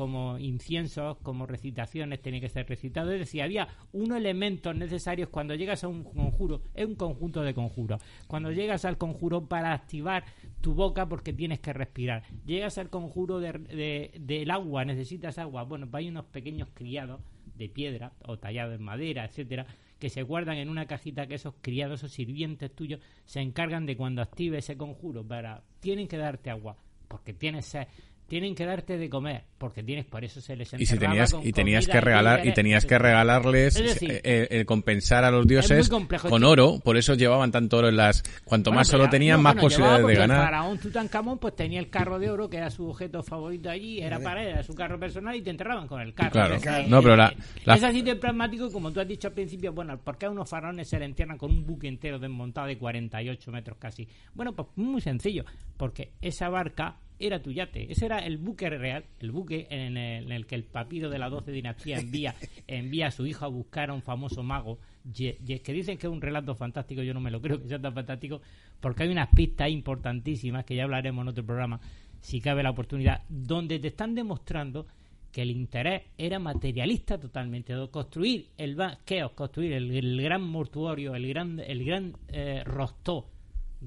[0.00, 3.12] como inciensos, como recitaciones, tenía que ser recitado.
[3.12, 7.52] Es decir, había unos elementos necesarios cuando llegas a un conjuro, es un conjunto de
[7.54, 8.02] conjuros.
[8.26, 10.24] Cuando llegas al conjuro para activar
[10.62, 12.22] tu boca porque tienes que respirar.
[12.46, 15.64] Llegas al conjuro de- de- del agua, necesitas agua.
[15.64, 17.20] Bueno, pues hay unos pequeños criados
[17.56, 19.66] de piedra o tallados en madera, etcétera,
[19.98, 23.98] que se guardan en una cajita que esos criados, esos sirvientes tuyos, se encargan de
[23.98, 27.88] cuando active ese conjuro para tienen que darte agua porque tienes sed,
[28.30, 31.32] tienen que darte de comer porque tienes por eso se les Y si enterraba tenías
[31.34, 35.32] con y tenías que regalar y tenías que regalarles Es decir, eh, eh, compensar a
[35.32, 36.28] los dioses complejo.
[36.30, 39.42] con oro, por eso llevaban tanto oro en las cuanto Bueno, más oro tenían no,
[39.42, 40.36] más bueno, posibilidades de ganar.
[40.38, 44.00] El faraón Tutankamón pues tenía el carro de oro que era su objeto favorito allí,
[44.00, 46.30] era para él, era su carro personal y te enterraban con el carro.
[46.30, 46.56] Claro.
[46.88, 47.34] No, pero la-
[47.64, 50.30] la- Es así de pragmático como tú has dicho al principio, bueno, ¿por qué a
[50.30, 54.06] unos faraones se le entierran con un buque entero desmontado de 48 metros casi?
[54.34, 55.44] Bueno, pues muy sencillo,
[55.76, 60.24] porque esa barca era tu yate, ese era el buque real, el buque en el,
[60.24, 62.34] en el que el papiro de la 12 dinastía envía,
[62.66, 64.78] envía a su hijo a buscar a un famoso mago,
[65.12, 67.78] Ye- que dicen que es un relato fantástico, yo no me lo creo que sea
[67.80, 68.40] tan fantástico,
[68.80, 71.80] porque hay unas pistas importantísimas que ya hablaremos en otro programa,
[72.20, 74.86] si cabe la oportunidad, donde te están demostrando
[75.32, 80.42] que el interés era materialista totalmente, de construir el ba- Keos, construir el, el gran
[80.42, 83.28] mortuorio, el gran, el gran eh, Rostó,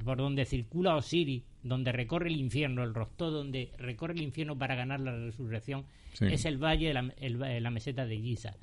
[0.06, 4.76] por donde circula Osiris, donde recorre el infierno, el Rostó donde recorre el infierno para
[4.76, 6.26] ganar la resurrección, Sí.
[6.30, 8.54] es el valle de la, el va- la meseta de Giza.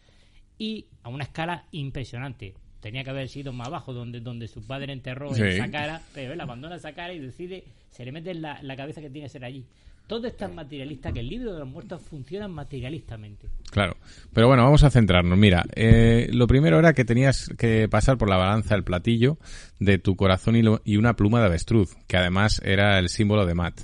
[0.58, 2.54] Y a una escala impresionante.
[2.80, 5.42] Tenía que haber sido más abajo, donde, donde su padre enterró Sí.
[5.42, 8.76] esa cara, pero él abandona esa cara y decide, se le mete en la, la
[8.76, 9.64] cabeza que tiene que ser allí.
[10.10, 13.46] Todo es tan materialista que el libro de los muertos funciona materialistamente.
[13.70, 13.96] Claro.
[14.32, 15.38] Pero bueno, vamos a centrarnos.
[15.38, 19.38] Mira, eh, lo primero era que tenías que pasar por la balanza el platillo
[19.78, 23.46] de tu corazón y, lo- y una pluma de avestruz, que además era el símbolo
[23.46, 23.80] de Mat.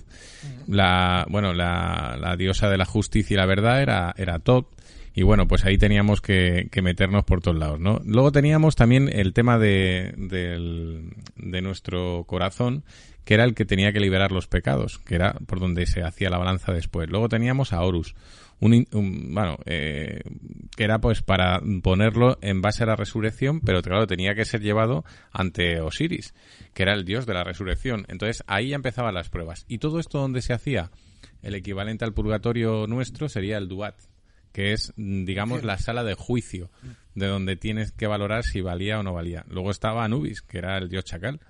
[0.67, 4.67] La, bueno, la, la diosa de la justicia y la verdad era, era Tot.
[5.15, 8.01] Y bueno, pues ahí teníamos que, que meternos por todos lados, ¿no?
[8.05, 10.13] Luego teníamos también el tema de,
[11.37, 12.83] de nuestro corazón,
[13.27, 16.31] que era el que tenía que liberar los pecados, que era por donde se hacía
[16.31, 17.11] la balanza después.
[17.11, 18.15] Luego teníamos a Horus,
[18.61, 20.21] un, in- un- bueno, eh,
[20.77, 24.63] que era pues para ponerlo en base a la resurrección, pero claro, tenía que ser
[24.63, 26.35] llevado ante Osiris,
[26.73, 28.07] que era el dios de la resurrección.
[28.09, 29.65] Entonces ahí ya empezaban las pruebas.
[29.69, 30.91] Y todo esto donde se hacía
[31.43, 33.97] el equivalente al purgatorio nuestro sería el Duat,
[34.53, 36.71] que es, mm, digamos, la sala de juicio.
[37.17, 39.45] De donde tienes que valorar si valía o no valía.
[39.49, 41.41] Luego estaba Anubis, que era el dios chacal,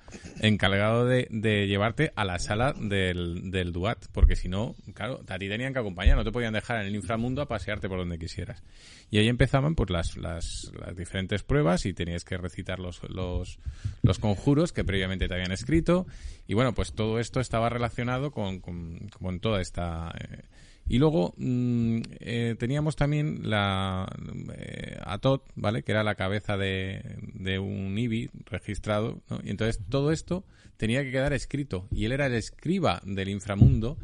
[0.41, 5.39] encargado de, de llevarte a la sala del, del Duat, porque si no, claro, a
[5.39, 8.19] ti tenían que acompañar, no te podían dejar en el inframundo a pasearte por donde
[8.19, 8.63] quisieras.
[9.11, 13.59] Y ahí empezaban pues las, las, las diferentes pruebas y tenías que recitar los, los,
[14.03, 16.07] los conjuros que previamente te habían escrito.
[16.47, 20.13] Y bueno, pues todo esto estaba relacionado con, con, con toda esta...
[20.19, 20.43] eh,
[20.89, 24.09] y luego mm, eh, teníamos también la
[24.57, 25.83] eh, Atot, ¿vale?
[25.83, 27.03] Que era la cabeza de,
[27.35, 29.41] de un IBI registrado, ¿no?
[29.43, 30.45] Y entonces todo esto
[30.77, 31.87] tenía que quedar escrito.
[31.91, 33.97] Y él era el escriba del inframundo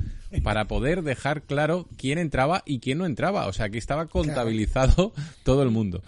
[0.42, 3.46] para poder dejar claro quién entraba y quién no entraba.
[3.46, 5.12] O sea, que estaba contabilizado
[5.44, 6.02] todo el mundo.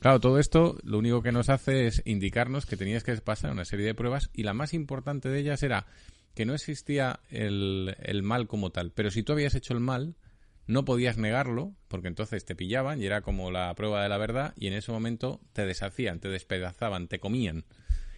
[0.00, 3.64] Claro, todo esto lo único que nos hace es indicarnos que tenías que pasar una
[3.64, 5.86] serie de pruebas y la más importante de ellas era
[6.34, 10.16] que no existía el, el mal como tal, pero si tú habías hecho el mal,
[10.66, 14.52] no podías negarlo, porque entonces te pillaban y era como la prueba de la verdad,
[14.56, 17.64] y en ese momento te deshacían, te despedazaban, te comían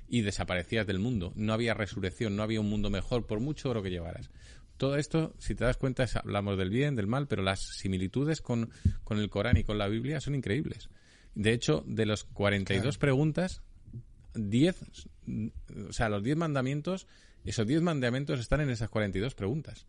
[0.09, 1.33] y desaparecías del mundo.
[1.37, 4.31] No había resurrección, no había un mundo mejor por mucho oro que llevaras.
[4.77, 8.41] Todo esto, si te das cuenta, es- hablamos del bien, del mal, pero las similitudes
[8.41, 8.71] con,
[9.05, 10.89] con el Corán y con la Biblia son increíbles.
[11.37, 13.63] De hecho, de los 42 preguntas,
[14.35, 14.77] 10,
[15.89, 17.07] o sea, los 10 mandamientos,
[17.45, 19.87] esos 10 mandamientos están en esas 42 preguntas.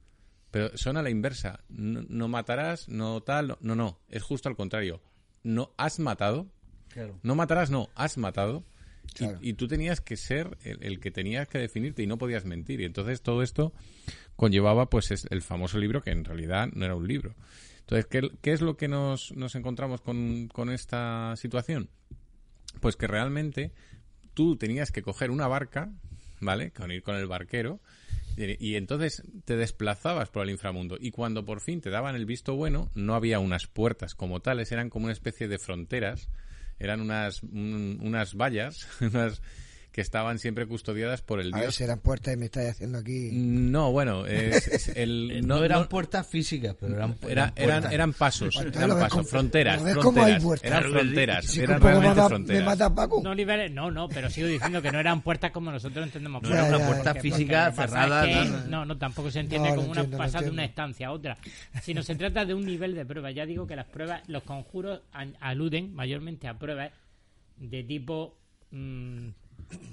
[0.51, 1.61] Pero son a la inversa.
[1.69, 3.99] No, no matarás, no tal, no, no.
[4.09, 5.01] Es justo al contrario.
[5.43, 6.47] No has matado.
[6.89, 7.17] Claro.
[7.23, 7.89] No matarás, no.
[7.95, 8.63] Has matado.
[8.63, 8.71] Y-
[9.13, 9.39] Claro.
[9.41, 12.79] Y, tú tenías que ser el, el que tenías que definirte y no podías mentir.
[12.81, 13.73] Y entonces todo esto
[14.35, 17.35] conllevaba pues es- el famoso libro que en realidad no era un libro.
[17.81, 21.89] Entonces, ¿qué, qué es lo que nos, nos encontramos con, con esta situación?
[22.79, 23.71] Pues que realmente
[24.33, 25.91] tú tenías que coger una barca,
[26.41, 26.71] ¿vale?
[26.71, 27.79] Con ir con el barquero.
[28.37, 30.97] Y, entonces te desplazabas por el inframundo.
[30.99, 34.71] Y cuando por fin te daban el visto bueno, no había unas puertas como tales,
[34.71, 36.29] eran como una especie de fronteras.
[36.79, 39.41] Eran unas, un- unas vallas, unas
[39.91, 41.75] que estaban siempre custodiadas por el A ver, dios.
[41.75, 43.29] serán puertas y me estáis haciendo aquí.
[43.33, 47.91] No, bueno, es, es el, Eh, No, eran puertas físicas, pero eran, era- eran, puertas.
[47.93, 50.67] eran pasos, eran pasos, fronteras, ves como hay fronteras, puertas.
[50.71, 52.63] eran fronteras, si eran realmente mata- fronteras.
[52.65, 53.21] mata Paco.
[53.21, 56.41] No, no, no, pero sigo diciendo que no eran puertas como nosotros entendemos.
[56.41, 56.67] No puertas.
[56.69, 58.97] era una puerta Porque- física cerrada, es que- no, no.
[58.97, 61.37] tampoco se entiende como una entiendo, pasar de una estancia a otra.
[61.83, 63.31] Sino se trata de un nivel de prueba.
[63.31, 65.01] Ya digo que las pruebas, los conjuros
[65.41, 66.91] aluden mayormente a pruebas
[67.57, 68.37] de tipo.
[68.71, 69.27] mm,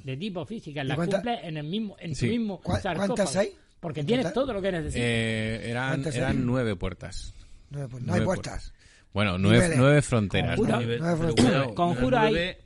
[0.05, 0.83] de tipo física.
[0.85, 2.27] Las cuánta- cumples en el mismo, en Sí.
[2.27, 3.15] tu mismo ¿Cuá- sarcófago.
[3.15, 3.53] cuántas hay?
[3.81, 5.01] Porque ¿En tienes todo lo que necesitas.
[5.07, 7.35] Eh, eran, ¿Cuántas eran nueve puertas.
[7.71, 8.73] No, pues no hay puertas.
[9.13, 10.59] Bueno, nueve, nueve fronteras.
[10.59, 10.85] No hay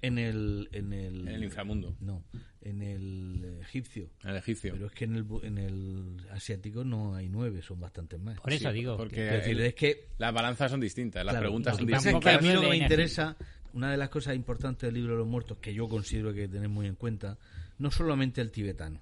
[0.02, 1.97] en el, en el, En el inframundo.
[2.01, 2.24] No,
[2.62, 4.09] en el egipcio.
[4.24, 4.72] El egipcio.
[4.72, 8.40] Pero es que en el, bu- en el asiático no hay nueve, son bastantes más.
[8.40, 8.97] Por eso Sí, digo.
[8.97, 11.93] Porque Es decir, el- es que las balanzas son distintas, las Claro, preguntas son que
[11.94, 12.22] es distintas.
[12.32, 13.36] que a mí lo que me interesa,
[13.74, 16.47] una de las cosas importantes del libro de los muertos que yo considero que hay
[16.49, 17.39] que tener muy en cuenta,
[17.78, 19.01] no solamente el tibetano,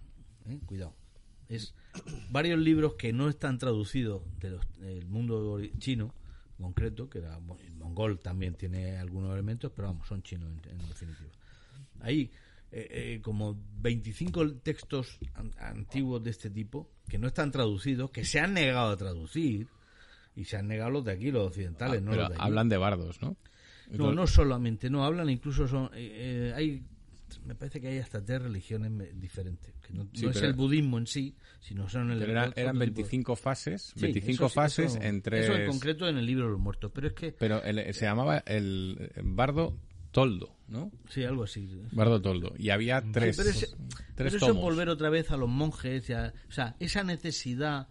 [0.48, 0.58] ¿eh?
[0.66, 0.94] cuidado,
[1.48, 1.74] es
[2.30, 6.14] varios libros que no están traducidos de los- del mundo chino,
[6.58, 10.50] en concreto, que era bueno, el mongol también tiene algunos elementos, pero vamos, son chinos
[10.64, 11.30] en, en definitiva.
[12.00, 12.30] Ahí,
[12.70, 12.86] eh,
[13.16, 18.38] eh, como 25 textos an- antiguos de este tipo, que no están traducidos, que se
[18.40, 19.66] han negado a traducir,
[20.36, 22.44] y se han negado los de aquí, los occidentales, no Pero los de allí.
[22.44, 23.36] hablan de bardos, ¿no?
[23.90, 26.82] No, no solamente, no, hablan incluso son, eh, eh, hay,
[27.44, 30.98] me parece que hay hasta tres religiones diferentes, que no, Sí, no es el budismo
[30.98, 34.46] en sí, sino son el Pero eran, otro eran tipo de- 25 fases, Sí, 25
[34.46, 35.44] eso fases eso- en tres...
[35.44, 38.04] Eso en concreto en el libro de los muertos, pero es que, Pero el- se
[38.04, 39.76] llamaba el bardo
[40.12, 40.90] toldo, ¿no?
[41.08, 41.80] sí, algo así.
[41.92, 42.52] Bardo toldo.
[42.58, 44.62] Y había tres, Sí, pero tres pero eso tomos.
[44.62, 47.88] volver otra vez a los monjes, y a- o sea, esa necesidad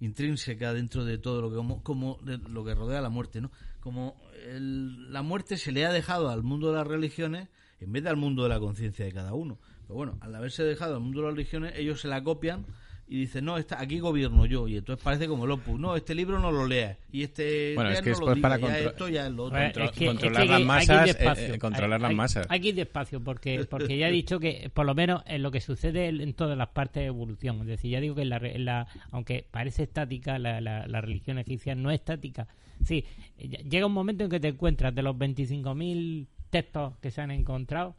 [0.00, 3.50] intrínseca dentro de todo lo que como, como de lo que rodea la muerte, ¿no?
[3.82, 4.16] Como
[4.48, 7.48] el- la muerte se le ha dejado al mundo de las religiones
[7.80, 9.58] en vez de al mundo de la conciencia de cada uno.
[9.82, 12.64] Pero bueno, al haberse dejado al mundo de las religiones, ellos se la copian
[13.08, 14.68] y dicen, no, esta, aquí gobierno yo.
[14.68, 16.96] Y entonces parece como el Opus, no, este libro no lo leas.
[17.10, 19.58] Y este Bueno, es que no lo para ya contro- esto, ya es lo otro.
[19.58, 21.44] Es que- controlar es que las hay que ir masas, despacio.
[21.44, 22.46] eh, eh, controlar Hay- las hay- masas.
[22.48, 25.50] Hay que ir despacio porque, porque ya he dicho que por lo menos en lo
[25.50, 27.60] que sucede en todas las partes de evolución.
[27.62, 30.86] Es decir, ya digo que en la, re- en la- aunque parece estática, la, la-
[30.86, 32.46] la religión egipcia no es estática.
[32.84, 33.04] Sí,
[33.38, 37.30] ll- llega un momento en que te encuentras de los 25.000 textos que se han
[37.30, 37.94] encontrado,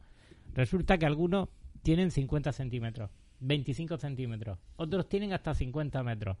[0.54, 1.48] resulta que algunos
[1.82, 6.36] tienen 50 centímetros, 25 centímetros, otros tienen hasta 50 metros.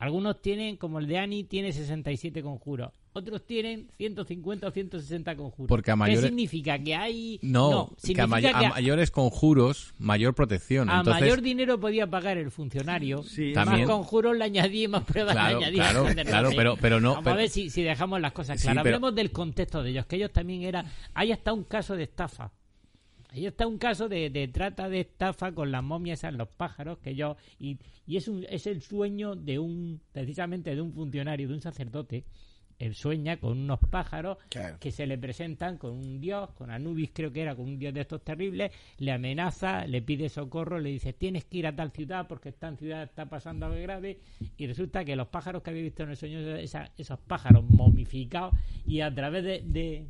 [0.00, 2.90] Algunos tienen, como el de Ani, tiene 67 conjuros.
[3.12, 5.68] otros tienen 150 o 160 conjuros.
[5.68, 6.78] Porque a ¿Qué mayores- significa?
[6.78, 7.38] Que hay...
[7.42, 10.88] No, que a, significa may- que a mayores conjuros, mayor protección.
[10.88, 15.32] a Entonces, mayor dinero podía pagar el funcionario, más También- conjuros le añadí, más pruebas
[15.34, 16.24] Claro, le añadí.
[16.24, 18.82] claro, pero- pero no- Vamos pero- a ver si, si dejamos las cosas Sí, claras.
[18.84, 20.86] pero- Hablemos del contexto de ellos, que ellos también eran...
[21.12, 22.52] Ahí está un caso de estafa.
[23.32, 26.98] Ahí está un caso de, de trata de estafa con las momias en los pájaros
[26.98, 31.46] que yo y, y es un, es el sueño de un precisamente de un funcionario
[31.48, 32.24] de un sacerdote
[32.80, 34.38] él sueña con unos pájaros
[34.80, 37.92] que se le presentan con un dios, con Anubis creo que era, con un dios
[37.92, 41.90] de estos terribles, le amenaza, le pide socorro, le dice tienes que ir a tal
[41.90, 44.18] ciudad porque esta ciudad está pasando algo grave
[44.56, 48.54] y resulta que los pájaros que había visto en el sueño, esa- esos pájaros momificados
[48.86, 50.06] y a través de, de,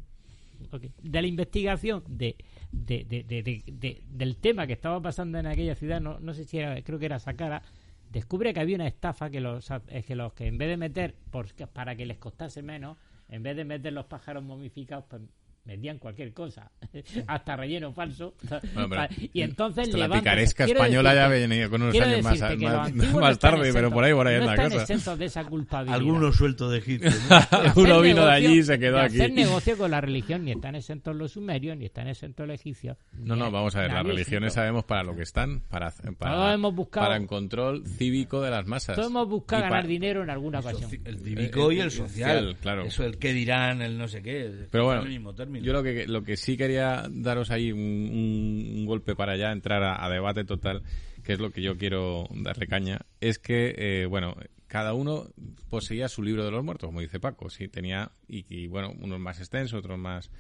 [1.03, 2.37] de la investigación de,
[2.73, 6.35] de- de- de- de- de- del tema que estaba pasando en aquella ciudad, no, no
[6.35, 7.63] sé si era, creo que era Saqqara,
[8.11, 11.15] descubre que había una estafa que los, es que los que en vez de meter,
[11.31, 12.97] por, para que les costase menos,
[13.29, 15.23] en vez de meter los pájaros momificados, pues
[15.71, 16.71] metían cualquier cosa,
[17.27, 18.35] hasta relleno falso.
[18.75, 22.41] Bueno, pero y entonces esto la picaresca española ya decirte- venía con unos años más-
[22.41, 24.83] más- más no tarde, pero por ahí, por ahí no anda la están cosa.
[24.93, 25.97] exentos de esa culpabilidad.
[25.97, 27.09] Algunos sueltos de Egipto.
[27.09, 27.63] ¿no?
[27.63, 29.15] De Uno hacer vino de allí y se quedó de aquí.
[29.17, 32.97] hacer negocio con la religión, ni están exentos los sumerios, ni están exentos los egipcios.
[33.13, 36.55] No, no, vamos a ver, las religiones sabemos para lo que están, para, para, Todos
[36.55, 38.97] hemos buscado- para el control cívico de las masas.
[38.97, 40.91] Todos hemos buscado ganar dinero en alguna ocasión.
[41.05, 42.57] El cívico y el social.
[42.61, 42.83] claro.
[42.85, 44.67] Eso, el que dirán, el no sé qué.
[44.71, 45.60] Pero bueno, es el mismo término.
[45.61, 49.53] Yo lo que, lo que sí quería daros ahí un, un- un golpe para ya
[49.53, 50.83] entrar a, debate total,
[51.23, 54.35] que es lo que yo quiero darle caña, es que, eh, bueno,
[54.67, 55.29] cada uno
[55.69, 59.19] poseía su libro de los muertos, como dice Paco, sí, tenía, y, y, bueno, unos
[59.21, 60.31] más extensos, otros más...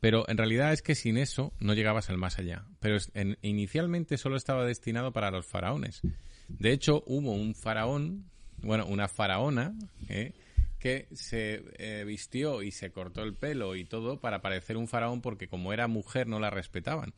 [0.00, 2.64] Pero en realidad es que sin eso no llegabas al más allá.
[2.78, 6.02] Pero en- inicialmente solo estaba destinado para los faraones.
[6.48, 8.24] De hecho, hubo un faraón,
[8.62, 9.74] bueno, una faraona,
[10.08, 10.34] ¿eh?
[10.78, 15.20] Que se eh, vistió y se cortó el pelo y todo para parecer un faraón
[15.20, 17.12] porque como era mujer no la respetaban.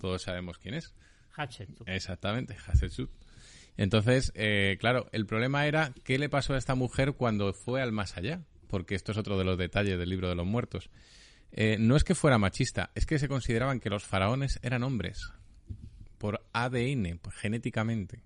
[0.00, 0.94] Todos sabemos quién es.
[1.34, 1.88] Hatshepsut.
[1.88, 3.10] Exactamente, Hatshepsut.
[3.76, 7.92] Entonces, eh, claro, el problema era qué le pasó a esta mujer cuando fue al
[7.92, 10.90] más allá, porque esto es otro de los detalles del libro de los muertos.
[11.52, 15.20] Eh, no es que fuera machista, es que se consideraban que los faraones eran hombres,
[16.18, 18.22] por ADN, pues, genéticamente.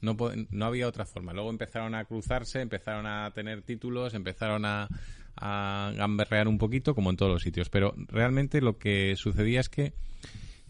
[0.00, 0.16] No,
[0.50, 1.32] no había otra forma.
[1.32, 4.88] Luego empezaron a cruzarse, empezaron a tener títulos, empezaron a,
[5.36, 7.68] a gamberrear un poquito, como en todos los sitios.
[7.68, 9.94] Pero realmente lo que sucedía es que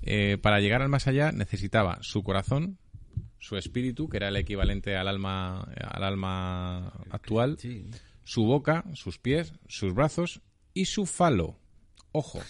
[0.03, 2.79] eh, para llegar al más allá necesitaba su corazón,
[3.39, 7.59] su espíritu, que era el equivalente al alma, al alma actual,
[8.25, 10.41] su boca, sus pies, sus brazos
[10.75, 11.59] y su falo.
[12.13, 12.41] Ojo,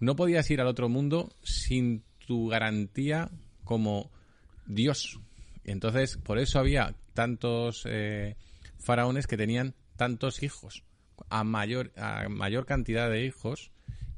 [0.00, 3.30] no podías ir al otro mundo sin tu garantía
[3.64, 4.10] como
[4.66, 5.20] Dios.
[5.70, 8.36] Entonces, por eso había tantos eh,
[8.78, 10.84] faraones que tenían tantos hijos.
[11.30, 13.70] A mayor, a mayor cantidad de hijos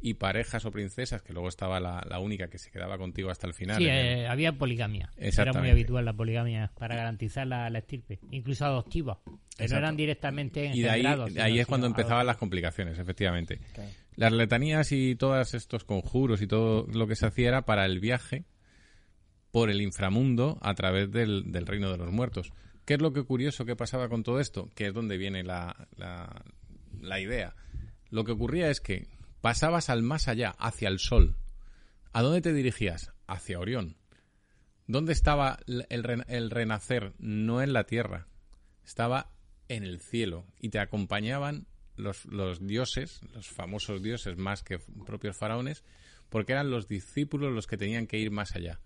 [0.03, 3.47] y parejas o princesas, que luego estaba la, la única que se quedaba contigo hasta
[3.47, 3.79] el final.
[3.79, 5.11] Sí, el- eh, había poligamia.
[5.17, 9.21] Era muy habitual la poligamia para garantizar la, la estirpe, incluso adoptiva.
[9.25, 9.73] Pero Exacto.
[9.75, 11.03] no eran directamente Y de ahí,
[11.33, 13.61] de ahí es cuando empezaban las complicaciones, efectivamente.
[14.17, 18.01] Las letanías y todos estos conjuros y todo lo que se hacía era para el
[18.01, 18.45] viaje
[19.51, 22.53] por el inframundo a través del, del reino de los muertos.
[22.85, 24.69] ¿Qué es lo que curioso que pasaba con todo esto?
[24.75, 26.45] Que es donde viene la, la,
[27.01, 27.55] la idea.
[28.11, 29.07] Lo que ocurría es que
[29.41, 31.37] pasabas al más allá, hacia el sol.
[32.13, 33.13] ¿A dónde te dirigías?
[33.27, 33.97] Hacia Orión.
[34.87, 35.87] ¿Dónde estaba el,
[36.27, 37.13] el renacer?
[37.19, 38.27] No en la tierra.
[38.85, 39.31] Estaba
[39.69, 40.47] en el cielo.
[40.59, 41.67] Y te acompañaban
[41.97, 45.85] los, los dioses, los famosos dioses más que propios faraones,
[46.29, 48.81] porque eran los discípulos los que tenían que ir más allá.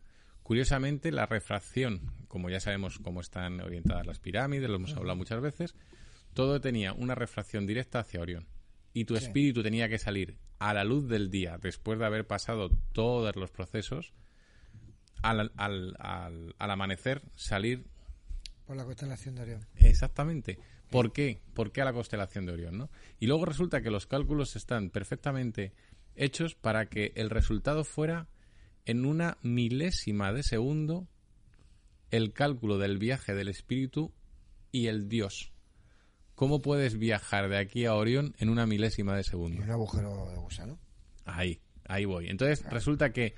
[0.44, 5.40] Curiosamente, la refracción, como ya sabemos cómo están orientadas las pirámides, lo hemos hablado muchas
[5.40, 5.74] veces,
[6.34, 8.46] todo tenía una refracción directa hacia Orión.
[8.92, 9.24] Y tu Sí.
[9.24, 13.50] espíritu tenía que salir a la luz del día, después de haber pasado todos los
[13.50, 14.12] procesos,
[15.22, 17.86] al, al, al, al amanecer salir
[18.66, 19.66] Por la constelación de Orión.
[19.76, 20.58] Exactamente.
[20.90, 21.40] ¿Por qué?
[21.54, 22.76] ¿Por qué a la constelación de Orión?
[22.78, 22.90] ¿no?
[23.18, 25.72] Y luego resulta que los cálculos están perfectamente
[26.16, 28.28] hechos para que el resultado fuera
[28.86, 31.08] en una milésima de segundo
[32.10, 34.12] el cálculo del viaje del espíritu
[34.70, 35.52] y el dios.
[36.34, 39.62] ¿Cómo puedes viajar de aquí a Orión en una milésima de segundo?
[39.62, 40.78] Un agujero de gusano.
[41.24, 42.28] Ahí, ahí voy.
[42.28, 43.34] Entonces resulta que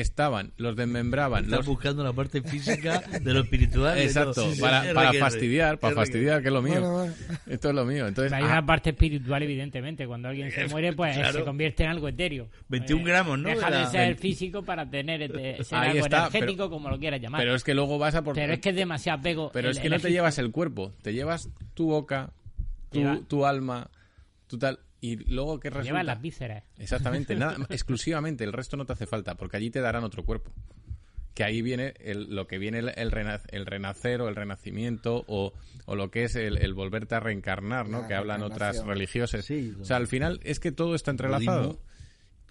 [0.00, 1.44] estaban, los desmembraban.
[1.44, 3.96] Estás los- buscando la parte física de lo espiritual.
[3.96, 4.50] de Exacto.
[4.52, 5.18] Sí, para, sí, para RQR.
[5.20, 6.80] fastidiar, para fastidiar, que es lo mío.
[6.80, 7.14] Bueno, bueno.
[7.46, 8.06] Esto es lo mío.
[8.06, 10.06] Entonces, Hay ah, una parte espiritual, evidentemente.
[10.06, 11.38] Cuando alguien se muere, pues Claro.
[11.38, 12.48] se convierte en algo etéreo.
[12.68, 13.48] 21 Eh, gramos, ¿no?
[13.48, 16.98] Deja De ser físico para tener este- ser Ahí algo está, energético, pero- como lo
[16.98, 17.40] quieras llamar.
[17.40, 18.34] pero es que luego vas a por...
[18.34, 19.50] Pero es que es demasiado apego.
[19.52, 22.32] Pero el- es que no te llevas el cuerpo, te llevas tu boca,
[22.90, 23.88] tu, tu alma,
[24.46, 25.84] Total, y luego que resulta...
[25.90, 26.64] Llevan las vísceras.
[26.78, 30.52] Exactamente, nada, exclusivamente, el resto no te hace falta, porque allí te darán otro cuerpo.
[31.34, 35.24] Que ahí viene el- lo que viene el, el, rena- el renacer o el renacimiento
[35.28, 35.52] o,
[35.86, 38.02] o lo que es el, el volverte a reencarnar, ¿no?
[38.02, 39.44] La que hablan otras religiosas.
[39.44, 41.80] Sí, o sea, al final es que todo está entrelazado.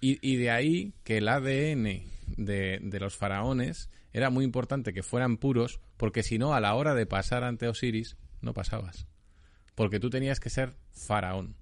[0.00, 2.02] Y, y de ahí que el ADN
[2.36, 6.74] de, de los faraones era muy importante que fueran puros, porque si no, a la
[6.74, 9.06] hora de pasar ante Osiris, no pasabas.
[9.74, 11.54] Porque tú tenías que ser faraón.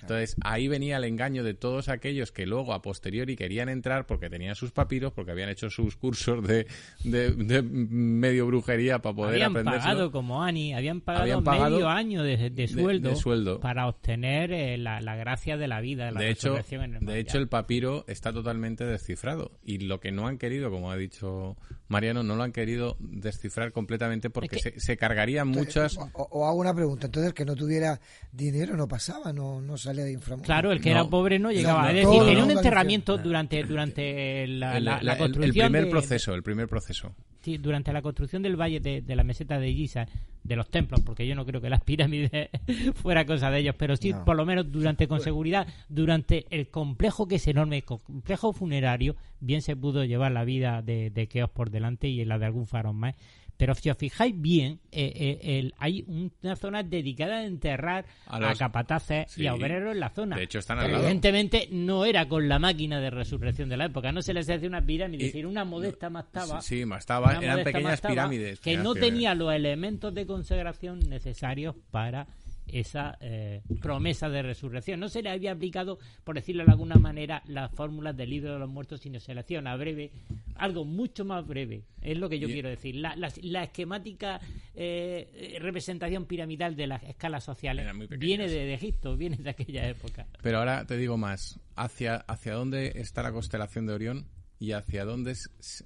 [0.00, 4.28] Entonces ahí venía el engaño de todos aquellos que luego a posteriori querían entrar porque
[4.30, 6.66] tenían sus papiros, porque habían hecho sus cursos de,
[7.04, 9.80] de- de medio brujería para poder habían aprender.
[9.80, 13.60] pagado como Ani, habían pagado, Habían pagado medio año de, de sueldo, de sueldo.
[13.60, 17.04] para obtener eh, la, la gracia de la vida, de la de hecho, en el
[17.06, 20.96] de hecho el papiro está totalmente descifrado y lo que no han querido, como ha
[20.96, 21.56] dicho
[21.88, 25.96] Mariano, no lo han querido descifrar completamente porque Es que- se, se cargarían muchas.
[25.98, 28.00] O, o hago una pregunta, entonces que no tuviera
[28.32, 30.46] dinero no pasaba, no, no salía de inframundo.
[30.46, 31.00] Claro, el que No.
[31.00, 31.82] era pobre no llegaba.
[31.82, 33.22] No, es decir, tenía no, un enterramiento no.
[33.22, 36.68] durante durante la, el, la- la la- el- construcción el primer de- proceso, el primer
[36.68, 37.14] proceso.
[37.42, 40.06] Sí, durante la construcción del valle de, de la meseta de Giza,
[40.44, 42.50] de los templos, porque yo no creo que las pirámides
[42.96, 44.24] fuera cosa de ellos, pero sí, No.
[44.26, 49.16] por lo menos durante con seguridad, durante el complejo que es enorme, co- complejo funerario,
[49.40, 52.66] bien se pudo llevar la vida de, de Keos por delante y la de algún
[52.66, 53.14] faraón más.
[53.60, 58.54] Pero si os fijáis bien, eh, eh, el- hay una zona dedicada a enterrar A
[58.54, 59.42] capataces Sí.
[59.42, 60.36] y a obreros en la zona.
[60.36, 61.02] De hecho, están al lado.
[61.04, 64.66] Evidentemente no era con la máquina de resurrección de la época, no se les hacía
[64.66, 66.62] una pirámide, Y- sino una modesta mastaba.
[66.62, 68.60] Sí, sí, mastaba, eran pequeñas mastaba pirámides.
[68.60, 72.26] Que no tenía los elementos de consagración necesarios para
[72.72, 75.00] esa eh, promesa de resurrección.
[75.00, 78.58] No se le había aplicado, por decirlo de alguna manera, las fórmulas del libro de
[78.58, 80.10] los muertos, sino se le hacía una breve,
[80.56, 81.84] algo mucho más breve.
[82.02, 82.94] Es lo que yo Y- quiero decir.
[82.96, 84.40] La, la- la esquemática
[84.74, 87.86] eh, representación piramidal de las escalas sociales
[88.18, 90.26] viene de, de Egipto, viene de aquella época.
[90.42, 91.58] Pero ahora te digo más.
[91.76, 94.26] ¿Hacia, hacia dónde está la constelación de Orión
[94.58, 95.34] y hacia dónde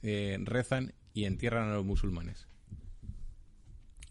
[0.03, 2.49] eh, rezan y entierran a los musulmanes?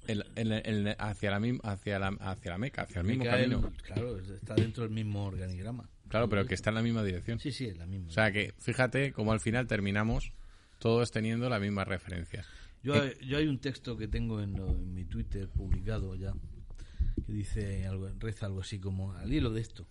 [0.07, 3.71] El- el- el- hacia, la, hacia, la, hacia la Meca, hacia el mismo camino.
[3.83, 5.89] Claro, está dentro del mismo organigrama.
[6.09, 7.39] Claro, pero que está en la misma dirección.
[7.39, 8.07] Sí, sí, es la misma.
[8.09, 10.31] O sea que fíjate cómo al final terminamos
[10.79, 12.45] todos teniendo las mismas referencias.
[12.83, 16.33] Yo, Eh, yo hay un texto que tengo en, lo- en mi Twitter publicado ya
[17.25, 19.87] que dice algo, reza algo así como al hilo de esto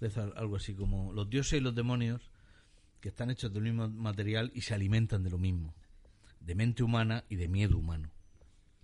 [0.00, 2.30] reza algo así como los dioses y los demonios
[3.00, 5.74] que están hechos del mismo material y se alimentan de lo mismo
[6.40, 8.10] de mente humana y de miedo humano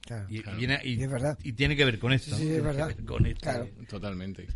[0.07, 0.27] Claro.
[0.31, 1.39] y, viene- y- Y es verdad.
[1.43, 2.37] y tiene que ver con esto Sí, ¿no?
[2.37, 2.87] es Tiene que verdad.
[2.87, 3.41] ver con esto.
[3.43, 3.69] Claro.
[3.89, 4.47] Totalmente.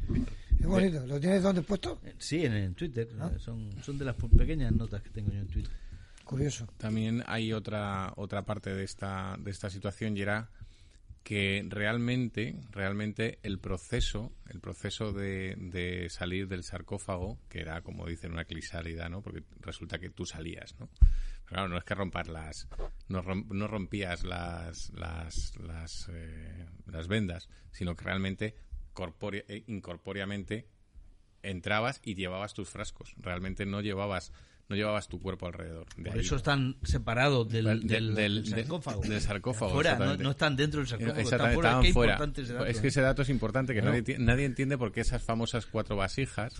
[0.58, 1.06] Es bonito.
[1.06, 2.00] ¿Lo tienes dónde puesto?
[2.18, 3.32] sí en, en Twitter Ah.
[3.38, 5.72] son, son de las pequeñas notas que tengo yo en Twitter
[6.24, 6.68] Curioso.
[6.78, 10.48] También hay otra otra parte de esta de esta situación y era
[11.24, 18.06] que realmente realmente el proceso el proceso de, de salir del sarcófago que era como
[18.06, 20.88] dicen una crisálida no porque resulta que tú salías no
[21.50, 22.66] claro no es que rompas las
[23.08, 28.54] no, rom- no rompías las las las, eh, las vendas sino que realmente
[28.94, 30.66] corpórea- eh, incorpóreamente
[31.42, 33.14] entrabas y llevabas tus frascos.
[33.18, 34.32] Realmente no llevabas
[34.70, 39.02] no llevabas tu cuerpo alrededor De por ahí- eso están separados del, del, del, sarcófago
[39.02, 41.80] del sarcófago, Fuera, no, están dentro del sarcófago están fuera.
[41.82, 42.12] Qué fuera.
[42.12, 42.90] importante ese dato, es que ¿eh?
[42.90, 46.54] ese dato es importante, que nadie, nadie entiende por qué esas famosas cuatro vasijas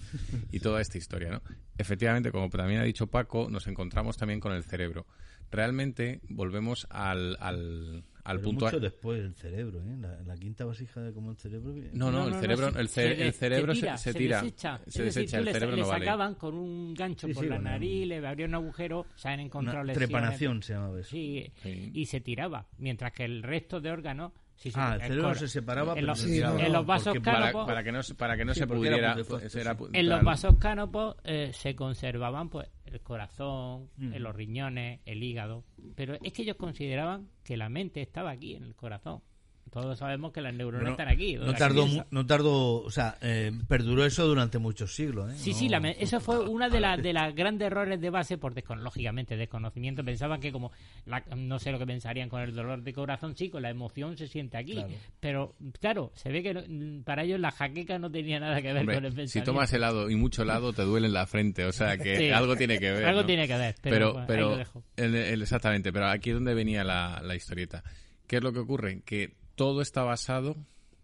[0.51, 1.43] y toda esta historia, ¿no?
[1.79, 5.07] Efectivamente, como también ha dicho Paco, nos encontramos también con el cerebro.
[5.53, 8.65] Realmente volvemos al, al, al Pero punto...
[8.67, 9.97] mucho después el cerebro, ¿eh?
[10.01, 11.73] La, la quinta vasija de como el cerebro.
[11.93, 14.79] No, no, el cerebro, el, ce- se el cerebro se, tira, se tira, desecha.
[14.79, 16.05] se Es decir, desecha, tú el le, cerebro le no vale.
[16.05, 17.71] sacaban con un gancho Sí, por sí, la bueno.
[17.71, 20.09] nariz, le abrían un agujero, se han encontrado Una lesiones.
[20.09, 21.11] trepanación se llamaba eso.
[21.11, 21.91] Sí, Sí.
[21.95, 24.33] y se tiraba, mientras que el resto de órganos...
[24.57, 26.85] Sí, sí, Ah, el cerebro se separaba, en pero los, se Sí, no, en los
[26.85, 29.15] vasos Porque Para, cánopos, para que no, se- para que no se pudiera...
[29.15, 29.79] por defecto, era sí.
[29.79, 34.15] pu- en los vasos cánopos eh, se conservaban pues el corazón, Mm.
[34.17, 35.65] los riñones, el hígado,
[35.95, 39.23] pero es que ellos consideraban que la mente estaba aquí en el corazón.
[39.71, 41.35] Todos sabemos que las neuronas Bueno, están aquí.
[41.37, 45.33] no tardó, no tardó, o sea, eh, perduró eso durante muchos siglos.
[45.33, 45.37] ¿eh?
[45.39, 48.11] Sí, No- sí, la me- eso fue una de las de las grandes errores de
[48.11, 50.05] base por descon- lógicamente desconocimiento.
[50.05, 50.73] Pensaban que como
[51.07, 54.17] la- no sé lo que pensarían con el dolor de corazón, sí, con la emoción
[54.17, 54.73] se siente aquí.
[54.75, 54.89] Claro.
[55.21, 58.79] Pero claro, se ve que no- para ellos la jaqueca no tenía nada que ver
[58.81, 59.33] Hombre, con el pensamiento.
[59.33, 62.31] si tomas helado y mucho helado te duele en la frente, o sea que Sí.
[62.31, 63.05] algo tiene que ver.
[63.05, 63.27] Algo ¿no?
[63.27, 64.83] tiene que ver, pero, pero, bueno, ahí pero lo dejo.
[64.97, 67.85] el- el- exactamente, pero aquí es donde venía la, la historieta.
[68.27, 69.03] ¿Qué es lo que ocurre?
[69.05, 70.57] Que todo está basado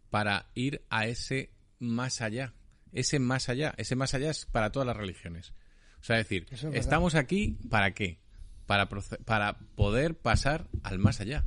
[0.08, 2.54] para ir a ese más allá.
[2.90, 3.74] Ese más allá.
[3.76, 5.52] Ese más allá es para todas las religiones.
[6.00, 8.18] O sea, es decir, es estamos aquí para qué?
[8.64, 8.88] Para,
[9.26, 11.44] para poder pasar al más allá.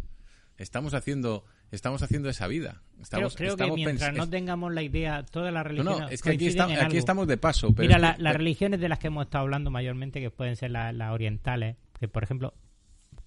[0.60, 2.84] Estamos haciendo estamos haciendo esa vida.
[3.02, 6.00] Estamos, creo, creo que mientras no tengamos la idea, todas las No, religiones.
[6.02, 7.74] no, es que aquí, aquí estamos de paso.
[7.74, 10.30] Pero Mira, es la- que- las religiones de las que hemos estado hablando mayormente, que
[10.30, 12.54] pueden ser la- las orientales, que por ejemplo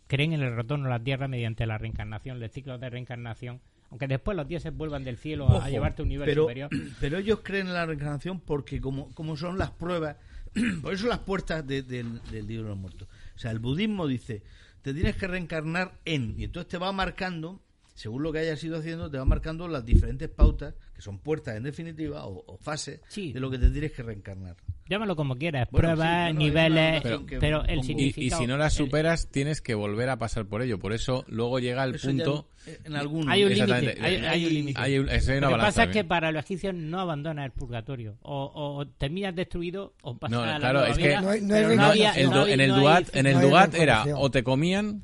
[0.07, 3.61] creen en el retorno a la tierra mediante la reencarnación, los ciclos de reencarnación,
[3.93, 6.71] aunque después los dioses vuelvan del cielo a, llevarte a un nivel pero, superior.
[7.01, 10.17] Pero ellos creen en la reencarnación porque como, como son las pruebas,
[10.83, 13.07] por eso las puertas de- del, del libro de los muertos.
[13.37, 14.43] O sea, el budismo dice,
[14.81, 17.61] te tienes que reencarnar en, y entonces te va marcando,
[17.95, 21.57] según lo que hayas ido haciendo, te va marcando las diferentes pautas, que son puertas
[21.57, 24.57] en definitiva, o, o fases, de lo que te tienes que reencarnar.
[24.89, 27.03] Llámalo como quieras, Bueno, sí, pruebas, niveles,
[27.41, 27.79] pero el.
[27.79, 28.43] Y, significado...
[28.43, 30.79] y si no las el- superas, tienes que volver a pasar por ello.
[30.79, 32.49] Por eso luego llega el ya punto.
[32.85, 33.29] en- algunos.
[33.29, 34.81] Hay un límite, hay, hay un límite.
[34.81, 38.19] Hay hay Lo que balanza pasa es que para los egipcios no abandonas el purgatorio.
[38.23, 38.51] O,
[38.81, 41.41] o terminas destruido o pasas No, a la claro, nueva es que vida, No hay-
[41.41, 43.27] no hay pero no, había- el no du- hay- en el no hay- Duat, en
[43.27, 45.03] el Duat era o te comían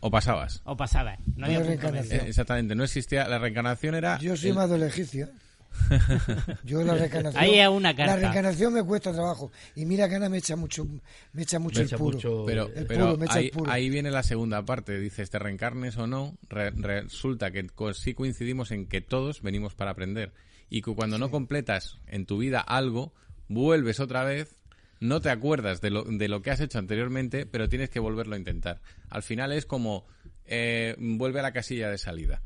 [0.00, 0.62] o pasabas.
[0.64, 1.18] O pasabas.
[1.26, 2.20] No No había reencarnación.
[2.20, 5.28] Eh, Exactamente, no existía la reencarnación era Yo soy el- más del egipcio.
[6.64, 7.42] Yo la reencarnación.
[7.42, 8.14] Ahí es una carta.
[8.14, 9.52] La reencarnación me cuesta trabajo.
[9.76, 10.84] Y mira que Ana me echa mucho,
[11.32, 12.16] me echa mucho Me el echa puro.
[12.16, 13.70] mucho- pero, el pero puro, me echa ahí, el puro.
[13.70, 14.98] ahí viene la segunda parte.
[14.98, 19.74] Dices, te reencarnes o no, re- resulta que co- sí coincidimos en que todos venimos
[19.74, 20.32] para aprender.
[20.68, 23.12] Y que cuando no completas en tu vida algo,
[23.48, 24.56] vuelves otra vez,
[25.00, 28.34] no te acuerdas de lo, de lo que has hecho anteriormente, pero tienes que volverlo
[28.34, 28.80] a intentar.
[29.08, 30.06] Al final es como,
[30.46, 32.42] eh, vuelve a la casilla de salida.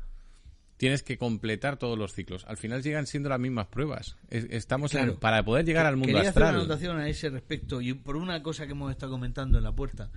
[0.77, 2.43] Tienes que completar todos los ciclos.
[2.49, 4.17] Al final llegan siendo las mismas pruebas.
[4.29, 6.55] Es- estamos en- para poder llegar al mundo Quería hacer astral.
[6.55, 9.71] una anotación a ese respecto y por una cosa que hemos estado comentando en la
[9.71, 10.09] puerta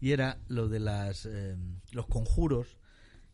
[0.00, 1.56] y era lo de las eh,
[1.92, 2.76] los conjuros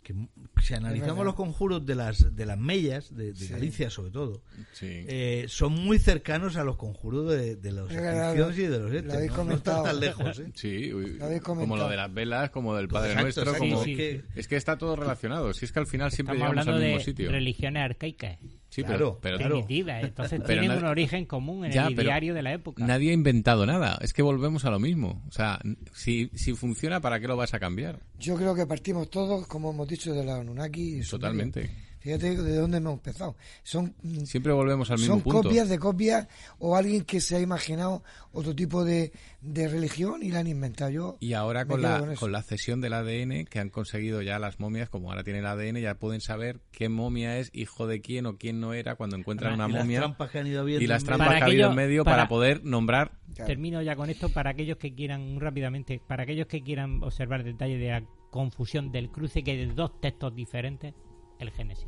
[0.02, 0.14] que
[0.62, 3.48] si analizamos los conjuros de las de las mellas de, de Sí.
[3.48, 4.86] Galicia sobre todo Sí.
[5.08, 9.32] eh, son muy cercanos a los conjuros de, de los egipcios y de los habéis
[9.36, 9.52] ¿no?
[9.52, 10.50] Están tan lejos ¿eh?
[10.54, 13.84] Sí, Lo como lo de las velas, como del Padre Exacto, Nuestro, exacto, como...
[13.84, 14.20] sí, sí.
[14.34, 15.52] Es que está todo relacionado.
[15.52, 17.30] Si es que al final siempre Estamos llegamos hablando al mismo de sitio.
[17.30, 18.38] religiones arcaicas,
[18.70, 19.54] Sí, Claro, pero, pero claro.
[19.56, 20.04] primitivas.
[20.04, 22.86] Entonces Pero tienen nadie- un origen común en Ya, el diario de la época.
[22.86, 23.98] nadie ha inventado nada.
[24.00, 25.22] Es que volvemos a lo mismo.
[25.28, 25.58] O sea,
[25.92, 27.98] si, si funciona, ¿para qué lo vas a cambiar?
[28.20, 31.02] Yo creo que partimos todos, como hemos dicho, de la Anunnaki.
[31.02, 31.52] Sumerio.
[32.00, 33.36] Fíjate de dónde hemos empezado.
[33.62, 35.42] Son, mm, Siempre volvemos al mismo son punto.
[35.42, 36.28] copias de copias
[36.58, 38.02] o alguien que se ha imaginado
[38.32, 39.12] otro tipo de,
[39.42, 40.90] de religión y la han inventado.
[40.90, 44.58] Yo Y ahora con la, con la cesión del ADN que han conseguido ya las
[44.60, 48.24] momias, como ahora tienen el ADN, ya pueden saber qué momia es hijo de quién
[48.26, 50.86] o quién no era cuando encuentran Y una las momia trampas que han ido y
[50.86, 53.12] las trampas que ha habido en medio para, para- poder nombrar.
[53.46, 57.78] Termino ya con esto para aquellos que quieran, rápidamente, para aquellos que quieran observar detalles
[57.78, 60.94] de la confusión del cruce que hay de dos textos diferentes,
[61.40, 61.86] el Génesis.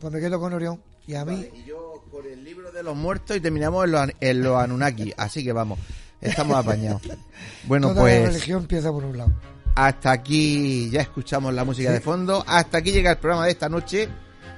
[0.00, 0.80] Pues me quedo con Orión.
[1.06, 4.00] Y a mí, Y yo por el libro de los muertos y terminamos en los,
[4.00, 5.12] an- en los Anunnaki.
[5.16, 5.78] Así que vamos,
[6.20, 7.02] estamos apañados.
[7.64, 9.32] Bueno, toda la pues religión empieza por un lado.
[9.74, 11.94] hasta aquí ya escuchamos la música Sí.
[11.94, 12.44] de fondo.
[12.46, 14.08] Hasta aquí llega el programa de esta noche.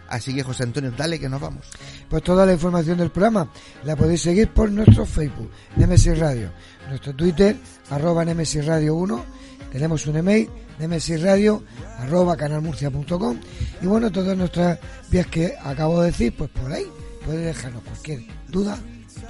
[0.08, 1.66] Así que José Antonio, dale que nos vamos.
[2.08, 3.48] Pues toda la información del programa
[3.84, 6.50] la podéis seguir por nuestro Facebook, Nemesis Radio,
[6.88, 7.56] nuestro Twitter,
[7.90, 9.24] arroba Nemesis Radio 1,
[9.70, 10.50] tenemos un email,
[10.80, 11.62] Nemesis Radio,
[11.98, 13.38] arroba canalmurcia.com
[13.82, 14.78] y bueno, todas nuestras
[15.10, 16.86] vías que acabo de decir, pues por ahí
[17.24, 18.78] podéis dejarnos cualquier duda,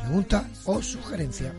[0.01, 1.53] pregunta o sugerencia.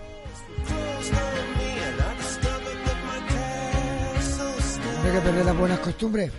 [5.01, 6.31] No hay que perder las buenas costumbres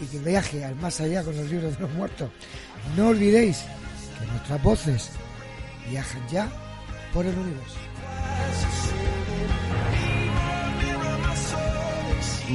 [0.00, 2.30] y que viaje al más allá con los libros de los muertos.
[2.96, 3.64] No olvidéis
[4.18, 5.10] que nuestras voces
[5.88, 6.48] viajan ya
[7.12, 7.81] por el universo.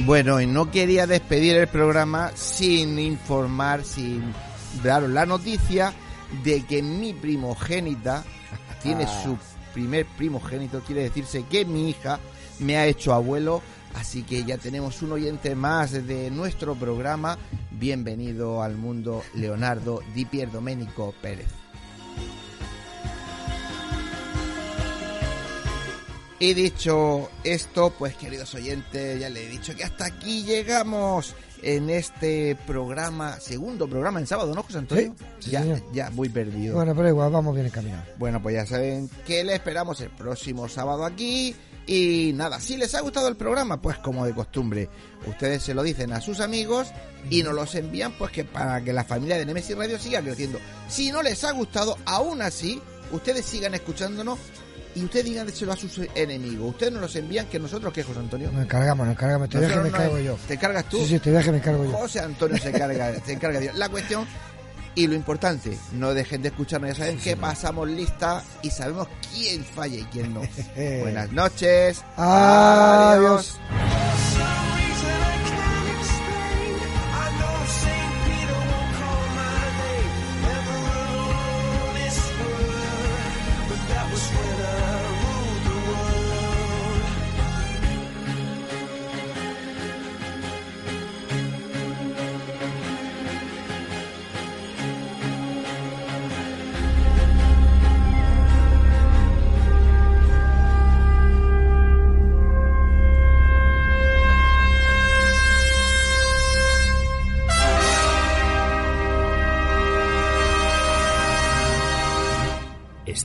[0.04, 4.32] Bueno, y no quería despedir el programa sin informar, sin
[4.82, 5.92] daros la noticia
[6.44, 8.24] de que mi primogénita
[8.82, 9.22] tiene Ah.
[9.22, 9.36] su
[9.74, 12.20] primer primogénito, quiere decirse que mi hija
[12.60, 13.60] me ha hecho abuelo,
[13.94, 17.36] así que ya tenemos un oyente más de nuestro programa.
[17.70, 21.48] Bienvenido al mundo, Leonardo Di Pier Domenico Pérez.
[26.40, 31.90] Y dicho esto, pues queridos oyentes, ya le he dicho que hasta aquí llegamos en
[31.90, 35.14] este programa, segundo programa en sábado, ¿no, José Antonio?
[35.18, 35.82] Sí, sí, ya, señor.
[35.92, 36.76] ya, muy perdido.
[36.76, 38.06] Bueno, pero igual vamos bien encaminados.
[38.18, 41.56] Bueno, pues ya saben que le esperamos el próximo sábado aquí,
[41.86, 44.88] Y nada, si les ha gustado el programa, pues como de costumbre,
[45.26, 46.88] ustedes se lo dicen a sus amigos
[47.30, 50.58] y nos los envían pues que para que la familia de Nemesis Radio siga creciendo.
[50.88, 54.38] Si no les ha gustado, aún así, ustedes sigan escuchándonos
[54.94, 56.70] y ustedes díganselo a sus enemigos.
[56.70, 58.50] Ustedes nos los envían que nosotros, ¿qué, José Antonio?
[58.52, 59.48] Nos encargamos, nos encargamos.
[59.48, 60.38] Te que me cargo yo.
[60.46, 60.98] ¿Te cargas tú?
[60.98, 61.92] Sí, sí, te que me cargo yo.
[61.92, 64.26] José Antonio se carga, se encarga de La cuestión
[64.94, 69.64] y lo importante, no dejen de escucharnos, ya saben que pasamos lista y sabemos quién
[69.64, 70.40] falla y quién no.
[71.00, 72.02] Buenas noches.
[72.16, 73.58] Adiós.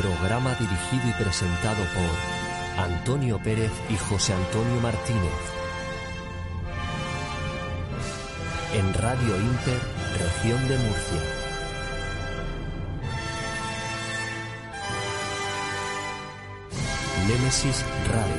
[0.00, 5.32] Programa dirigido y presentado por Antonio Pérez y José Antonio Martínez.
[8.74, 9.80] En Radio Inter,
[10.20, 11.22] región de Murcia.
[17.26, 18.38] Némesis Radio.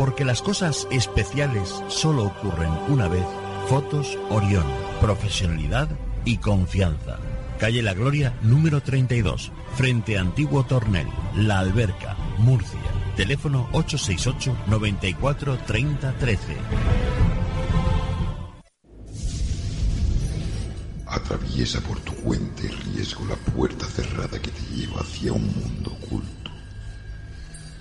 [0.00, 3.26] Porque las cosas especiales solo ocurren una vez.
[3.68, 4.64] Fotos Orión.
[4.98, 5.90] Profesionalidad
[6.24, 7.18] y confianza.
[7.58, 11.06] Calle La Gloria, número 32, frente a Antiguo Tornel,
[11.36, 12.80] La Alberca, Murcia.
[13.14, 16.56] Teléfono 868 94 30 13.
[21.08, 25.92] Atraviesa por tu cuenta y riesgo la puerta cerrada que te lleva hacia un mundo
[26.02, 26.39] oculto.